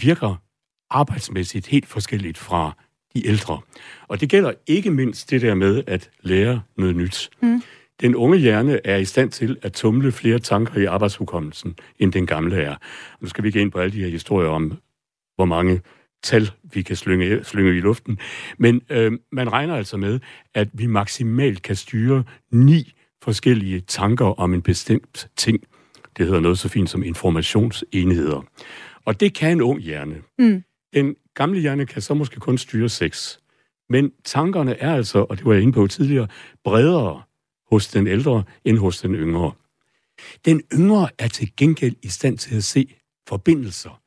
virker 0.00 0.42
arbejdsmæssigt 0.90 1.66
helt 1.66 1.86
forskelligt 1.86 2.38
fra 2.38 2.72
de 3.14 3.26
ældre. 3.26 3.60
Og 4.08 4.20
det 4.20 4.28
gælder 4.28 4.52
ikke 4.66 4.90
mindst 4.90 5.30
det 5.30 5.42
der 5.42 5.54
med 5.54 5.82
at 5.86 6.10
lære 6.20 6.62
noget 6.76 6.96
nyt. 6.96 7.30
Mm. 7.42 7.62
Den 8.00 8.14
unge 8.14 8.38
hjerne 8.38 8.86
er 8.86 8.96
i 8.96 9.04
stand 9.04 9.30
til 9.30 9.58
at 9.62 9.72
tumle 9.72 10.12
flere 10.12 10.38
tanker 10.38 10.80
i 10.80 10.84
arbejdshukommelsen, 10.84 11.76
end 11.98 12.12
den 12.12 12.26
gamle 12.26 12.62
er. 12.62 12.76
Nu 13.20 13.28
skal 13.28 13.44
vi 13.44 13.48
ikke 13.48 13.60
ind 13.60 13.72
på 13.72 13.78
alle 13.78 13.92
de 13.92 14.02
her 14.02 14.08
historier 14.08 14.48
om, 14.48 14.78
hvor 15.36 15.44
mange 15.44 15.80
tal 16.24 16.50
vi 16.62 16.82
kan 16.82 16.96
slynge, 16.96 17.44
slynge 17.44 17.76
i 17.76 17.80
luften. 17.80 18.18
Men 18.58 18.80
øh, 18.90 19.12
man 19.32 19.52
regner 19.52 19.76
altså 19.76 19.96
med, 19.96 20.20
at 20.54 20.68
vi 20.72 20.86
maksimalt 20.86 21.62
kan 21.62 21.76
styre 21.76 22.24
ni 22.50 22.92
forskellige 23.22 23.80
tanker 23.80 24.26
om 24.40 24.54
en 24.54 24.62
bestemt 24.62 25.28
ting. 25.36 25.60
Det 26.16 26.26
hedder 26.26 26.40
noget 26.40 26.58
så 26.58 26.68
fint 26.68 26.90
som 26.90 27.02
informationsenheder. 27.02 28.44
Og 29.04 29.20
det 29.20 29.34
kan 29.34 29.52
en 29.52 29.60
ung 29.60 29.80
hjerne. 29.80 30.22
Mm. 30.38 30.64
Den 30.94 31.16
gamle 31.34 31.60
hjerne 31.60 31.86
kan 31.86 32.02
så 32.02 32.14
måske 32.14 32.40
kun 32.40 32.58
styre 32.58 32.88
seks. 32.88 33.40
Men 33.88 34.12
tankerne 34.24 34.76
er 34.80 34.94
altså, 34.94 35.18
og 35.18 35.38
det 35.38 35.44
var 35.44 35.52
jeg 35.52 35.62
inde 35.62 35.72
på 35.72 35.86
tidligere, 35.86 36.28
bredere 36.64 37.22
hos 37.70 37.88
den 37.88 38.06
ældre 38.06 38.44
end 38.64 38.78
hos 38.78 39.00
den 39.00 39.14
yngre. 39.14 39.52
Den 40.44 40.62
yngre 40.72 41.08
er 41.18 41.28
til 41.28 41.56
gengæld 41.56 41.96
i 42.02 42.08
stand 42.08 42.38
til 42.38 42.56
at 42.56 42.64
se 42.64 42.94
forbindelser. 43.28 44.00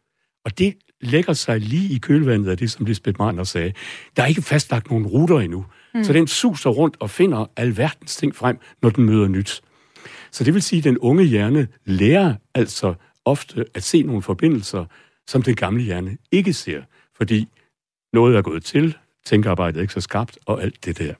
Og 0.45 0.57
det 0.57 0.73
lægger 1.01 1.33
sig 1.33 1.59
lige 1.59 1.95
i 1.95 1.97
kølvandet 1.97 2.49
af 2.49 2.57
det, 2.57 2.71
som 2.71 2.85
Lisbeth 2.85 3.19
Marner 3.19 3.43
sagde. 3.43 3.73
Der 4.17 4.23
er 4.23 4.27
ikke 4.27 4.41
fastlagt 4.41 4.89
nogen 4.89 5.07
ruter 5.07 5.39
endnu. 5.39 5.65
Mm. 5.93 6.03
Så 6.03 6.13
den 6.13 6.27
suser 6.27 6.69
rundt 6.69 6.97
og 6.99 7.09
finder 7.09 7.45
alverdens 7.55 8.15
ting 8.15 8.35
frem, 8.35 8.57
når 8.81 8.89
den 8.89 9.05
møder 9.05 9.27
nyt. 9.27 9.61
Så 10.31 10.43
det 10.43 10.53
vil 10.53 10.61
sige, 10.61 10.77
at 10.77 10.83
den 10.83 10.97
unge 10.97 11.23
hjerne 11.23 11.67
lærer 11.85 12.35
altså 12.55 12.93
ofte 13.25 13.65
at 13.73 13.83
se 13.83 14.03
nogle 14.03 14.21
forbindelser, 14.21 14.85
som 15.27 15.41
den 15.41 15.55
gamle 15.55 15.83
hjerne 15.83 16.17
ikke 16.31 16.53
ser, 16.53 16.81
fordi 17.17 17.47
noget 18.13 18.37
er 18.37 18.41
gået 18.41 18.63
til, 18.63 18.97
tænkearbejdet 19.25 19.77
er 19.77 19.81
ikke 19.81 19.93
så 19.93 20.01
skarpt, 20.01 20.37
og 20.45 20.63
alt 20.63 20.85
det 20.85 20.97
der. 20.97 21.13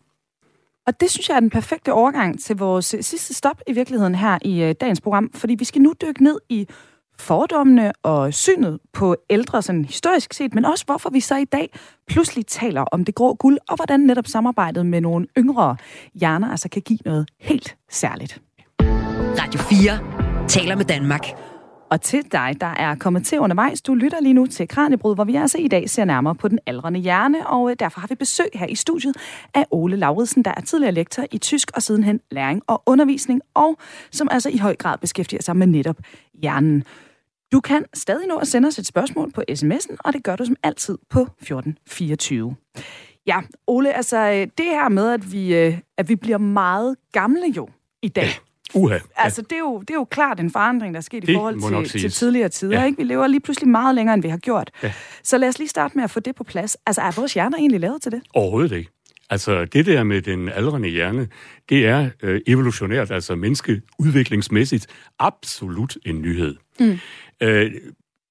Og 0.88 1.00
det 1.00 1.12
synes 1.12 1.30
jeg 1.30 1.36
er 1.36 1.40
den 1.40 1.50
perfekte 1.50 1.94
overgang 1.94 2.40
til 2.40 2.56
vores 2.56 2.86
sidste 2.86 3.34
stop 3.34 3.62
i 3.68 3.74
virkeligheden 3.74 4.16
her 4.16 4.40
i 4.42 4.64
øh, 4.64 4.76
dagens 4.82 5.02
program, 5.02 5.32
fordi 5.34 5.56
vi 5.56 5.66
skal 5.66 5.82
nu 5.82 5.94
dykke 6.02 6.24
ned 6.24 6.40
i 6.50 6.68
fordommene 7.20 7.92
og 8.04 8.34
synet 8.34 8.80
på 8.94 9.16
ældre 9.30 9.62
sådan 9.62 9.86
historisk 9.86 10.34
set, 10.34 10.56
men 10.56 10.66
også 10.66 10.86
hvorfor 10.86 11.10
vi 11.10 11.20
så 11.20 11.36
i 11.36 11.46
dag 11.46 11.70
pludselig 12.08 12.46
taler 12.46 12.82
om 12.82 13.06
det 13.06 13.16
grå 13.16 13.34
guld, 13.34 13.58
og 13.70 13.76
hvordan 13.76 14.00
netop 14.00 14.28
samarbejdet 14.28 14.86
med 14.86 15.02
nogle 15.02 15.28
yngre 15.38 15.76
hjerner 16.14 16.52
altså 16.52 16.70
kan 16.70 16.82
give 16.82 17.00
noget 17.06 17.28
helt 17.40 17.78
særligt. 17.90 18.42
Radio 19.40 19.60
4 19.60 20.48
taler 20.48 20.76
med 20.76 20.86
Danmark. 20.86 21.28
Og 21.90 22.02
til 22.02 22.24
dig, 22.32 22.56
der 22.62 22.68
er 22.68 22.96
kommet 22.96 23.26
til 23.26 23.40
undervejs, 23.40 23.82
du 23.82 23.94
lytter 23.94 24.22
lige 24.22 24.34
nu 24.34 24.46
til 24.46 24.68
Kranjebrud, 24.68 25.16
hvor 25.16 25.24
vi 25.24 25.36
altså 25.36 25.58
i 25.58 25.68
dag 25.68 25.90
ser 25.90 26.06
nærmere 26.06 26.36
på 26.36 26.48
den 26.48 26.60
aldrende 26.66 27.00
hjerne, 27.00 27.48
og 27.48 27.70
øh, 27.70 27.76
derfor 27.80 28.00
har 28.00 28.08
vi 28.08 28.16
besøg 28.16 28.48
her 28.54 28.66
i 28.66 28.76
studiet 28.76 29.16
af 29.54 29.66
Ole 29.72 29.96
Lauridsen, 29.96 30.46
der 30.46 30.54
er 30.58 30.62
tidligere 30.62 30.94
lektor 30.94 31.26
i 31.32 31.38
tysk 31.38 31.72
og 31.76 31.82
sidenhen 31.82 32.20
læring 32.32 32.62
og 32.68 32.84
undervisning, 32.86 33.42
og 33.54 33.78
som 34.12 34.28
altså 34.32 34.50
i 34.50 34.58
høj 34.58 34.76
grad 34.76 34.98
beskæftiger 34.98 35.42
sig 35.42 35.58
med 35.58 35.68
netop 35.68 35.98
hjernen. 36.34 36.84
Du 37.52 37.60
kan 37.60 37.86
stadig 37.94 38.28
nå 38.28 38.38
at 38.38 38.48
sende 38.48 38.68
os 38.68 38.80
et 38.80 38.86
spørgsmål 38.86 39.32
på 39.32 39.44
sms'en, 39.52 39.96
og 40.00 40.14
det 40.14 40.24
gør 40.24 40.36
du 40.36 40.46
som 40.46 40.56
altid 40.64 40.98
på 41.10 41.22
1424. 41.22 42.56
Ja, 43.28 43.40
Ole, 43.68 43.94
altså 43.94 44.18
øh, 44.18 44.48
det 44.58 44.66
her 44.66 44.90
med, 44.90 45.10
at 45.10 45.32
vi, 45.32 45.56
øh, 45.56 45.78
at 45.98 46.10
vi 46.10 46.16
bliver 46.16 46.38
meget 46.38 46.96
gamle 47.12 47.54
jo 47.58 47.70
i 48.02 48.08
dag. 48.08 48.30
Uha. 48.74 48.98
Altså, 49.16 49.42
det 49.42 49.52
er, 49.52 49.60
jo, 49.60 49.80
det 49.80 49.90
er 49.90 49.94
jo 49.94 50.04
klart 50.04 50.40
en 50.40 50.52
forandring, 50.52 50.94
der 50.94 50.98
er 50.98 51.02
sket 51.02 51.24
i 51.24 51.28
Det 51.28 51.36
forhold 51.36 51.56
må 51.56 51.70
nok 51.70 51.86
til, 51.86 52.02
til 52.02 52.12
tidligere 52.12 52.50
tider. 52.50 52.80
Ja. 52.80 52.86
Ikke? 52.86 52.98
Vi 52.98 53.04
lever 53.04 53.28
lige 53.28 53.40
pludselig 53.40 53.70
meget 53.70 53.96
længere, 53.96 54.14
end 54.14 54.24
vi 54.24 54.30
har 54.30 54.38
gjort. 54.38 54.72
Ja. 54.84 54.94
Så 55.24 55.38
lad 55.38 55.50
os 55.50 55.60
lige 55.60 55.70
starte 55.70 55.96
med 55.98 56.04
at 56.04 56.12
få 56.12 56.20
det 56.20 56.36
på 56.36 56.44
plads. 56.44 56.78
Altså, 56.86 57.02
er 57.02 57.12
vores 57.12 57.34
hjerner 57.34 57.58
egentlig 57.58 57.80
lavet 57.80 58.02
til 58.02 58.12
det? 58.12 58.22
Overhovedet 58.34 58.72
ikke. 58.78 58.92
Altså, 59.30 59.66
det 59.66 59.86
der 59.86 60.04
med 60.04 60.22
den 60.22 60.50
aldrende 60.50 60.90
hjerne, 60.90 61.28
det 61.70 61.86
er 61.86 62.10
øh, 62.24 62.42
evolutionært, 62.48 63.12
altså 63.12 63.36
menneskeudviklingsmæssigt, 63.36 64.88
absolut 65.20 65.98
en 66.06 66.22
nyhed. 66.22 66.56
Mm. 66.80 67.00
Øh, 67.44 67.72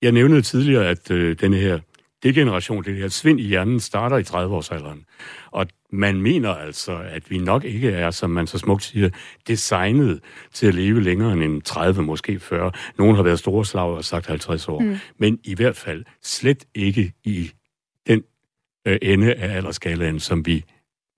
jeg 0.03 0.13
nævnede 0.13 0.43
tidligere, 0.43 0.89
at 0.89 1.11
øh, 1.11 1.41
denne 1.41 1.57
her 1.57 1.79
degeneration, 2.23 2.85
det 2.85 2.97
her 2.97 3.09
svind 3.09 3.41
i 3.41 3.47
hjernen, 3.47 3.81
starter 3.81 4.17
i 4.17 4.23
30-årsalderen. 4.23 5.05
Og 5.51 5.67
man 5.93 6.23
mener 6.23 6.51
altså, 6.51 6.99
at 6.99 7.31
vi 7.31 7.39
nok 7.39 7.65
ikke 7.65 7.91
er, 7.91 8.11
som 8.11 8.31
man 8.31 8.47
så 8.47 8.59
smukt 8.59 8.83
siger, 8.83 9.11
designet 9.49 10.21
til 10.53 10.67
at 10.67 10.75
leve 10.75 11.03
længere 11.03 11.33
end 11.33 11.43
en 11.43 11.61
30, 11.61 12.03
måske 12.03 12.41
40. 12.41 12.73
Nogen 12.99 13.17
har 13.17 13.23
været 13.23 13.39
store 13.39 13.65
slag 13.65 13.97
og 13.97 14.05
sagt 14.05 14.27
50 14.27 14.69
år. 14.69 14.81
Mm. 14.81 14.97
Men 15.19 15.39
i 15.45 15.55
hvert 15.55 15.77
fald 15.77 16.05
slet 16.23 16.65
ikke 16.75 17.13
i 17.25 17.51
den 18.07 18.23
øh, 18.87 18.99
ende 19.03 19.35
af 19.35 19.57
alderskalaen, 19.57 20.21
som 20.21 20.47
vi 20.47 20.65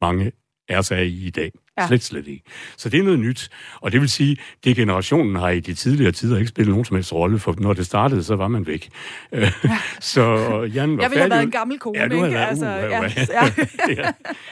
mange 0.01 0.33
er 0.69 0.83
så 0.83 0.95
i 0.95 1.27
i 1.27 1.31
dag. 1.31 1.53
Ja. 1.79 1.87
Slet, 1.87 2.03
slet 2.03 2.27
ikke. 2.27 2.43
Så 2.77 2.89
det 2.89 3.01
er 3.01 3.05
noget 3.05 3.19
nyt. 3.19 3.51
Og 3.81 3.93
det 3.93 4.01
vil 4.01 4.09
sige, 4.09 4.37
at 4.67 4.77
generationen 4.77 5.37
har 5.37 5.49
i 5.49 5.61
de 5.61 5.75
tidligere 5.75 6.13
tider 6.13 6.37
ikke 6.37 6.49
spillet 6.49 6.71
nogen 6.71 6.85
som 6.85 6.97
helst 6.97 7.13
rolle, 7.13 7.39
for 7.39 7.55
når 7.59 7.73
det 7.73 7.87
startede, 7.87 8.25
så 8.25 8.37
var 8.37 8.49
man 8.49 8.67
væk. 8.67 8.89
Ja. 9.33 9.53
så 10.01 10.23
hjernen 10.65 10.97
var 10.97 11.03
Jeg 11.03 11.11
ville 11.11 11.23
have 11.23 11.31
været 11.31 11.43
en 11.43 11.51
gammel 11.51 11.79
kone, 11.79 11.99
Ja, 11.99 12.09
du 12.09 12.25
ikke? 12.25 12.39
Altså, 12.39 12.65
uh, 12.65 12.91
ja. 12.91 13.03
ja. 14.03 14.11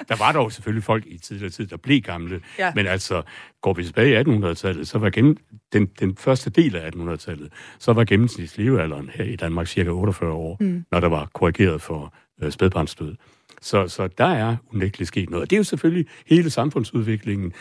Der 0.08 0.16
var 0.16 0.32
dog 0.32 0.52
selvfølgelig 0.52 0.84
folk 0.84 1.04
i 1.06 1.18
tidligere 1.18 1.50
tid, 1.50 1.66
der 1.66 1.76
blev 1.76 2.00
gamle. 2.00 2.40
Ja. 2.58 2.72
Men 2.74 2.86
altså, 2.86 3.22
går 3.62 3.72
vi 3.72 3.84
tilbage 3.84 4.20
i 4.20 4.22
1800-tallet, 4.22 4.88
så 4.88 4.98
var 4.98 5.10
gennem, 5.10 5.36
den, 5.72 5.86
den 5.86 6.16
første 6.16 6.50
del 6.50 6.76
af 6.76 6.90
1800-tallet, 6.90 7.52
så 7.78 7.92
var 7.92 8.04
gennemsnitslevealderen 8.04 9.10
her 9.14 9.24
i 9.24 9.36
Danmark 9.36 9.66
cirka 9.66 9.90
48 9.90 10.32
år, 10.32 10.56
mm. 10.60 10.84
når 10.90 11.00
der 11.00 11.08
var 11.08 11.30
korrigeret 11.34 11.82
for 11.82 12.14
øh, 12.42 12.52
spædbarnsdød. 12.52 13.16
Så, 13.66 13.88
så 13.88 14.08
der 14.18 14.24
er 14.24 14.56
unægteligt 14.74 15.08
sket 15.08 15.30
noget. 15.30 15.42
Og 15.42 15.50
det 15.50 15.56
er 15.56 15.58
jo 15.58 15.64
selvfølgelig 15.64 16.06
hele 16.26 16.50
samfundsudviklingen, 16.50 17.52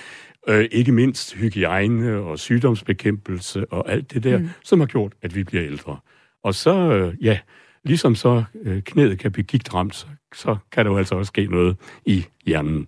øh, 0.48 0.68
ikke 0.72 0.92
mindst 0.92 1.34
hygiejne 1.34 2.18
og 2.18 2.40
sygdomsbekæmpelse 2.40 3.66
og 3.74 3.92
alt 3.92 4.14
det 4.14 4.24
der, 4.24 4.38
mm. 4.38 4.50
som 4.64 4.80
har 4.80 4.88
gjort, 4.88 5.14
at 5.22 5.36
vi 5.36 5.44
bliver 5.44 5.66
ældre. 5.66 5.98
Og 6.44 6.56
så, 6.56 6.76
øh, 6.76 7.26
ja, 7.26 7.40
ligesom 7.84 8.16
så 8.16 8.44
øh, 8.62 8.82
knæet 8.82 9.20
kan 9.20 9.32
blive 9.32 9.46
gigtramt, 9.46 9.96
så, 9.96 10.06
så 10.36 10.58
kan 10.72 10.86
der 10.86 10.92
jo 10.92 10.98
altså 10.98 11.16
også 11.16 11.30
ske 11.30 11.46
noget 11.46 11.78
i 12.06 12.26
hjernen. 12.46 12.88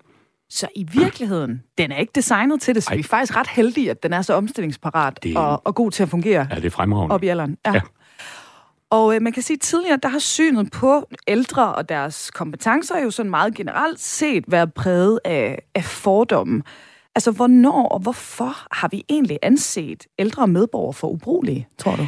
Så 0.50 0.68
i 0.76 0.88
virkeligheden, 0.94 1.64
den 1.78 1.92
er 1.92 1.98
ikke 1.98 2.12
designet 2.16 2.62
til 2.62 2.76
det, 2.76 2.84
så 2.84 2.90
Ej. 2.90 2.96
vi 2.96 3.00
er 3.00 3.04
faktisk 3.04 3.36
ret 3.36 3.48
heldige, 3.48 3.92
at 3.92 4.04
den 4.04 4.14
er 4.14 4.22
så 4.22 4.34
omstillingsparat 4.34 5.24
det... 5.24 5.38
og, 5.38 5.68
og 5.68 5.76
god 5.76 5.92
til 5.92 6.04
at 6.04 6.10
fungere 6.10 6.48
ja, 6.52 6.56
det 6.56 6.66
er 6.66 6.70
fremragende. 6.70 7.14
op 7.14 7.24
i 7.24 7.28
alderen. 7.28 7.58
Ja. 7.66 7.74
ja. 7.74 7.82
Og 8.90 9.16
øh, 9.16 9.22
man 9.22 9.34
kan 9.34 9.44
sige, 9.44 9.56
at 9.56 9.62
tidligere, 9.62 10.00
der 10.04 10.10
har 10.10 10.20
synet 10.20 10.72
på 10.72 11.10
ældre 11.28 11.76
og 11.76 11.90
deres 11.90 12.32
kompetencer 12.32 13.00
jo 13.00 13.12
sådan 13.12 13.30
meget 13.30 13.56
generelt 13.56 14.00
set 14.00 14.44
været 14.48 14.74
præget 14.74 15.20
af, 15.26 15.62
af 15.76 15.84
fordomme. 15.84 16.64
Altså, 17.16 17.32
hvornår 17.32 17.88
og 17.88 18.00
hvorfor 18.00 18.76
har 18.76 18.88
vi 18.88 19.04
egentlig 19.10 19.40
anset 19.42 20.08
ældre 20.20 20.48
medborgere 20.48 20.94
for 20.94 21.08
ubrugelige, 21.08 21.68
tror 21.78 21.96
du? 21.96 22.08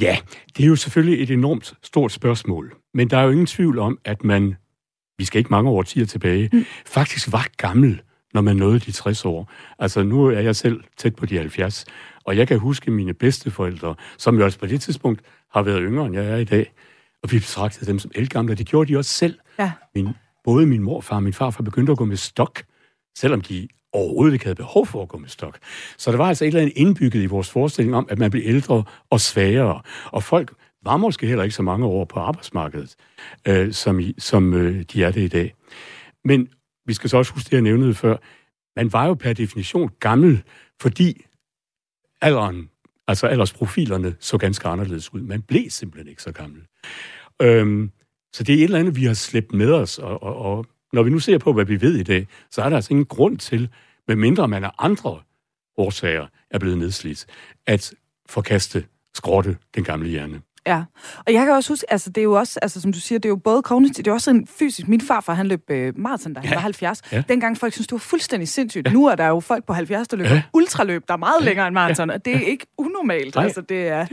Ja, 0.00 0.16
det 0.56 0.64
er 0.64 0.68
jo 0.68 0.76
selvfølgelig 0.76 1.22
et 1.22 1.30
enormt 1.30 1.74
stort 1.82 2.12
spørgsmål. 2.12 2.74
Men 2.94 3.10
der 3.10 3.18
er 3.18 3.22
jo 3.22 3.30
ingen 3.30 3.46
tvivl 3.46 3.78
om, 3.78 3.98
at 4.04 4.24
man, 4.24 4.56
vi 5.18 5.24
skal 5.24 5.38
ikke 5.38 5.50
mange 5.50 5.70
årtier 5.70 6.06
tilbage, 6.06 6.50
mm. 6.52 6.64
faktisk 6.86 7.32
var 7.32 7.46
gammel, 7.56 8.02
når 8.34 8.40
man 8.40 8.56
nåede 8.56 8.78
de 8.78 8.92
60 8.92 9.24
år. 9.24 9.52
Altså, 9.78 10.02
nu 10.02 10.26
er 10.26 10.40
jeg 10.40 10.56
selv 10.56 10.80
tæt 10.96 11.14
på 11.14 11.26
de 11.26 11.38
70, 11.38 11.84
og 12.24 12.36
jeg 12.36 12.48
kan 12.48 12.58
huske 12.58 12.90
mine 12.90 13.14
bedsteforældre, 13.14 13.94
som 14.18 14.38
jo 14.38 14.44
også 14.44 14.58
på 14.58 14.66
det 14.66 14.80
tidspunkt 14.80 15.20
har 15.52 15.62
været 15.62 15.80
yngre, 15.82 16.06
end 16.06 16.14
jeg 16.14 16.24
er 16.24 16.36
i 16.36 16.44
dag. 16.44 16.72
Og 17.22 17.32
vi 17.32 17.38
betragtede 17.38 17.86
dem 17.86 17.98
som 17.98 18.10
elgamle, 18.14 18.54
det 18.54 18.66
gjorde 18.66 18.92
de 18.92 18.98
også 18.98 19.10
selv. 19.10 19.38
Ja. 19.58 19.72
Min, 19.94 20.08
både 20.44 20.66
min 20.66 20.82
morfar 20.82 21.16
og 21.16 21.22
min 21.22 21.32
farfar 21.32 21.62
begyndte 21.62 21.92
at 21.92 21.98
gå 21.98 22.04
med 22.04 22.16
stok, 22.16 22.62
selvom 23.18 23.40
de 23.40 23.68
overhovedet 23.92 24.32
ikke 24.32 24.44
havde 24.44 24.54
behov 24.54 24.86
for 24.86 25.02
at 25.02 25.08
gå 25.08 25.18
med 25.18 25.28
stok. 25.28 25.58
Så 25.98 26.10
der 26.10 26.16
var 26.16 26.28
altså 26.28 26.44
et 26.44 26.48
eller 26.48 26.60
andet 26.60 26.72
indbygget 26.76 27.22
i 27.22 27.26
vores 27.26 27.50
forestilling 27.50 27.96
om, 27.96 28.06
at 28.10 28.18
man 28.18 28.30
blev 28.30 28.42
ældre 28.46 28.84
og 29.10 29.20
svagere. 29.20 29.80
Og 30.06 30.22
folk 30.22 30.54
var 30.84 30.96
måske 30.96 31.26
heller 31.26 31.44
ikke 31.44 31.54
så 31.54 31.62
mange 31.62 31.86
år 31.86 32.04
på 32.04 32.20
arbejdsmarkedet, 32.20 32.96
øh, 33.48 33.72
som, 33.72 34.00
i, 34.00 34.14
som 34.18 34.54
øh, 34.54 34.82
de 34.92 35.04
er 35.04 35.10
det 35.10 35.20
i 35.20 35.28
dag. 35.28 35.54
Men 36.24 36.48
vi 36.86 36.94
skal 36.94 37.10
så 37.10 37.16
også 37.16 37.32
huske 37.32 37.46
det, 37.46 37.52
jeg 37.52 37.62
nævnede 37.62 37.94
før. 37.94 38.16
Man 38.76 38.92
var 38.92 39.06
jo 39.06 39.14
per 39.14 39.32
definition 39.32 39.90
gammel, 40.00 40.42
fordi 40.80 41.24
alderen, 42.20 42.70
altså 43.08 43.26
aldersprofilerne, 43.26 44.14
så 44.20 44.38
ganske 44.38 44.68
anderledes 44.68 45.14
ud. 45.14 45.20
Man 45.20 45.42
blev 45.42 45.70
simpelthen 45.70 46.08
ikke 46.08 46.22
så 46.22 46.32
gammel. 46.32 46.62
Øhm, 47.42 47.90
så 48.32 48.44
det 48.44 48.52
er 48.52 48.58
et 48.58 48.64
eller 48.64 48.78
andet, 48.78 48.96
vi 48.96 49.04
har 49.04 49.14
slæbt 49.14 49.52
med 49.52 49.72
os, 49.72 49.98
og, 49.98 50.22
og, 50.22 50.36
og 50.36 50.66
når 50.92 51.02
vi 51.02 51.10
nu 51.10 51.18
ser 51.18 51.38
på, 51.38 51.52
hvad 51.52 51.64
vi 51.64 51.80
ved 51.80 51.96
i 51.96 52.02
dag, 52.02 52.26
så 52.50 52.62
er 52.62 52.68
der 52.68 52.76
altså 52.76 52.92
ingen 52.92 53.06
grund 53.06 53.38
til, 53.38 53.68
medmindre 54.08 54.48
man 54.48 54.64
af 54.64 54.70
andre 54.78 55.20
årsager 55.76 56.26
er 56.50 56.58
blevet 56.58 56.78
nedslidt, 56.78 57.26
at 57.66 57.94
forkaste, 58.26 58.86
skrotte 59.14 59.56
den 59.74 59.84
gamle 59.84 60.08
hjerne. 60.08 60.42
Ja, 60.66 60.82
og 61.26 61.32
jeg 61.32 61.44
kan 61.44 61.54
også 61.54 61.72
huske, 61.72 61.92
altså 61.92 62.10
det 62.10 62.20
er 62.20 62.22
jo 62.22 62.32
også, 62.32 62.58
altså 62.62 62.80
som 62.80 62.92
du 62.92 63.00
siger, 63.00 63.18
det 63.18 63.24
er 63.24 63.28
jo 63.30 63.36
både 63.36 63.62
kognitivt, 63.62 64.04
det 64.04 64.10
er 64.10 64.14
også 64.14 64.30
en 64.30 64.46
fysisk. 64.46 64.88
Min 64.88 65.00
farfar, 65.00 65.34
han 65.34 65.46
løb 65.46 65.70
øh, 65.70 65.92
maraton, 65.96 66.34
da 66.34 66.40
han 66.40 66.48
ja. 66.48 66.54
var 66.54 66.60
70. 66.60 67.02
Ja. 67.12 67.22
Dengang 67.28 67.58
folk 67.58 67.72
synes 67.72 67.86
det 67.86 67.92
var 67.92 67.98
fuldstændig 67.98 68.48
sindssygt. 68.48 68.86
Ja. 68.86 68.92
Nu 68.92 69.06
er 69.06 69.14
der 69.14 69.26
jo 69.26 69.40
folk 69.40 69.64
på 69.66 69.72
70, 69.72 70.08
der 70.08 70.16
løber 70.16 70.34
ja. 70.34 70.42
ultraløb, 70.52 71.08
der 71.08 71.14
er 71.14 71.18
meget 71.18 71.40
ja. 71.40 71.44
længere 71.46 71.66
end 71.66 71.74
maraton, 71.74 72.08
ja. 72.08 72.14
og 72.14 72.24
det 72.24 72.36
er 72.36 72.40
ikke 72.40 72.66
unormalt. 72.78 73.34
Nej. 73.34 73.44
Altså 73.44 73.60
det 73.60 73.88
er, 73.88 74.06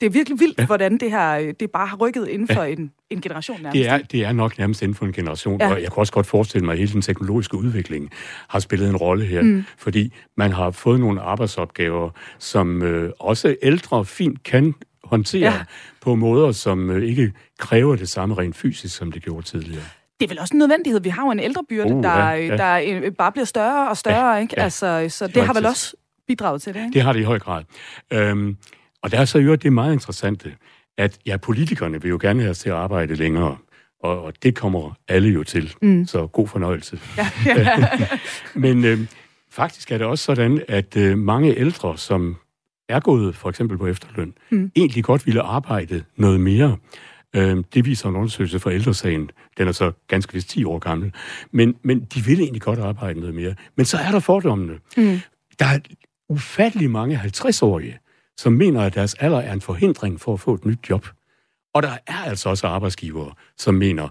det 0.00 0.06
er 0.06 0.10
virkelig 0.10 0.40
vildt, 0.40 0.58
ja. 0.58 0.66
hvordan 0.66 0.98
det 0.98 1.10
her 1.10 1.38
øh, 1.38 1.54
det 1.60 1.70
bare 1.70 1.86
har 1.86 1.96
rykket 1.96 2.28
inden 2.28 2.48
for 2.48 2.62
ja. 2.62 2.72
en, 2.72 2.92
en 3.10 3.20
generation 3.20 3.56
nærmest. 3.62 3.74
Det 3.74 3.88
er, 3.88 3.98
det 3.98 4.24
er 4.24 4.32
nok 4.32 4.58
nærmest 4.58 4.82
inden 4.82 4.94
for 4.94 5.06
en 5.06 5.12
generation, 5.12 5.60
ja. 5.60 5.72
og 5.72 5.82
jeg 5.82 5.92
kan 5.92 5.98
også 5.98 6.12
godt 6.12 6.26
forestille 6.26 6.64
mig, 6.64 6.72
at 6.72 6.78
hele 6.78 6.92
den 6.92 7.02
teknologiske 7.02 7.56
udvikling 7.56 8.10
har 8.48 8.58
spillet 8.58 8.88
en 8.88 8.96
rolle 8.96 9.24
her, 9.24 9.42
mm. 9.42 9.64
fordi 9.78 10.12
man 10.36 10.52
har 10.52 10.70
fået 10.70 11.00
nogle 11.00 11.20
arbejdsopgaver, 11.20 12.10
som 12.38 12.82
øh, 12.82 13.12
også 13.18 13.56
ældre 13.62 14.04
fint 14.04 14.42
kan 14.42 14.74
håndtere 15.06 15.52
ja. 15.52 15.64
på 16.00 16.14
måder, 16.14 16.52
som 16.52 16.90
øh, 16.90 17.08
ikke 17.08 17.32
kræver 17.58 17.96
det 17.96 18.08
samme 18.08 18.34
rent 18.34 18.56
fysisk, 18.56 18.96
som 18.96 19.12
det 19.12 19.22
gjorde 19.22 19.46
tidligere. 19.46 19.84
Det 20.20 20.26
er 20.26 20.28
vel 20.28 20.38
også 20.38 20.54
en 20.54 20.58
nødvendighed. 20.58 21.00
Vi 21.00 21.08
har 21.08 21.22
jo 21.22 21.30
en 21.30 21.40
ældrebyrde, 21.40 21.94
uh, 21.94 22.02
der, 22.02 22.30
ja, 22.30 22.34
ja. 22.34 22.56
der 22.56 23.00
øh, 23.04 23.12
bare 23.12 23.32
bliver 23.32 23.44
større 23.44 23.88
og 23.88 23.96
større, 23.96 24.34
ja, 24.34 24.40
ikke? 24.40 24.54
Ja. 24.56 24.62
Altså, 24.62 25.06
så 25.08 25.26
det 25.26 25.42
har 25.46 25.54
vel 25.54 25.66
også 25.66 25.96
bidraget 26.26 26.62
til 26.62 26.74
det, 26.74 26.80
ikke? 26.80 26.94
Det 26.94 27.02
har 27.02 27.12
det 27.12 27.20
i 27.20 27.22
høj 27.22 27.38
grad. 27.38 27.64
Øhm, 28.12 28.56
og 29.02 29.10
der 29.10 29.18
er 29.18 29.24
så 29.24 29.38
jo 29.38 29.54
det 29.54 29.72
meget 29.72 29.92
interessante, 29.92 30.54
at 30.98 31.18
ja, 31.26 31.36
politikerne 31.36 32.02
vil 32.02 32.08
jo 32.08 32.18
gerne 32.20 32.40
have 32.40 32.50
os 32.50 32.58
til 32.58 32.68
at 32.68 32.76
arbejde 32.76 33.14
længere, 33.14 33.56
og, 34.02 34.24
og 34.24 34.32
det 34.42 34.54
kommer 34.54 34.98
alle 35.08 35.28
jo 35.28 35.44
til. 35.44 35.74
Mm. 35.82 36.06
Så 36.06 36.26
god 36.26 36.48
fornøjelse. 36.48 37.00
Ja. 37.46 37.88
Men 38.54 38.84
øh, 38.84 38.98
faktisk 39.50 39.92
er 39.92 39.98
det 39.98 40.06
også 40.06 40.24
sådan, 40.24 40.62
at 40.68 40.96
øh, 40.96 41.18
mange 41.18 41.58
ældre, 41.58 41.98
som 41.98 42.36
er 42.88 43.00
gået 43.00 43.36
for 43.36 43.48
eksempel 43.48 43.78
på 43.78 43.86
efterløn, 43.86 44.34
mm. 44.50 44.70
egentlig 44.76 45.04
godt 45.04 45.26
ville 45.26 45.42
arbejde 45.42 46.04
noget 46.16 46.40
mere. 46.40 46.76
Øh, 47.36 47.64
det 47.74 47.84
viser 47.84 48.08
en 48.08 48.16
undersøgelse 48.16 48.60
fra 48.60 48.72
ældresagen. 48.72 49.30
Den 49.58 49.68
er 49.68 49.72
så 49.72 49.92
ganske 50.08 50.32
vist 50.32 50.48
10 50.48 50.64
år 50.64 50.78
gammel. 50.78 51.12
Men, 51.50 51.76
men 51.82 52.00
de 52.00 52.24
vil 52.24 52.40
egentlig 52.40 52.62
godt 52.62 52.78
arbejde 52.78 53.20
noget 53.20 53.34
mere. 53.34 53.54
Men 53.76 53.86
så 53.86 53.96
er 53.96 54.10
der 54.10 54.20
fordommene. 54.20 54.78
Mm. 54.96 55.18
Der 55.58 55.66
er 55.66 55.78
ufattelig 56.28 56.90
mange 56.90 57.20
50-årige, 57.24 57.98
som 58.36 58.52
mener, 58.52 58.82
at 58.82 58.94
deres 58.94 59.14
alder 59.14 59.38
er 59.38 59.52
en 59.52 59.60
forhindring 59.60 60.20
for 60.20 60.32
at 60.32 60.40
få 60.40 60.54
et 60.54 60.64
nyt 60.64 60.90
job. 60.90 61.08
Og 61.74 61.82
der 61.82 61.96
er 62.06 62.22
altså 62.24 62.48
også 62.48 62.66
arbejdsgivere, 62.66 63.32
som 63.58 63.74
mener, 63.74 64.08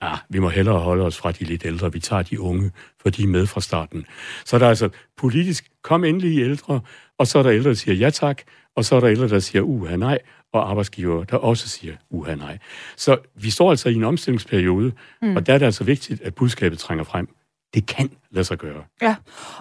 at 0.00 0.08
ah, 0.08 0.18
vi 0.28 0.38
må 0.38 0.48
hellere 0.48 0.78
holde 0.78 1.04
os 1.04 1.16
fra 1.18 1.32
de 1.32 1.44
lidt 1.44 1.64
ældre, 1.64 1.92
vi 1.92 2.00
tager 2.00 2.22
de 2.22 2.40
unge, 2.40 2.72
for 3.00 3.10
de 3.10 3.22
er 3.22 3.26
med 3.26 3.46
fra 3.46 3.60
starten. 3.60 4.06
Så 4.44 4.58
der 4.58 4.64
er 4.64 4.68
altså 4.68 4.88
politisk, 5.16 5.68
kom 5.82 6.04
endelig 6.04 6.32
i 6.32 6.40
ældre, 6.40 6.80
og 7.18 7.26
så 7.26 7.38
er 7.38 7.42
der 7.42 7.52
ældre, 7.52 7.68
der 7.68 7.74
siger 7.74 7.94
ja 7.94 8.10
tak, 8.10 8.42
og 8.76 8.84
så 8.84 8.96
er 8.96 9.00
der 9.00 9.08
ældre, 9.08 9.28
der 9.28 9.38
siger 9.38 9.62
uha 9.62 9.96
nej, 9.96 10.18
og 10.52 10.70
arbejdsgiver, 10.70 11.24
der 11.24 11.36
også 11.36 11.68
siger 11.68 11.94
uha 12.10 12.34
nej. 12.34 12.58
Så 12.96 13.18
vi 13.34 13.50
står 13.50 13.70
altså 13.70 13.88
i 13.88 13.94
en 13.94 14.04
omstillingsperiode, 14.04 14.92
mm. 15.22 15.36
og 15.36 15.46
der 15.46 15.54
er 15.54 15.58
det 15.58 15.66
altså 15.66 15.84
vigtigt, 15.84 16.22
at 16.22 16.34
budskabet 16.34 16.78
trænger 16.78 17.04
frem 17.04 17.28
det 17.74 17.86
kan 17.86 18.10
lade 18.30 18.44
sig 18.44 18.58
gøre. 18.58 18.84
Ja, 19.02 19.16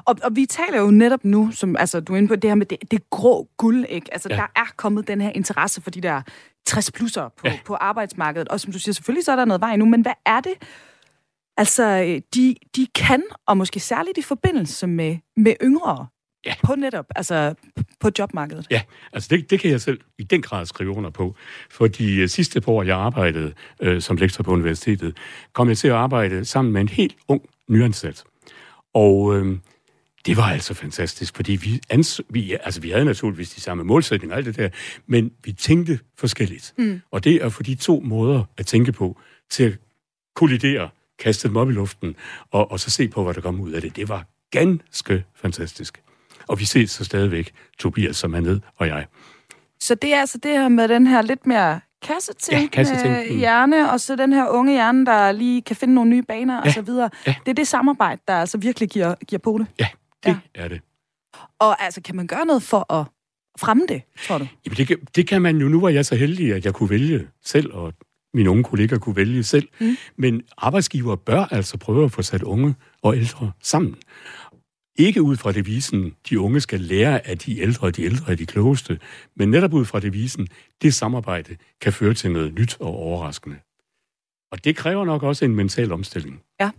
og, 0.05 0.15
og 0.23 0.35
vi 0.35 0.45
taler 0.45 0.79
jo 0.79 0.91
netop 0.91 1.25
nu, 1.25 1.51
som 1.51 1.75
altså, 1.75 1.99
du 1.99 2.13
er 2.13 2.17
inde 2.17 2.27
på 2.27 2.35
det 2.35 2.49
her 2.49 2.55
med 2.55 2.65
det, 2.65 2.91
det 2.91 3.09
grå 3.09 3.47
guld, 3.57 3.85
ikke? 3.89 4.13
Altså, 4.13 4.29
ja. 4.31 4.35
der 4.35 4.47
er 4.55 4.65
kommet 4.75 5.07
den 5.07 5.21
her 5.21 5.29
interesse 5.29 5.81
for 5.81 5.91
de 5.91 6.01
der 6.01 6.21
60-plusser 6.69 7.29
på, 7.37 7.47
ja. 7.47 7.59
på 7.65 7.75
arbejdsmarkedet, 7.75 8.47
og 8.47 8.59
som 8.59 8.73
du 8.73 8.79
siger, 8.79 8.93
selvfølgelig 8.93 9.25
så 9.25 9.31
er 9.31 9.35
der 9.35 9.45
noget 9.45 9.61
vej 9.61 9.75
nu, 9.75 9.85
men 9.85 10.01
hvad 10.01 10.13
er 10.25 10.39
det, 10.39 10.53
altså, 11.57 12.19
de, 12.35 12.55
de 12.75 12.87
kan, 12.95 13.23
og 13.45 13.57
måske 13.57 13.79
særligt 13.79 14.17
i 14.17 14.21
forbindelse 14.21 14.87
med, 14.87 15.17
med 15.37 15.53
yngre, 15.63 16.07
ja. 16.45 16.53
på 16.63 16.75
netop, 16.75 17.05
altså 17.15 17.53
på 17.99 18.09
jobmarkedet. 18.19 18.67
Ja, 18.71 18.81
altså 19.13 19.27
det, 19.31 19.49
det 19.49 19.59
kan 19.59 19.71
jeg 19.71 19.81
selv 19.81 19.99
i 20.17 20.23
den 20.23 20.41
grad 20.41 20.65
skrive 20.65 20.91
under 20.91 21.09
på. 21.09 21.35
For 21.69 21.87
de 21.87 22.23
uh, 22.23 22.29
sidste 22.29 22.61
par 22.61 22.71
år, 22.71 22.83
jeg 22.83 22.97
arbejdede 22.97 23.53
uh, 23.85 23.99
som 23.99 24.15
lektor 24.15 24.43
på 24.43 24.51
universitetet, 24.51 25.17
kom 25.53 25.69
jeg 25.69 25.77
til 25.77 25.87
at 25.87 25.93
arbejde 25.93 26.45
sammen 26.45 26.73
med 26.73 26.81
en 26.81 26.89
helt 26.89 27.15
ung 27.27 27.41
nyansat. 27.69 28.23
Og 28.93 29.35
øh, 29.35 29.57
det 30.25 30.37
var 30.37 30.43
altså 30.43 30.73
fantastisk, 30.73 31.35
fordi 31.35 31.51
vi, 31.51 31.81
ans- 31.93 32.19
vi, 32.29 32.57
altså, 32.63 32.81
vi 32.81 32.89
havde 32.89 33.05
naturligvis 33.05 33.49
de 33.49 33.61
samme 33.61 33.83
målsætninger 33.83 34.35
og 34.35 34.37
alt 34.37 34.45
det 34.45 34.57
der, 34.57 34.69
men 35.07 35.31
vi 35.43 35.51
tænkte 35.51 35.99
forskelligt. 36.17 36.73
Mm. 36.77 37.01
Og 37.11 37.23
det 37.23 37.35
er 37.35 37.49
for 37.49 37.63
de 37.63 37.75
to 37.75 38.01
måder 38.05 38.43
at 38.57 38.65
tænke 38.65 38.91
på, 38.91 39.19
til 39.49 39.63
at 39.63 39.77
kollidere, 40.35 40.89
kaste 41.19 41.47
dem 41.47 41.57
op 41.57 41.69
i 41.69 41.73
luften, 41.73 42.15
og, 42.51 42.71
og 42.71 42.79
så 42.79 42.89
se 42.89 43.07
på, 43.07 43.23
hvad 43.23 43.33
der 43.33 43.41
kom 43.41 43.59
ud 43.59 43.71
af 43.71 43.81
det. 43.81 43.95
Det 43.95 44.09
var 44.09 44.25
ganske 44.51 45.23
fantastisk. 45.35 46.01
Og 46.47 46.59
vi 46.59 46.65
ses 46.65 46.91
så 46.91 47.03
stadigvæk, 47.05 47.51
Tobias, 47.79 48.17
som 48.17 48.35
er 48.35 48.39
ned, 48.39 48.59
og 48.75 48.87
jeg. 48.87 49.05
Så 49.79 49.95
det 49.95 50.13
er 50.13 50.19
altså 50.19 50.37
det 50.37 50.51
her 50.51 50.69
med 50.69 50.87
den 50.87 51.07
her 51.07 51.21
lidt 51.21 51.47
mere 51.47 51.79
kassetænkende 52.01 52.63
ja, 52.63 52.67
kassetænkende 52.67 53.39
hjerne, 53.39 53.91
og 53.91 53.99
så 53.99 54.15
den 54.15 54.33
her 54.33 54.47
unge 54.47 54.73
hjerne, 54.73 55.05
der 55.05 55.31
lige 55.31 55.61
kan 55.61 55.75
finde 55.75 55.93
nogle 55.93 56.09
nye 56.09 56.23
baner 56.23 56.53
ja. 56.53 56.61
og 56.61 56.71
så 56.71 56.81
videre. 56.81 57.09
Ja. 57.27 57.35
Det 57.45 57.51
er 57.51 57.55
det 57.55 57.67
samarbejde, 57.67 58.21
der 58.27 58.33
altså 58.33 58.57
virkelig 58.57 58.89
giver, 58.89 59.15
giver 59.27 59.39
på 59.39 59.57
det. 59.59 59.67
Ja, 59.79 59.87
det 60.23 60.29
ja. 60.55 60.63
er 60.63 60.67
det. 60.67 60.81
Og 61.59 61.83
altså, 61.83 62.01
kan 62.01 62.15
man 62.15 62.27
gøre 62.27 62.45
noget 62.45 62.63
for 62.63 62.93
at 62.93 63.05
fremme 63.59 63.83
det, 63.89 64.01
tror 64.27 64.37
du? 64.37 64.47
Jamen, 64.65 64.77
det 64.77 64.87
kan, 64.87 64.97
det 65.15 65.27
kan 65.27 65.41
man 65.41 65.57
jo. 65.57 65.67
Nu 65.67 65.81
var 65.81 65.89
jeg 65.89 66.05
så 66.05 66.15
heldig, 66.15 66.53
at 66.53 66.65
jeg 66.65 66.73
kunne 66.73 66.89
vælge 66.89 67.27
selv, 67.45 67.73
og 67.73 67.93
mine 68.33 68.49
unge 68.49 68.63
kolleger 68.63 68.99
kunne 68.99 69.15
vælge 69.15 69.43
selv. 69.43 69.67
Mm. 69.79 69.97
Men 70.17 70.41
arbejdsgiver 70.57 71.15
bør 71.15 71.45
altså 71.45 71.77
prøve 71.77 72.05
at 72.05 72.11
få 72.11 72.21
sat 72.21 72.43
unge 72.43 72.75
og 73.03 73.17
ældre 73.17 73.51
sammen. 73.61 73.95
Ikke 74.97 75.21
ud 75.21 75.35
fra 75.35 75.51
devisen, 75.51 76.15
de 76.29 76.39
unge 76.39 76.61
skal 76.61 76.79
lære 76.79 77.27
af 77.27 77.37
de 77.37 77.59
ældre, 77.59 77.87
og 77.87 77.95
de 77.95 78.03
ældre 78.03 78.31
er 78.31 78.35
de 78.35 78.45
klogeste, 78.45 78.99
men 79.35 79.49
netop 79.49 79.73
ud 79.73 79.85
fra 79.85 79.99
devisen, 79.99 80.47
det 80.81 80.93
samarbejde 80.93 81.57
kan 81.81 81.93
føre 81.93 82.13
til 82.13 82.31
noget 82.31 82.53
nyt 82.53 82.77
og 82.79 82.87
overraskende. 82.87 83.55
Og 84.51 84.63
det 84.63 84.75
kræver 84.75 85.05
nok 85.05 85.23
også 85.23 85.45
en 85.45 85.55
mental 85.55 85.91
omstilling. 85.91 86.41
Ja. 86.59 86.71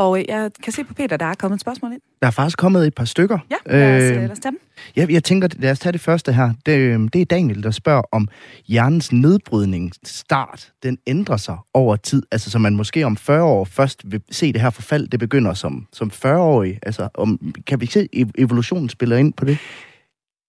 Og 0.00 0.18
øh, 0.18 0.24
jeg 0.28 0.50
kan 0.62 0.72
se 0.72 0.84
på 0.84 0.94
Peter, 0.94 1.16
der 1.16 1.26
er 1.26 1.34
kommet 1.34 1.56
et 1.56 1.60
spørgsmål 1.60 1.92
ind. 1.92 2.00
Der 2.22 2.26
er 2.26 2.30
faktisk 2.30 2.58
kommet 2.58 2.86
et 2.86 2.94
par 2.94 3.04
stykker. 3.04 3.38
Ja, 3.50 3.56
lad 3.66 3.96
os, 3.96 4.02
Øh, 4.02 4.16
øh, 4.16 4.22
lad 4.22 4.30
os 4.30 4.38
tage 4.38 4.52
dem. 4.52 4.60
Ja, 4.96 5.06
jeg 5.10 5.24
tænker, 5.24 5.48
lad 5.58 5.70
os 5.70 5.78
tage 5.78 5.92
det 5.92 6.00
første 6.00 6.32
her. 6.32 6.52
Det, 6.66 6.78
øh, 6.78 7.08
det 7.12 7.20
er 7.20 7.24
Daniel, 7.24 7.62
der 7.62 7.70
spørger 7.70 8.02
om 8.12 8.28
hjernens 8.66 9.12
nedbrydningsstart, 9.12 10.72
den 10.82 10.98
ændrer 11.06 11.36
sig 11.36 11.56
over 11.74 11.96
tid. 11.96 12.22
Altså, 12.30 12.50
så 12.50 12.58
man 12.58 12.76
måske 12.76 13.06
om 13.06 13.16
40 13.16 13.42
år 13.42 13.64
først 13.64 14.02
vil 14.04 14.22
se 14.30 14.52
det 14.52 14.60
her 14.60 14.70
forfald, 14.70 15.08
det 15.08 15.20
begynder 15.20 15.54
som, 15.54 15.86
som 15.92 16.10
40-årig. 16.14 16.78
Altså, 16.82 17.08
om, 17.14 17.54
kan 17.66 17.80
vi 17.80 17.86
se, 17.86 18.08
at 18.20 18.26
evolutionen 18.38 18.88
spiller 18.88 19.16
ind 19.16 19.32
på 19.32 19.44
det? 19.44 19.58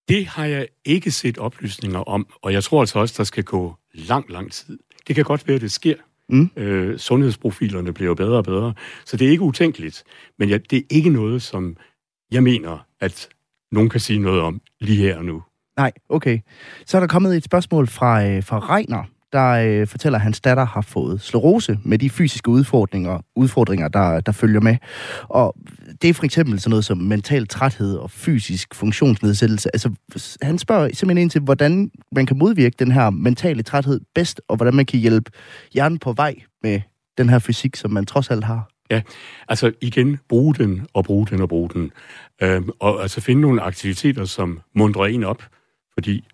Det 0.09 0.27
har 0.27 0.45
jeg 0.45 0.67
ikke 0.85 1.11
set 1.11 1.37
oplysninger 1.37 1.99
om, 1.99 2.27
og 2.41 2.53
jeg 2.53 2.63
tror 2.63 2.79
altså 2.79 2.99
også, 2.99 3.15
der 3.17 3.23
skal 3.23 3.43
gå 3.43 3.75
lang, 3.93 4.29
lang 4.29 4.51
tid. 4.51 4.79
Det 5.07 5.15
kan 5.15 5.23
godt 5.23 5.47
være, 5.47 5.55
at 5.55 5.61
det 5.61 5.71
sker. 5.71 5.95
Mm. 6.31 6.49
Øh, 6.55 6.97
sundhedsprofilerne 6.97 7.93
bliver 7.93 8.07
jo 8.07 8.15
bedre 8.15 8.37
og 8.37 8.43
bedre, 8.43 8.73
så 9.05 9.17
det 9.17 9.27
er 9.27 9.31
ikke 9.31 9.43
utænkeligt. 9.43 10.03
Men 10.39 10.49
ja, 10.49 10.57
det 10.57 10.77
er 10.77 10.83
ikke 10.89 11.09
noget, 11.09 11.41
som 11.41 11.77
jeg 12.31 12.43
mener, 12.43 12.85
at 12.99 13.29
nogen 13.71 13.89
kan 13.89 13.99
sige 13.99 14.19
noget 14.19 14.41
om 14.41 14.61
lige 14.79 14.97
her 14.97 15.17
og 15.17 15.25
nu. 15.25 15.43
Nej, 15.77 15.91
okay. 16.09 16.39
Så 16.85 16.97
er 16.97 16.99
der 16.99 17.07
kommet 17.07 17.37
et 17.37 17.43
spørgsmål 17.43 17.87
fra, 17.87 18.25
øh, 18.25 18.43
fra 18.43 18.75
Reiner, 18.75 19.03
der 19.33 19.49
øh, 19.49 19.87
fortæller, 19.87 20.17
at 20.19 20.23
hans 20.23 20.41
datter 20.41 20.65
har 20.65 20.81
fået 20.81 21.21
sklerose 21.21 21.79
med 21.83 21.99
de 21.99 22.09
fysiske 22.09 22.49
udfordringer, 22.49 23.19
udfordringer 23.35 23.87
der, 23.87 24.19
der 24.19 24.31
følger 24.31 24.59
med. 24.61 24.77
Og 25.23 25.55
det 26.01 26.09
er 26.09 26.13
for 26.13 26.25
eksempel 26.25 26.59
sådan 26.59 26.69
noget 26.69 26.85
som 26.85 26.97
mental 26.97 27.47
træthed 27.47 27.97
og 27.97 28.11
fysisk 28.11 28.75
funktionsnedsættelse. 28.75 29.69
Altså, 29.75 29.91
han 30.41 30.57
spørger 30.57 30.89
simpelthen 30.93 31.17
ind 31.17 31.29
til, 31.29 31.41
hvordan 31.41 31.91
man 32.11 32.25
kan 32.25 32.37
modvirke 32.37 32.75
den 32.79 32.91
her 32.91 33.09
mentale 33.09 33.63
træthed 33.63 34.01
bedst, 34.15 34.41
og 34.47 34.55
hvordan 34.55 34.73
man 34.75 34.85
kan 34.85 34.99
hjælpe 34.99 35.31
hjernen 35.73 35.99
på 35.99 36.13
vej 36.13 36.35
med 36.63 36.81
den 37.17 37.29
her 37.29 37.39
fysik, 37.39 37.75
som 37.75 37.91
man 37.91 38.05
trods 38.05 38.29
alt 38.29 38.43
har. 38.43 38.71
Ja, 38.91 39.01
altså 39.47 39.71
igen, 39.81 40.19
bruge 40.29 40.55
den 40.55 40.87
og 40.93 41.03
bruge 41.03 41.27
den 41.27 41.41
og 41.41 41.49
bruge 41.49 41.69
den. 41.69 41.91
Øhm, 42.41 42.69
og 42.79 43.01
altså 43.01 43.21
finde 43.21 43.41
nogle 43.41 43.61
aktiviteter, 43.61 44.25
som 44.25 44.61
mundrer 44.75 45.05
en 45.05 45.23
op, 45.23 45.43
fordi 45.93 46.27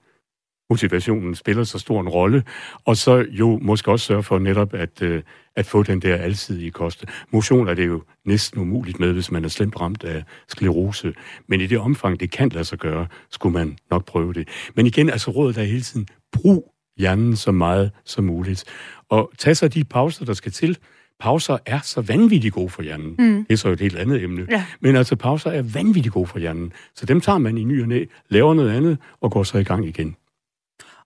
motivationen 0.69 1.35
spiller 1.35 1.63
så 1.63 1.79
stor 1.79 2.01
en 2.01 2.09
rolle, 2.09 2.43
og 2.85 2.97
så 2.97 3.25
jo 3.29 3.59
måske 3.61 3.91
også 3.91 4.05
sørge 4.05 4.23
for 4.23 4.39
netop 4.39 4.73
at, 4.73 5.01
øh, 5.01 5.21
at 5.55 5.65
få 5.65 5.83
den 5.83 6.01
der 6.01 6.15
alsidige 6.15 6.71
kost. 6.71 7.05
Motion 7.31 7.67
er 7.67 7.73
det 7.73 7.87
jo 7.87 8.03
næsten 8.25 8.61
umuligt 8.61 8.99
med, 8.99 9.13
hvis 9.13 9.31
man 9.31 9.45
er 9.45 9.49
slemt 9.49 9.81
ramt 9.81 10.03
af 10.03 10.23
sklerose, 10.47 11.13
men 11.47 11.61
i 11.61 11.67
det 11.67 11.79
omfang, 11.79 12.19
det 12.19 12.31
kan 12.31 12.49
lade 12.49 12.65
sig 12.65 12.77
gøre, 12.77 13.07
skulle 13.29 13.53
man 13.53 13.77
nok 13.91 14.05
prøve 14.05 14.33
det. 14.33 14.47
Men 14.75 14.85
igen, 14.85 15.09
altså 15.09 15.31
rådet 15.31 15.57
er 15.57 15.63
hele 15.63 15.81
tiden, 15.81 16.07
brug 16.31 16.73
hjernen 16.97 17.35
så 17.35 17.51
meget 17.51 17.91
som 18.05 18.23
muligt, 18.23 18.63
og 19.09 19.31
tag 19.37 19.57
så 19.57 19.67
de 19.67 19.83
pauser, 19.83 20.25
der 20.25 20.33
skal 20.33 20.51
til. 20.51 20.77
Pauser 21.19 21.57
er 21.65 21.79
så 21.79 22.01
vanvittigt 22.01 22.53
gode 22.53 22.69
for 22.69 22.81
hjernen. 22.81 23.15
Mm. 23.19 23.45
Det 23.45 23.53
er 23.53 23.57
så 23.57 23.69
et 23.69 23.79
helt 23.79 23.95
andet 23.95 24.23
emne. 24.23 24.47
Ja. 24.51 24.65
Men 24.79 24.95
altså, 24.95 25.15
pauser 25.15 25.51
er 25.51 25.61
vanvittigt 25.61 26.13
gode 26.13 26.27
for 26.27 26.39
hjernen. 26.39 26.73
Så 26.95 27.05
dem 27.05 27.21
tager 27.21 27.37
man 27.37 27.57
i 27.57 27.63
ny 27.63 27.81
og 27.81 27.87
næ, 27.87 28.05
laver 28.29 28.53
noget 28.53 28.71
andet 28.71 28.97
og 29.21 29.31
går 29.31 29.43
så 29.43 29.57
i 29.57 29.63
gang 29.63 29.87
igen. 29.87 30.15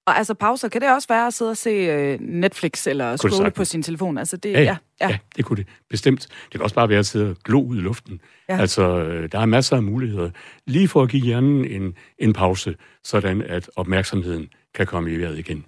Og 0.05 0.17
altså 0.17 0.33
pauser, 0.33 0.69
kan 0.69 0.81
det 0.81 0.93
også 0.93 1.07
være 1.07 1.27
at 1.27 1.33
sidde 1.33 1.51
og 1.51 1.57
se 1.57 1.69
øh, 1.69 2.19
Netflix 2.19 2.87
eller 2.87 3.15
scrolle 3.15 3.51
på 3.51 3.65
sin 3.65 3.83
telefon? 3.83 4.17
Altså 4.17 4.37
det, 4.37 4.53
Ja, 4.53 4.61
ja, 4.61 4.77
ja, 5.01 5.09
ja. 5.09 5.17
det 5.35 5.45
kunne 5.45 5.57
det. 5.57 5.67
Bestemt. 5.89 6.21
Det 6.21 6.51
kan 6.51 6.61
også 6.61 6.75
bare 6.75 6.89
være 6.89 6.99
at 6.99 7.05
sidde 7.05 7.29
og 7.29 7.35
glo 7.45 7.61
ud 7.63 7.77
i 7.77 7.79
luften. 7.81 8.21
Ja. 8.49 8.55
Ja. 8.55 8.61
Altså, 8.61 8.81
øh, 8.81 9.31
der 9.31 9.39
er 9.39 9.45
masser 9.45 9.75
af 9.75 9.83
muligheder. 9.83 10.29
Lige 10.67 10.87
for 10.87 11.03
at 11.03 11.09
give 11.09 11.23
hjernen 11.23 11.65
en, 11.65 11.95
en 12.19 12.33
pause, 12.33 12.75
sådan 13.03 13.41
at 13.41 13.69
opmærksomheden 13.75 14.49
kan 14.75 14.87
komme 14.87 15.11
i 15.11 15.17
vejret 15.17 15.39
igen. 15.39 15.65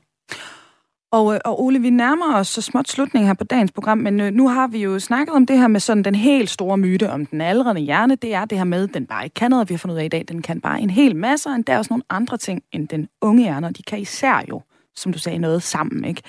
Og, 1.13 1.33
øh, 1.33 1.39
og 1.45 1.63
Ole, 1.63 1.79
vi 1.81 1.89
nærmer 1.89 2.35
os 2.35 2.47
så 2.47 2.61
småt 2.61 2.87
slutningen 2.89 3.27
her 3.27 3.33
på 3.33 3.43
dagens 3.43 3.71
program, 3.71 3.97
men 3.97 4.19
øh, 4.21 4.31
nu 4.31 4.47
har 4.47 4.67
vi 4.67 4.77
jo 4.83 4.99
snakket 4.99 5.35
om 5.35 5.45
det 5.45 5.57
her 5.57 5.67
med 5.67 5.79
sådan 5.79 6.03
den 6.03 6.15
helt 6.15 6.49
store 6.49 6.77
myte 6.77 7.09
om 7.11 7.25
den 7.25 7.41
aldrende 7.41 7.81
hjerne. 7.81 8.15
Det 8.15 8.33
er 8.33 8.45
det 8.45 8.57
her 8.57 8.65
med, 8.65 8.83
at 8.89 8.93
den 8.93 9.05
bare 9.05 9.23
ikke 9.23 9.33
kan 9.33 9.51
noget, 9.51 9.69
vi 9.69 9.73
har 9.73 9.77
fundet 9.77 9.95
ud 9.95 9.99
af 10.01 10.05
i 10.05 10.07
dag. 10.07 10.25
Den 10.27 10.41
kan 10.41 10.61
bare 10.61 10.81
en 10.81 10.89
hel 10.89 11.15
masse, 11.15 11.49
og 11.49 11.55
der 11.67 11.73
er 11.73 11.77
også 11.77 11.93
nogle 11.93 12.03
andre 12.09 12.37
ting 12.37 12.61
end 12.71 12.87
den 12.87 13.07
unge 13.21 13.43
hjerne, 13.43 13.67
og 13.67 13.77
de 13.77 13.83
kan 13.83 13.99
især 13.99 14.41
jo, 14.49 14.61
som 14.95 15.13
du 15.13 15.19
sagde, 15.19 15.37
noget 15.37 15.63
sammen, 15.63 16.05
ikke? 16.05 16.21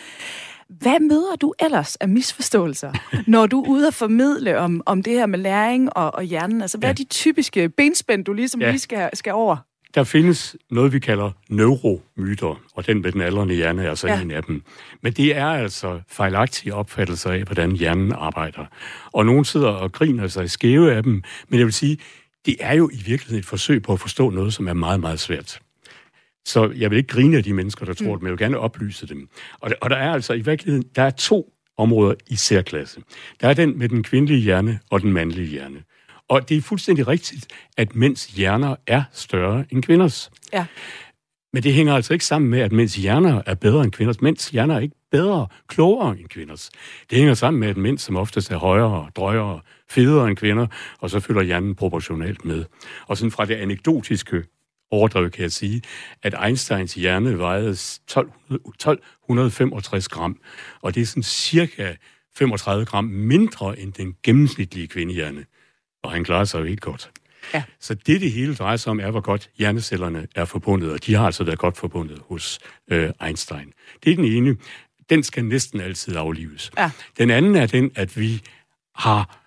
Hvad 0.69 1.01
møder 1.01 1.37
du 1.41 1.55
ellers 1.61 1.97
af 1.97 2.09
misforståelser, 2.09 2.93
når 3.27 3.47
du 3.47 3.63
er 3.63 3.69
ude 3.69 3.87
at 3.87 3.95
formidle 3.95 4.59
om, 4.59 4.83
om 4.87 5.03
det 5.03 5.13
her 5.13 5.27
med 5.27 5.39
læring 5.39 5.97
og, 5.97 6.15
og 6.15 6.23
hjernen? 6.23 6.63
Altså, 6.63 6.79
hvad 6.79 6.89
er 6.89 6.91
Ja. 6.99 7.03
de 7.03 7.05
typiske 7.05 7.69
benspænd, 7.69 8.25
du 8.25 8.33
ligesom 8.33 8.61
Ja. 8.61 8.71
lige 8.71 8.81
skal, 8.81 9.11
skal 9.15 9.33
over? 9.33 9.57
Der 9.95 10.05
findes 10.05 10.57
noget, 10.71 10.93
vi 10.93 10.99
kalder 10.99 11.31
neuromyter, 11.49 12.61
og 12.75 12.87
den 12.87 13.03
med 13.03 13.13
den 13.13 13.21
aldrende 13.21 13.55
hjerne 13.55 13.85
er 13.85 13.91
altså 13.91 14.07
Ja. 14.09 14.21
en 14.23 14.31
af 14.31 14.43
dem. 14.45 14.63
Men 15.03 15.13
det 15.13 15.37
er 15.37 15.47
altså 15.47 16.01
fejlagtige 16.09 16.75
opfattelser 16.75 17.31
af, 17.31 17.43
hvordan 17.43 17.73
hjernen 17.73 18.13
arbejder. 18.13 18.65
Og 19.13 19.27
nogen 19.27 19.45
sidder 19.45 19.69
og 19.69 19.93
griner 19.93 20.27
sig 20.29 20.51
skæve 20.51 20.93
af 20.95 21.03
dem, 21.03 21.23
men 21.49 21.59
jeg 21.59 21.67
vil 21.67 21.75
sige, 21.75 21.99
det 22.47 22.57
er 22.61 22.75
jo 22.75 22.91
i 22.93 22.97
virkeligheden 23.07 23.39
et 23.39 23.47
forsøg 23.47 23.83
på 23.83 23.93
at 23.93 24.01
forstå 24.01 24.31
noget, 24.31 24.55
som 24.55 24.69
er 24.69 24.73
meget, 24.73 25.01
meget 25.01 25.21
svært. 25.21 25.61
Så 26.47 26.71
jeg 26.77 26.91
vil 26.91 26.97
ikke 26.97 27.09
grine 27.09 27.37
af 27.37 27.45
de 27.45 27.53
mennesker, 27.53 27.87
der 27.87 27.95
tror 27.95 28.13
det, 28.13 28.23
men 28.23 28.27
jeg 28.27 28.31
vil 28.31 28.39
gerne 28.39 28.59
oplyse 28.59 29.07
dem. 29.07 29.29
Og, 29.61 29.71
der- 29.71 29.77
og 29.81 29.91
der 29.91 29.97
er 29.97 30.13
altså 30.13 30.33
i 30.33 30.41
virkeligheden, 30.41 30.85
der 30.97 31.03
er 31.03 31.11
to 31.11 31.53
områder 31.77 32.15
i 32.27 32.37
særklasse. 32.37 33.01
Der 33.41 33.49
er 33.49 33.55
den 33.55 33.79
med 33.79 33.89
den 33.89 34.03
kvindelige 34.03 34.41
hjerne 34.41 34.79
og 34.91 35.01
den 35.03 35.13
mandlige 35.13 35.47
hjerne. 35.47 35.83
Og 36.29 36.49
det 36.49 36.57
er 36.57 36.61
fuldstændig 36.61 37.09
rigtigt, 37.09 37.47
at 37.77 37.95
mænds 37.95 38.27
hjerner 38.27 38.77
er 38.87 39.03
større 39.13 39.65
end 39.71 39.83
kvinders. 39.83 40.31
Ja. 40.53 40.67
Men 41.53 41.63
det 41.63 41.73
hænger 41.73 41.95
altså 41.95 42.13
ikke 42.13 42.25
sammen 42.25 42.51
med, 42.51 42.61
at 42.61 42.73
mænds 42.73 42.97
hjerner 42.97 43.43
er 43.47 43.55
bedre 43.55 43.85
end 43.85 43.93
kvinders. 43.93 44.21
Mænds 44.21 44.51
hjerner 44.51 44.75
er 44.75 44.81
ikke 44.81 44.97
bedre, 45.11 45.47
klogere 45.69 46.19
end 46.19 46.29
kvinders. 46.29 46.71
Det 47.11 47.19
hænger 47.19 47.35
sammen 47.35 47.61
med, 47.61 47.69
at 47.69 47.77
mænd 47.77 47.99
som 47.99 48.17
oftest 48.17 48.51
er 48.51 48.57
højere, 48.57 49.11
drøjere, 49.17 49.61
federe 49.91 50.29
end 50.29 50.37
kvinder, 50.37 50.67
og 50.99 51.11
så 51.11 51.21
følger 51.21 51.43
hjernen 51.43 51.75
proportionalt 51.75 52.45
med. 52.45 52.65
Og 53.07 53.17
sådan 53.17 53.31
fra 53.31 53.45
det 53.45 53.55
anekdotiske 53.55 54.45
overdrev 54.91 55.31
kan 55.31 55.43
jeg 55.43 55.53
sige, 55.53 55.83
at 56.23 56.35
Einsteins 56.45 56.95
hjerne 56.95 57.39
vejede 57.39 57.71
1200 57.71 58.63
1265 58.67 60.09
gram, 60.09 60.41
og 60.83 60.95
det 60.95 61.01
er 61.01 61.07
sådan 61.07 61.23
cirka 61.23 61.95
35 62.37 62.85
gram 62.87 63.05
mindre 63.05 63.79
end 63.79 63.93
den 63.93 64.15
gennemsnitlige 64.23 64.87
kvindehjerne. 64.87 65.45
Og 66.05 66.13
han 66.13 66.25
klarer 66.25 66.45
sig 66.45 66.61
jo 66.61 66.65
helt 66.65 66.81
godt. 66.81 67.11
Ja. 67.55 67.63
Så 67.81 67.95
det, 67.95 68.21
det 68.21 68.33
hele 68.33 68.55
drejer 68.55 68.77
sig 68.77 68.91
om, 68.91 69.01
er, 69.01 69.11
hvor 69.11 69.21
godt 69.21 69.51
hjernecellerne 69.59 70.27
er 70.35 70.45
forbundet, 70.45 70.93
og 70.93 71.07
de 71.07 71.15
har 71.15 71.27
altså 71.27 71.45
været 71.45 71.59
godt 71.59 71.77
forbundet 71.77 72.23
hos 72.29 72.59
øh, 72.91 73.11
Einstein. 73.27 73.73
Det 74.05 74.13
er 74.13 74.17
den 74.17 74.25
ene. 74.25 74.57
Den 75.11 75.23
skal 75.23 75.45
næsten 75.45 75.81
altid 75.81 76.17
aflives. 76.17 76.73
Ja. 76.79 76.91
Den 77.19 77.31
anden 77.31 77.57
er 77.57 77.67
den, 77.67 77.91
at 77.95 78.21
vi 78.21 78.43
har 78.97 79.41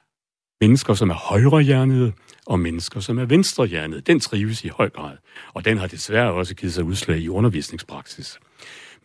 mennesker, 0.61 0.93
som 0.93 1.09
er 1.09 1.13
højrehjernede, 1.13 2.13
og 2.45 2.59
mennesker, 2.59 2.99
som 2.99 3.17
er 3.19 3.25
venstrehjernede. 3.25 4.01
Den 4.01 4.19
trives 4.19 4.63
i 4.63 4.67
høj 4.67 4.89
grad, 4.89 5.17
og 5.53 5.65
den 5.65 5.77
har 5.77 5.87
desværre 5.87 6.33
også 6.33 6.55
givet 6.55 6.73
sig 6.73 6.83
udslag 6.83 7.17
i 7.17 7.29
undervisningspraksis. 7.29 8.39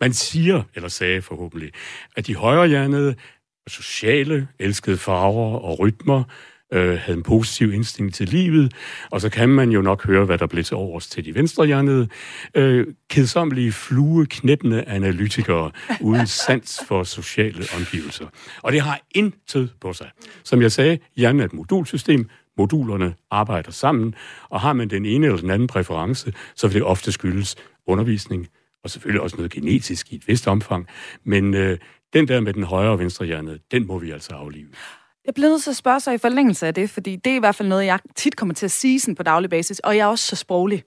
Man 0.00 0.12
siger, 0.12 0.62
eller 0.74 0.88
sagde 0.88 1.22
forhåbentlig, 1.22 1.72
at 2.16 2.26
de 2.26 2.34
højrehjernede 2.34 3.14
sociale, 3.66 4.48
elskede 4.58 4.98
farver 4.98 5.58
og 5.58 5.78
rytmer, 5.78 6.24
øh, 6.72 6.98
havde 6.98 7.16
en 7.16 7.22
positiv 7.22 7.72
instinkt 7.72 8.14
til 8.14 8.28
livet, 8.28 8.72
og 9.10 9.20
så 9.20 9.28
kan 9.28 9.48
man 9.48 9.70
jo 9.70 9.82
nok 9.82 10.06
høre, 10.06 10.24
hvad 10.24 10.38
der 10.38 10.46
blev 10.46 10.64
til 10.64 10.76
overs 10.76 11.06
til 11.06 11.24
de 11.24 11.34
venstrehjernede, 11.34 12.08
øh, 12.54 12.86
kedsommelige 13.10 13.72
flueknæppende 13.72 14.84
analytikere 14.84 15.70
uden 16.00 16.26
sans 16.46 16.80
for 16.88 17.04
sociale 17.04 17.64
omgivelser. 17.76 18.26
Og 18.62 18.72
det 18.72 18.80
har 18.80 19.00
intet 19.14 19.72
på 19.80 19.92
sig. 19.92 20.10
Som 20.44 20.62
jeg 20.62 20.72
sagde, 20.72 20.98
hjernen 21.16 21.40
er 21.40 21.44
et 21.44 21.52
modulsystem, 21.52 22.28
modulerne 22.58 23.14
arbejder 23.30 23.70
sammen, 23.70 24.14
og 24.48 24.60
har 24.60 24.72
man 24.72 24.90
den 24.90 25.06
ene 25.06 25.26
eller 25.26 25.40
den 25.40 25.50
anden 25.50 25.68
præference, 25.68 26.32
så 26.56 26.68
vil 26.68 26.74
det 26.74 26.82
ofte 26.82 27.12
skyldes 27.12 27.56
undervisning, 27.86 28.48
og 28.84 28.90
selvfølgelig 28.90 29.22
også 29.22 29.36
noget 29.36 29.52
genetisk 29.52 30.12
i 30.12 30.16
et 30.16 30.28
vist 30.28 30.48
omfang, 30.48 30.86
men 31.24 31.54
øh, 31.54 31.78
den 32.12 32.28
der 32.28 32.40
med 32.40 32.52
den 32.52 32.62
højre 32.62 32.90
og 32.90 32.98
venstre 32.98 33.26
hjerne, 33.26 33.58
den 33.70 33.86
må 33.86 33.98
vi 33.98 34.10
altså 34.10 34.34
aflive. 34.34 34.68
Jeg 35.26 35.34
bliver 35.34 35.48
nødt 35.48 35.62
til 35.62 35.70
at 35.70 35.76
spørge 35.76 36.00
sig 36.00 36.14
i 36.14 36.18
forlængelse 36.18 36.66
af 36.66 36.74
det, 36.74 36.90
fordi 36.90 37.16
det 37.16 37.32
er 37.32 37.36
i 37.36 37.38
hvert 37.38 37.54
fald 37.54 37.68
noget, 37.68 37.86
jeg 37.86 37.98
tit 38.16 38.36
kommer 38.36 38.54
til 38.54 38.66
at 38.66 38.70
sige 38.70 39.00
sådan 39.00 39.14
på 39.14 39.22
daglig 39.22 39.50
basis, 39.50 39.78
og 39.78 39.96
jeg 39.96 40.02
er 40.02 40.06
også 40.06 40.26
så 40.26 40.36
sproglig. 40.36 40.84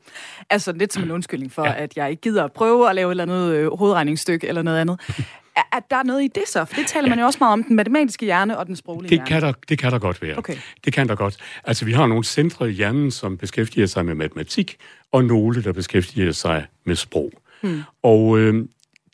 Altså 0.50 0.72
lidt 0.72 0.94
som 0.94 1.04
en 1.04 1.12
undskyldning 1.18 1.52
for, 1.52 1.66
ja. 1.66 1.74
At 1.84 1.98
jeg 1.98 2.10
ikke 2.10 2.22
gider 2.22 2.44
at 2.44 2.52
prøve 2.52 2.90
at 2.90 2.96
lave 2.96 3.08
et 3.08 3.12
eller 3.12 3.24
andet 3.24 3.54
øh, 3.54 3.78
hovedregningsstykke 3.78 4.48
eller 4.48 4.62
noget 4.62 4.78
andet. 4.80 5.00
At 5.72 5.84
der 5.92 5.96
er 5.96 6.04
noget 6.04 6.24
i 6.24 6.28
det 6.28 6.44
så? 6.48 6.66
For 6.66 6.76
det 6.76 6.88
taler 6.88 7.10
man 7.10 7.20
jo 7.20 7.26
også 7.26 7.38
meget 7.42 7.54
om, 7.54 7.64
den 7.64 7.76
matematiske 7.76 8.26
hjerne 8.26 8.58
og 8.58 8.68
den 8.68 8.76
sproglige 8.76 9.10
Det 9.10 9.18
hjerne. 9.18 9.30
kan, 9.30 9.42
der, 9.42 9.54
det 9.70 9.80
kan 9.80 9.92
der 9.92 10.00
godt 10.00 10.22
være. 10.22 10.38
Okay. 10.38 10.56
Det 10.86 10.94
kan 10.94 11.08
der 11.08 11.16
godt. 11.16 11.38
Altså, 11.64 11.86
vi 11.86 11.92
har 11.92 12.08
nogle 12.08 12.24
centre 12.24 12.70
i 12.70 12.74
hjernen, 12.74 13.12
som 13.12 13.38
beskæftiger 13.38 13.88
sig 13.88 14.06
med 14.06 14.16
matematik, 14.16 14.78
og 15.12 15.26
nogle, 15.26 15.64
der 15.64 15.74
beskæftiger 15.74 16.32
sig 16.32 16.66
med 16.86 16.96
sprog. 16.96 17.32
Hmm. 17.62 17.82
Og 18.04 18.40
øh, 18.40 18.66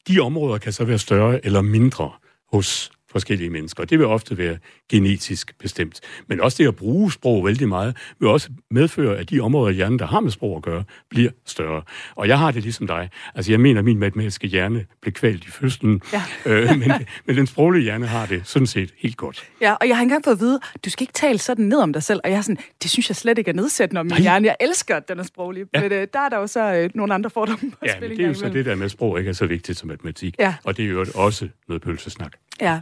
de 0.07 0.19
områder 0.19 0.57
kan 0.57 0.73
så 0.73 0.83
være 0.85 0.97
større 0.99 1.45
eller 1.45 1.61
mindre 1.61 2.11
hos 2.53 2.91
forskellige 3.11 3.49
mennesker. 3.49 3.85
Det 3.85 3.99
vil 3.99 4.07
ofte 4.07 4.37
være 4.37 4.57
genetisk 4.89 5.57
bestemt. 5.59 5.99
Men 6.27 6.41
også 6.41 6.63
det 6.63 6.67
at 6.67 6.75
bruge 6.75 7.11
sprog 7.11 7.45
vældig 7.45 7.67
meget, 7.67 7.97
vil 8.19 8.29
også 8.29 8.49
medføre, 8.71 9.17
at 9.17 9.29
de 9.29 9.39
områder 9.39 9.71
i 9.71 9.75
hjernen, 9.75 9.99
der 9.99 10.05
har 10.05 10.19
med 10.19 10.31
sprog 10.31 10.57
at 10.57 10.63
gøre, 10.63 10.83
bliver 11.09 11.31
større. 11.45 11.81
Og 12.15 12.27
jeg 12.27 12.39
har 12.39 12.51
det 12.51 12.63
ligesom 12.63 12.87
dig. 12.87 13.09
Altså, 13.35 13.51
jeg 13.51 13.59
mener, 13.59 13.79
at 13.79 13.85
min 13.85 13.99
matematiske 13.99 14.47
hjerne 14.47 14.85
blev 15.01 15.13
kvalt 15.13 15.45
i 15.45 15.51
fødslen, 15.51 16.01
ja. 16.13 16.23
øh, 16.45 16.79
men, 16.79 16.91
men 17.25 17.37
den 17.37 17.47
sproglige 17.47 17.83
hjerne 17.83 18.07
har 18.07 18.25
det 18.25 18.41
sådan 18.45 18.67
set 18.67 18.93
helt 18.97 19.17
godt. 19.17 19.49
Ja, 19.61 19.73
og 19.73 19.87
jeg 19.87 19.97
har 19.97 20.03
engang 20.03 20.23
fået 20.23 20.35
at 20.35 20.39
vide, 20.39 20.59
du 20.85 20.89
skal 20.89 21.03
ikke 21.03 21.13
tale 21.13 21.37
sådan 21.37 21.65
ned 21.65 21.77
om 21.77 21.93
dig 21.93 22.03
selv, 22.03 22.19
og 22.23 22.29
jeg 22.31 22.37
er 22.37 22.41
sådan, 22.41 22.57
det 22.83 22.91
synes 22.91 23.09
jeg 23.09 23.15
slet 23.15 23.37
ikke 23.37 23.49
er 23.49 23.55
nedsættende 23.55 23.99
om 23.99 24.05
min 24.05 24.11
Nej. 24.11 24.21
hjerne. 24.21 24.47
Jeg 24.47 24.55
elsker, 24.59 24.95
at 24.95 25.07
den 25.07 25.19
er 25.19 25.23
sproglig, 25.23 25.65
ja. 25.73 25.81
men 25.81 25.91
øh, 25.91 26.07
der 26.13 26.19
er 26.19 26.29
der 26.29 26.37
jo 26.37 26.47
så 26.47 26.73
øh, 26.73 26.89
nogle 26.95 27.13
andre 27.13 27.29
fordomme 27.29 27.71
på 27.71 27.77
Ja, 27.85 27.99
men 27.99 28.09
det 28.09 28.19
er 28.19 28.27
jo 28.27 28.33
så 28.33 28.49
det 28.49 28.65
der 28.65 28.75
med, 28.75 28.85
at 28.85 28.91
sprog 28.91 29.19
ikke 29.19 29.29
er 29.29 29.33
så 29.33 29.45
vigtigt 29.45 29.77
som 29.77 29.87
matematik. 29.89 30.35
Ja. 30.39 30.55
Og 30.63 30.77
det 30.77 30.85
er 30.85 30.89
jo 30.89 31.05
også 31.15 31.47
noget 31.67 31.81
pølsesnak. 31.81 32.31
Ja, 32.61 32.79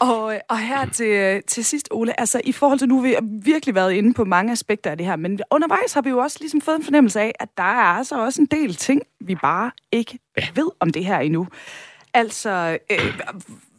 og, 0.00 0.40
og 0.48 0.58
her 0.58 0.86
til, 0.86 1.42
til 1.46 1.64
sidst, 1.64 1.88
Ole, 1.90 2.20
altså 2.20 2.40
i 2.44 2.52
forhold 2.52 2.78
til 2.78 2.88
nu, 2.88 3.00
vi 3.00 3.12
har 3.12 3.42
virkelig 3.42 3.74
været 3.74 3.92
inde 3.92 4.14
på 4.14 4.24
mange 4.24 4.52
aspekter 4.52 4.90
af 4.90 4.96
det 4.96 5.06
her, 5.06 5.16
men 5.16 5.40
undervejs 5.50 5.92
har 5.92 6.02
vi 6.02 6.10
jo 6.10 6.18
også 6.18 6.36
ligesom 6.40 6.60
fået 6.60 6.76
en 6.76 6.84
fornemmelse 6.84 7.20
af, 7.20 7.32
at 7.40 7.48
der 7.56 7.62
er 7.62 7.96
altså 7.98 8.24
også 8.24 8.42
en 8.42 8.46
del 8.46 8.74
ting, 8.74 9.02
vi 9.20 9.34
bare 9.34 9.70
ikke 9.92 10.18
ja. 10.38 10.46
ved 10.54 10.70
om 10.80 10.90
det 10.90 11.04
her 11.04 11.18
endnu. 11.18 11.48
Altså, 12.14 12.78
øh, 12.90 13.20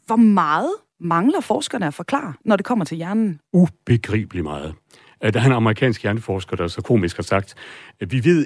hvor 0.05 0.15
meget 0.15 0.71
mangler 0.99 1.39
forskerne 1.39 1.87
at 1.87 1.93
forklare, 1.93 2.33
når 2.45 2.55
det 2.55 2.65
kommer 2.65 2.85
til 2.85 2.97
hjernen? 2.97 3.39
Ubegribeligt 3.53 4.43
meget. 4.43 4.75
Der 5.21 5.41
er 5.41 5.45
en 5.45 5.51
amerikansk 5.51 6.01
hjerneforsker, 6.01 6.55
der 6.55 6.67
så 6.67 6.81
komisk 6.81 7.15
har 7.15 7.23
sagt, 7.23 7.55
at 7.99 8.11
vi 8.11 8.23
ved 8.23 8.45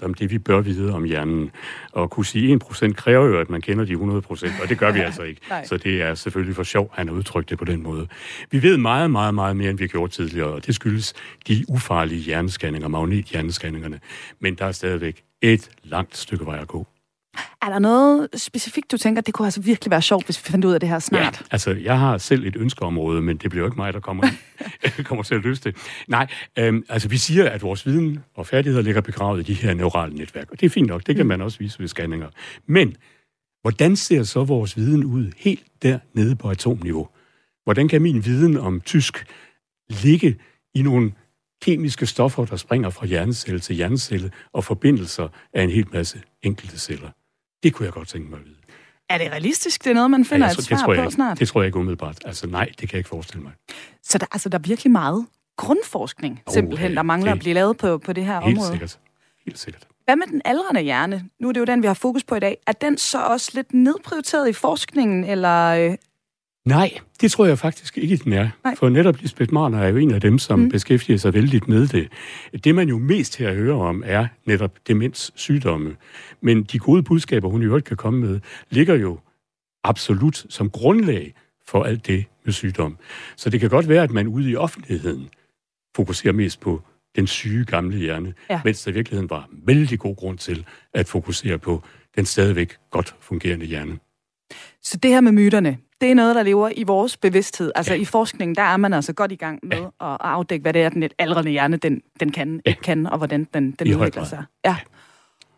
1% 0.00 0.04
om 0.04 0.14
det, 0.14 0.30
vi 0.30 0.38
bør 0.38 0.60
vide 0.60 0.94
om 0.94 1.04
hjernen. 1.04 1.50
Og 1.92 2.10
kunne 2.10 2.26
sige 2.26 2.58
1% 2.64 2.92
kræver 2.92 3.26
jo, 3.26 3.40
at 3.40 3.50
man 3.50 3.60
kender 3.60 3.84
de 3.84 3.92
100%, 3.92 4.62
og 4.62 4.68
det 4.68 4.78
gør 4.78 4.92
vi 4.92 5.00
altså 5.08 5.22
ikke. 5.22 5.40
Så 5.64 5.76
det 5.76 6.02
er 6.02 6.14
selvfølgelig 6.14 6.56
for 6.56 6.62
sjov, 6.62 6.90
han 6.94 7.08
har 7.08 7.14
udtrykt 7.14 7.50
det 7.50 7.58
på 7.58 7.64
den 7.64 7.82
måde. 7.82 8.08
Vi 8.50 8.62
ved 8.62 8.76
meget, 8.76 9.10
meget, 9.10 9.34
meget 9.34 9.56
mere, 9.56 9.70
end 9.70 9.78
vi 9.78 9.84
har 9.84 9.88
gjort 9.88 10.10
tidligere, 10.10 10.48
og 10.48 10.66
det 10.66 10.74
skyldes 10.74 11.14
de 11.48 11.64
ufarlige 11.68 12.20
hjerneskanninger, 12.20 12.88
magnethjernescanningerne. 12.88 14.00
Men 14.40 14.54
der 14.54 14.64
er 14.64 14.72
stadigvæk 14.72 15.22
et 15.42 15.70
langt 15.84 16.16
stykke 16.16 16.46
vej 16.46 16.58
at 16.60 16.68
gå. 16.68 16.86
Er 17.66 17.70
der 17.70 17.78
noget 17.78 18.28
specifikt, 18.36 18.92
du 18.92 18.96
tænker, 18.96 19.22
det 19.22 19.34
kunne 19.34 19.46
altså 19.46 19.60
virkelig 19.60 19.90
være 19.90 20.02
sjovt, 20.02 20.24
hvis 20.24 20.44
vi 20.44 20.50
fandt 20.50 20.64
ud 20.64 20.72
af 20.72 20.80
det 20.80 20.88
her 20.88 20.98
snart? 20.98 21.40
Ja, 21.40 21.46
altså, 21.50 21.70
jeg 21.70 21.98
har 21.98 22.18
selv 22.18 22.46
et 22.46 22.56
ønskeområde, 22.56 23.22
men 23.22 23.36
det 23.36 23.50
bliver 23.50 23.62
jo 23.62 23.66
ikke 23.66 23.76
mig, 23.76 23.92
der 23.92 24.00
kommer, 24.00 24.26
kommer 25.08 25.22
til 25.22 25.34
at 25.34 25.42
løse 25.42 25.62
det. 25.62 25.76
Nej, 26.08 26.26
øhm, 26.58 26.84
altså 26.88 27.08
vi 27.08 27.16
siger, 27.16 27.50
at 27.50 27.62
vores 27.62 27.86
viden 27.86 28.24
og 28.34 28.46
færdigheder 28.46 28.82
ligger 28.82 29.00
begravet 29.00 29.40
i 29.40 29.42
de 29.42 29.54
her 29.54 29.74
neurale 29.74 30.14
netværk, 30.14 30.50
og 30.50 30.60
det 30.60 30.66
er 30.66 30.70
fint 30.70 30.86
nok, 30.86 31.06
det 31.06 31.16
kan 31.16 31.24
mm. 31.24 31.28
man 31.28 31.40
også 31.40 31.58
vise 31.58 31.78
ved 31.78 31.88
scanninger. 31.88 32.28
Men, 32.66 32.96
hvordan 33.62 33.96
ser 33.96 34.22
så 34.22 34.44
vores 34.44 34.76
viden 34.76 35.04
ud 35.04 35.32
helt 35.36 35.64
dernede 35.82 36.36
på 36.36 36.50
atomniveau? 36.50 37.08
Hvordan 37.64 37.88
kan 37.88 38.02
min 38.02 38.24
viden 38.24 38.56
om 38.56 38.80
tysk 38.80 39.26
ligge 39.88 40.36
i 40.74 40.82
nogle 40.82 41.12
kemiske 41.62 42.06
stoffer, 42.06 42.44
der 42.44 42.56
springer 42.56 42.90
fra 42.90 43.06
hjernecelle 43.06 43.60
til 43.60 43.76
hjernecelle, 43.76 44.30
og 44.52 44.64
forbindelser 44.64 45.28
af 45.52 45.62
en 45.62 45.70
hel 45.70 45.86
masse 45.92 46.22
enkelte 46.42 46.78
celler? 46.78 47.10
Det 47.62 47.74
kunne 47.74 47.86
jeg 47.86 47.92
godt 47.92 48.08
tænke 48.08 48.30
mig 48.30 48.38
at 48.38 48.44
vide. 48.44 48.56
Er 49.08 49.18
det 49.18 49.30
realistisk? 49.30 49.84
Det 49.84 49.90
er 49.90 49.94
noget, 49.94 50.10
man 50.10 50.24
finder 50.24 50.46
ja, 50.46 50.52
et 50.52 50.64
svar 50.64 50.82
på 50.84 50.92
ikke, 50.92 51.10
snart? 51.10 51.38
Det 51.38 51.48
tror 51.48 51.60
jeg 51.60 51.66
ikke 51.66 51.78
umiddelbart. 51.78 52.18
Altså 52.24 52.46
nej, 52.46 52.64
det 52.64 52.78
kan 52.78 52.88
jeg 52.92 52.98
ikke 52.98 53.08
forestille 53.08 53.42
mig. 53.42 53.52
Så 54.02 54.18
der, 54.18 54.26
altså, 54.32 54.48
der 54.48 54.58
er 54.58 54.62
virkelig 54.62 54.92
meget 54.92 55.26
grundforskning, 55.56 56.42
oh, 56.46 56.52
simpelthen, 56.52 56.96
der 56.96 57.02
mangler 57.02 57.30
det, 57.30 57.38
at 57.38 57.38
blive 57.38 57.54
lavet 57.54 57.76
på, 57.76 57.98
på 57.98 58.12
det 58.12 58.24
her 58.24 58.40
helt 58.40 58.58
område? 58.58 58.70
Sikkert. 58.70 58.98
Helt 59.44 59.58
sikkert. 59.58 59.86
Hvad 60.04 60.16
med 60.16 60.26
den 60.26 60.42
aldrende 60.44 60.80
hjerne? 60.80 61.28
Nu 61.40 61.48
er 61.48 61.52
det 61.52 61.60
jo 61.60 61.64
den, 61.64 61.82
vi 61.82 61.86
har 61.86 61.94
fokus 61.94 62.24
på 62.24 62.34
i 62.34 62.40
dag. 62.40 62.58
Er 62.66 62.72
den 62.72 62.98
så 62.98 63.18
også 63.18 63.50
lidt 63.54 63.74
nedprioriteret 63.74 64.48
i 64.48 64.52
forskningen, 64.52 65.24
eller 65.24 65.66
øh, 65.66 65.96
Nej, 66.66 66.98
det 67.20 67.30
tror 67.30 67.46
jeg 67.46 67.58
faktisk 67.58 67.98
ikke, 67.98 68.16
den 68.16 68.32
er. 68.32 68.48
Nej. 68.64 68.74
For 68.76 68.88
netop 68.88 69.16
Lisbeth 69.20 69.52
Marner 69.52 69.78
er 69.78 69.88
jo 69.88 69.96
en 69.96 70.14
af 70.14 70.20
dem, 70.20 70.38
som 70.38 70.58
mm. 70.58 70.68
beskæftiger 70.68 71.18
sig 71.18 71.34
vældig 71.34 71.62
med 71.68 71.86
det. 71.86 72.08
Det, 72.64 72.74
man 72.74 72.88
jo 72.88 72.98
mest 72.98 73.36
her 73.36 73.54
hører 73.54 73.76
om, 73.76 74.02
er 74.06 74.26
netop 74.44 74.78
demenssygdomme. 74.88 75.96
Men 76.40 76.62
de 76.62 76.78
gode 76.78 77.02
budskaber, 77.02 77.48
hun 77.48 77.62
i 77.62 77.64
øvrigt 77.64 77.86
kan 77.86 77.96
komme 77.96 78.26
med, 78.26 78.40
ligger 78.70 78.94
jo 78.94 79.18
absolut 79.84 80.46
som 80.48 80.70
grundlag 80.70 81.34
for 81.66 81.82
alt 81.82 82.06
det 82.06 82.24
med 82.44 82.52
sygdom. 82.52 82.96
Så 83.36 83.50
det 83.50 83.60
kan 83.60 83.70
godt 83.70 83.88
være, 83.88 84.02
at 84.02 84.10
man 84.10 84.26
ude 84.26 84.50
i 84.50 84.56
offentligheden 84.56 85.28
fokuserer 85.96 86.32
mest 86.32 86.60
på 86.60 86.82
den 87.16 87.26
syge 87.26 87.64
gamle 87.64 87.96
hjerne, 87.96 88.34
ja. 88.50 88.60
mens 88.64 88.84
der 88.84 88.90
i 88.90 88.94
virkeligheden 88.94 89.30
var 89.30 89.48
vældig 89.52 89.98
god 89.98 90.16
grund 90.16 90.38
til 90.38 90.66
at 90.94 91.08
fokusere 91.08 91.58
på 91.58 91.82
den 92.16 92.24
stadigvæk 92.24 92.76
godt 92.90 93.16
fungerende 93.20 93.66
hjerne. 93.66 93.98
Så 94.82 94.96
det 94.96 95.10
her 95.10 95.20
med 95.20 95.32
myterne, 95.32 95.78
det 96.00 96.10
er 96.10 96.14
noget, 96.14 96.36
der 96.36 96.42
lever 96.42 96.70
i 96.76 96.82
vores 96.82 97.16
bevidsthed. 97.16 97.72
Altså 97.74 97.94
ja. 97.94 98.00
i 98.00 98.04
forskningen, 98.04 98.54
der 98.54 98.62
er 98.62 98.76
man 98.76 98.92
altså 98.92 99.12
godt 99.12 99.32
i 99.32 99.36
gang 99.36 99.58
med 99.62 99.78
ja. 99.78 100.12
at 100.12 100.16
afdække, 100.20 100.62
hvad 100.62 100.72
det 100.72 100.82
er, 100.82 100.88
den 100.88 101.00
lidt 101.00 101.14
aldrende 101.18 101.50
hjerne, 101.50 101.76
den, 101.76 102.02
den 102.20 102.32
kan, 102.32 102.60
ja. 102.66 102.70
ikke 102.70 102.82
kan, 102.82 103.06
og 103.06 103.18
hvordan 103.18 103.48
den, 103.54 103.70
den 103.70 103.94
udvikler 103.94 104.24
sig. 104.24 104.44
Ja. 104.64 104.76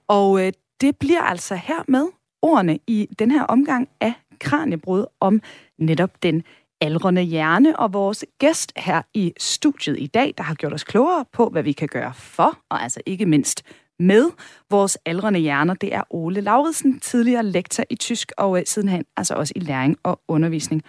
Og 0.09 0.47
øh, 0.47 0.53
det 0.80 0.97
bliver 0.97 1.22
altså 1.22 1.55
her 1.55 1.84
med 1.89 2.07
ordene 2.43 2.78
i 2.86 3.09
den 3.18 3.30
her 3.30 3.43
omgang 3.43 3.89
af 4.01 4.12
Kranjebrud 4.41 5.05
om 5.20 5.43
netop 5.78 6.22
den 6.22 6.43
aldrende 6.80 7.22
hjerne, 7.22 7.78
og 7.78 7.93
vores 7.93 8.24
gæst 8.39 8.72
her 8.76 9.03
i 9.14 9.32
studiet 9.39 9.97
i 10.01 10.07
dag, 10.07 10.34
der 10.39 10.45
har 10.45 10.55
gjort 10.55 10.72
os 10.72 10.84
klogere 10.84 11.24
på, 11.32 11.49
hvad 11.49 11.62
vi 11.62 11.72
kan 11.72 11.89
gøre 11.89 12.14
for, 12.14 12.59
og 12.70 12.82
altså 12.82 13.01
ikke 13.07 13.26
mindst 13.26 13.62
med 13.99 14.30
vores 14.70 14.99
aldrende 15.07 15.40
hjerner. 15.40 15.74
Det 15.74 15.94
er 15.94 16.03
Ole 16.11 16.40
Lauridsen, 16.40 17.01
tidligere 17.01 17.42
lektor 17.42 17.84
i 17.90 17.96
tysk 17.96 18.32
og 18.38 18.59
øh, 18.59 18.66
sidenhen 18.66 19.05
altså 19.16 19.34
også 19.34 19.53
i 19.57 19.61
læring 19.61 19.96
og 20.03 20.20
undervisning. 20.28 20.82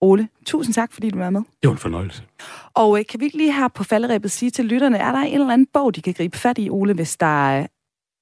Ole, 0.00 0.28
tusind 0.46 0.74
tak, 0.74 0.92
fordi 0.92 1.10
du 1.10 1.18
var 1.18 1.30
med. 1.30 1.40
Det 1.40 1.68
var 1.68 1.72
en 1.72 1.78
fornøjelse. 1.78 2.22
Og 2.74 2.98
øh, 2.98 3.04
kan 3.06 3.20
vi 3.20 3.24
ikke 3.24 3.36
lige 3.36 3.52
her 3.52 3.68
på 3.68 3.84
falderæbet 3.84 4.30
sige 4.30 4.50
til 4.50 4.64
lytterne, 4.64 4.98
er 4.98 5.12
der 5.12 5.18
en 5.18 5.34
eller 5.34 5.52
anden 5.52 5.68
bog, 5.72 5.96
de 5.96 6.02
kan 6.02 6.12
gribe 6.12 6.38
fat 6.38 6.58
i, 6.58 6.70
Ole, 6.70 6.94
hvis 6.94 7.16
der 7.16 7.60
øh, 7.60 7.66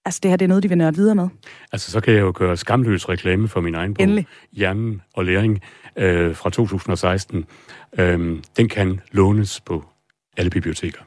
Altså, 0.06 0.20
det 0.22 0.30
her 0.30 0.36
det 0.36 0.44
er 0.44 0.48
noget, 0.48 0.62
de 0.62 0.68
vil 0.68 0.78
nørde 0.78 0.96
videre 0.96 1.14
med. 1.14 1.28
Altså, 1.72 1.90
så 1.90 2.00
kan 2.00 2.14
jeg 2.14 2.20
jo 2.20 2.32
gøre 2.34 2.56
skamløs 2.56 3.08
reklame 3.08 3.48
for 3.48 3.60
min 3.60 3.74
egen 3.74 3.94
bog. 3.94 4.02
Endelig. 4.02 4.26
Hjernen 4.52 5.02
og 5.14 5.24
læring 5.24 5.60
øh, 5.96 6.36
fra 6.36 6.50
2016. 6.50 7.44
Øh, 7.98 8.42
den 8.56 8.68
kan 8.68 9.00
lånes 9.12 9.60
på 9.60 9.84
alle 10.36 10.50
biblioteker 10.50 11.00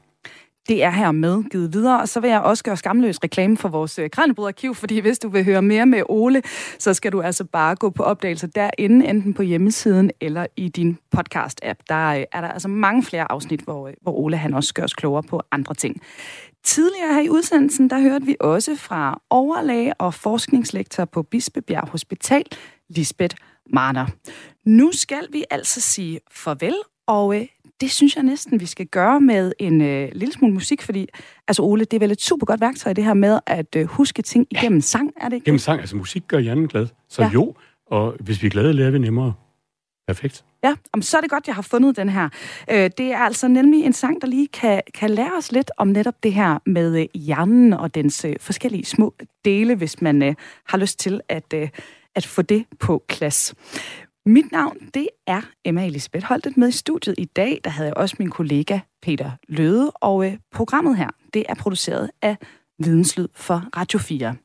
det 0.67 0.83
er 0.83 0.89
her 0.89 1.11
med 1.11 1.43
givet 1.43 1.73
videre. 1.73 2.01
Og 2.01 2.09
så 2.09 2.19
vil 2.19 2.29
jeg 2.29 2.41
også 2.41 2.63
gøre 2.63 2.77
skamløs 2.77 3.23
reklame 3.23 3.57
for 3.57 3.69
vores 3.69 3.99
øh, 3.99 4.09
Kranjebrud-arkiv, 4.09 4.75
fordi 4.75 4.99
hvis 5.05 5.19
du 5.19 5.29
vil 5.29 5.45
høre 5.45 5.61
mere 5.61 5.85
med 5.85 6.03
Ole, 6.09 6.41
så 6.79 6.93
skal 6.93 7.11
du 7.11 7.21
altså 7.21 7.43
bare 7.43 7.75
gå 7.75 7.89
på 7.89 8.03
opdagelser 8.03 8.47
derinde, 8.47 9.07
enten 9.07 9.33
på 9.33 9.41
hjemmesiden 9.41 10.11
eller 10.21 10.45
i 10.55 10.69
din 10.69 10.97
podcast-app. 11.17 11.79
Der 11.89 12.07
øh, 12.07 12.23
er 12.31 12.41
der 12.41 12.47
altså 12.47 12.67
mange 12.67 13.03
flere 13.03 13.31
afsnit, 13.31 13.61
hvor, 13.61 13.87
øh, 13.87 13.93
hvor 14.01 14.11
Ole 14.11 14.37
han 14.37 14.53
også 14.53 14.73
gør 14.73 14.83
os 14.83 14.93
klogere 14.93 15.23
på 15.23 15.41
andre 15.51 15.73
ting. 15.73 16.01
Tidligere 16.63 17.13
her 17.13 17.21
i 17.21 17.29
udsendelsen, 17.29 17.89
der 17.89 17.99
hørte 17.99 18.25
vi 18.25 18.35
også 18.39 18.75
fra 18.75 19.21
overlæge 19.29 19.93
og 19.93 20.13
forskningslektor 20.13 21.05
på 21.05 21.23
Bispebjerg 21.23 21.89
Hospital, 21.89 22.43
Lisbeth 22.89 23.35
Marner. 23.73 24.05
Nu 24.65 24.91
skal 24.93 25.27
vi 25.31 25.43
altså 25.49 25.81
sige 25.81 26.19
farvel, 26.31 26.75
og 27.07 27.35
øh, 27.35 27.47
det 27.81 27.91
synes 27.91 28.15
jeg 28.15 28.23
næsten, 28.23 28.59
vi 28.59 28.65
skal 28.65 28.85
gøre 28.85 29.21
med 29.21 29.53
en 29.59 29.81
øh, 29.81 30.09
lille 30.11 30.33
smule 30.33 30.53
musik, 30.53 30.81
fordi, 30.81 31.07
altså 31.47 31.61
Ole, 31.61 31.85
det 31.85 31.93
er 31.93 31.99
vel 31.99 32.11
et 32.11 32.21
super 32.21 32.45
godt 32.45 32.61
værktøj, 32.61 32.93
det 32.93 33.03
her 33.03 33.13
med 33.13 33.39
at 33.45 33.75
øh, 33.75 33.85
huske 33.85 34.21
ting 34.21 34.47
igennem 34.51 34.77
ja. 34.77 34.81
sang, 34.81 35.13
er 35.17 35.29
det 35.29 35.35
ikke? 35.35 35.45
Gennem 35.45 35.59
sang, 35.59 35.79
altså 35.79 35.95
musik 35.95 36.23
gør 36.27 36.39
hjernen 36.39 36.67
glad. 36.67 36.87
Så 37.09 37.21
ja. 37.21 37.29
jo, 37.29 37.55
og 37.87 38.15
hvis 38.19 38.41
vi 38.41 38.47
er 38.47 38.51
glade, 38.51 38.73
lærer 38.73 38.91
vi 38.91 38.99
nemmere. 38.99 39.33
Perfekt. 40.07 40.45
Ja, 40.63 40.75
om 40.93 41.01
så 41.01 41.17
er 41.17 41.21
det 41.21 41.29
godt, 41.29 41.47
jeg 41.47 41.55
har 41.55 41.61
fundet 41.61 41.97
den 41.97 42.09
her. 42.09 42.29
Øh, 42.71 42.89
det 42.97 43.11
er 43.11 43.17
altså 43.17 43.47
nemlig 43.47 43.85
en 43.85 43.93
sang, 43.93 44.21
der 44.21 44.27
lige 44.27 44.47
kan, 44.47 44.81
kan 44.93 45.09
lære 45.09 45.31
os 45.37 45.51
lidt 45.51 45.71
om 45.77 45.87
netop 45.87 46.23
det 46.23 46.33
her 46.33 46.59
med 46.65 46.99
øh, 46.99 47.07
hjernen 47.13 47.73
og 47.73 47.95
dens 47.95 48.25
øh, 48.25 48.35
forskellige 48.39 48.85
små 48.85 49.13
dele, 49.45 49.75
hvis 49.75 50.01
man 50.01 50.23
øh, 50.23 50.35
har 50.67 50.77
lyst 50.77 50.99
til 50.99 51.21
at, 51.29 51.53
øh, 51.53 51.69
at 52.15 52.25
få 52.25 52.41
det 52.41 52.65
på 52.79 53.03
klasse. 53.07 53.55
Mit 54.27 54.51
navn, 54.51 54.77
det 54.93 55.09
er 55.27 55.41
Emma 55.65 55.85
Elisabeth 55.85 56.25
Holtet 56.25 56.57
med 56.57 56.67
i 56.67 56.71
studiet 56.71 57.15
i 57.17 57.25
dag. 57.25 57.61
Der 57.63 57.69
havde 57.69 57.87
jeg 57.87 57.97
også 57.97 58.15
min 58.19 58.29
kollega 58.29 58.79
Peter 59.01 59.31
Løde, 59.47 59.91
og 59.91 60.25
øh, 60.25 60.37
programmet 60.51 60.97
her, 60.97 61.09
det 61.33 61.45
er 61.49 61.55
produceret 61.55 62.09
af 62.21 62.37
Videnslyd 62.79 63.27
for 63.35 63.63
Radio 63.77 63.99
4. 63.99 64.35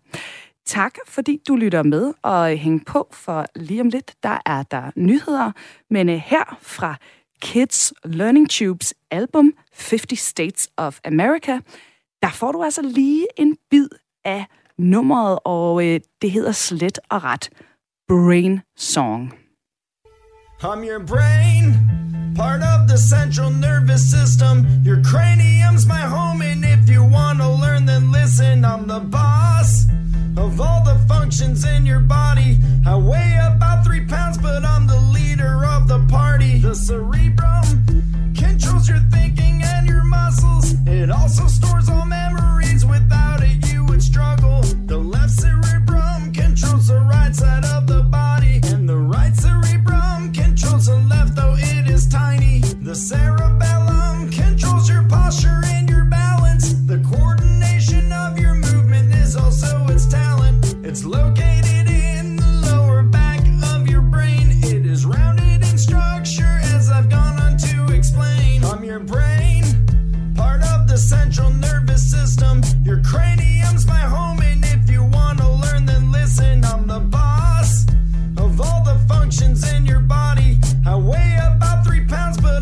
Tak, 0.66 0.94
fordi 1.06 1.40
du 1.48 1.56
lytter 1.56 1.82
med 1.82 2.14
og 2.22 2.52
øh, 2.52 2.58
hæng 2.58 2.86
på, 2.86 3.08
for 3.12 3.46
lige 3.56 3.80
om 3.80 3.88
lidt, 3.88 4.14
der 4.22 4.38
er 4.46 4.62
der 4.62 4.90
nyheder. 4.96 5.52
Men 5.90 6.08
øh, 6.08 6.16
her 6.16 6.58
fra 6.60 6.96
Kids 7.40 7.92
Learning 8.04 8.50
Tubes 8.50 8.94
album 9.10 9.52
50 9.72 10.18
States 10.18 10.70
of 10.76 11.00
America, 11.04 11.58
der 12.22 12.30
får 12.30 12.52
du 12.52 12.62
altså 12.62 12.82
lige 12.82 13.26
en 13.36 13.56
bid 13.70 13.88
af 14.24 14.46
nummeret, 14.78 15.38
og 15.44 15.86
øh, 15.86 16.00
det 16.22 16.30
hedder 16.30 16.52
slet 16.52 16.98
og 17.10 17.24
ret 17.24 17.50
Brain 18.08 18.60
Song. 18.76 19.41
I'm 20.64 20.84
your 20.84 21.00
brain, 21.00 22.32
part 22.36 22.62
of 22.62 22.86
the 22.86 22.96
central 22.96 23.50
nervous 23.50 24.08
system. 24.08 24.64
Your 24.84 25.02
cranium's 25.02 25.86
my 25.86 25.98
home, 25.98 26.40
and 26.40 26.64
if 26.64 26.88
you 26.88 27.02
want 27.04 27.40
to 27.40 27.48
learn, 27.50 27.84
then 27.84 28.12
listen. 28.12 28.64
I'm 28.64 28.86
the 28.86 29.00
boss 29.00 29.86
of 30.36 30.60
all 30.60 30.84
the 30.84 31.04
functions 31.08 31.64
in 31.64 31.84
your 31.84 31.98
body. 31.98 32.58
I 32.86 32.94
weigh 32.94 33.38
about 33.42 33.84
three 33.84 34.04
pounds, 34.06 34.38
but 34.38 34.64
I'm 34.64 34.86
the 34.86 35.00
leader 35.00 35.64
of 35.64 35.88
the 35.88 36.06
party. 36.08 36.58
The 36.58 36.76
cerebrum 36.76 38.34
controls 38.38 38.88
your 38.88 39.00
thinking 39.10 39.62
and 39.64 39.88
your 39.88 40.04
muscles, 40.04 40.74
it 40.86 41.10
also 41.10 41.48
stores 41.48 41.88
all 41.88 42.06
memories. 42.06 42.86
Without 42.86 43.42
it, 43.42 43.68
you 43.68 43.84
would 43.86 44.02
struggle. 44.02 44.62
The 44.86 44.98
left 44.98 45.32
cerebrum 45.32 46.32
controls 46.32 46.86
the 46.86 47.00
right 47.00 47.34
side 47.34 47.64
of 47.64 47.88
the 47.88 48.04
body, 48.04 48.60
and 48.66 48.88
the 48.88 48.96
right 48.96 49.34
cerebrum 49.34 50.01
tiny. 52.12 52.60
The 52.82 52.94
cerebellum 52.94 54.30
controls 54.30 54.86
your 54.86 55.02
posture 55.04 55.62
and 55.64 55.88
your 55.88 56.04
balance. 56.04 56.74
The 56.84 56.98
coordination 57.10 58.12
of 58.12 58.38
your 58.38 58.52
movement 58.52 59.14
is 59.14 59.34
also 59.34 59.86
its 59.88 60.04
talent. 60.04 60.74
It's 60.84 61.04
located 61.04 61.88
in 61.88 62.36
the 62.36 62.52
lower 62.70 63.02
back 63.02 63.40
of 63.72 63.88
your 63.88 64.02
brain. 64.02 64.50
It 64.62 64.84
is 64.84 65.06
rounded 65.06 65.62
in 65.66 65.78
structure, 65.78 66.60
as 66.74 66.90
I've 66.90 67.08
gone 67.08 67.40
on 67.40 67.56
to 67.58 67.94
explain. 67.94 68.60
From 68.60 68.84
your 68.84 69.00
brain, 69.00 69.64
part 70.34 70.62
of 70.64 70.86
the 70.86 70.98
central 70.98 71.48
nervous 71.48 72.02
system. 72.10 72.60
Your 72.84 73.02
cranium's 73.02 73.86
my 73.86 74.04
home, 74.14 74.40
and 74.42 74.62
if 74.66 74.90
you 74.90 75.02
want 75.02 75.38
to 75.38 75.48
learn, 75.50 75.86
then 75.86 76.12
listen. 76.12 76.62
I'm 76.62 76.86
the 76.86 77.00
boss 77.00 77.86
of 78.36 78.60
all 78.60 78.84
the 78.84 78.98
functions 79.08 79.66
in 79.72 79.86
your 79.86 80.00
body. 80.00 80.58
I 80.84 80.96
weigh 80.96 81.38
about 81.40 81.84
three 81.84 82.04
pounds, 82.04 82.38
but 82.40 82.61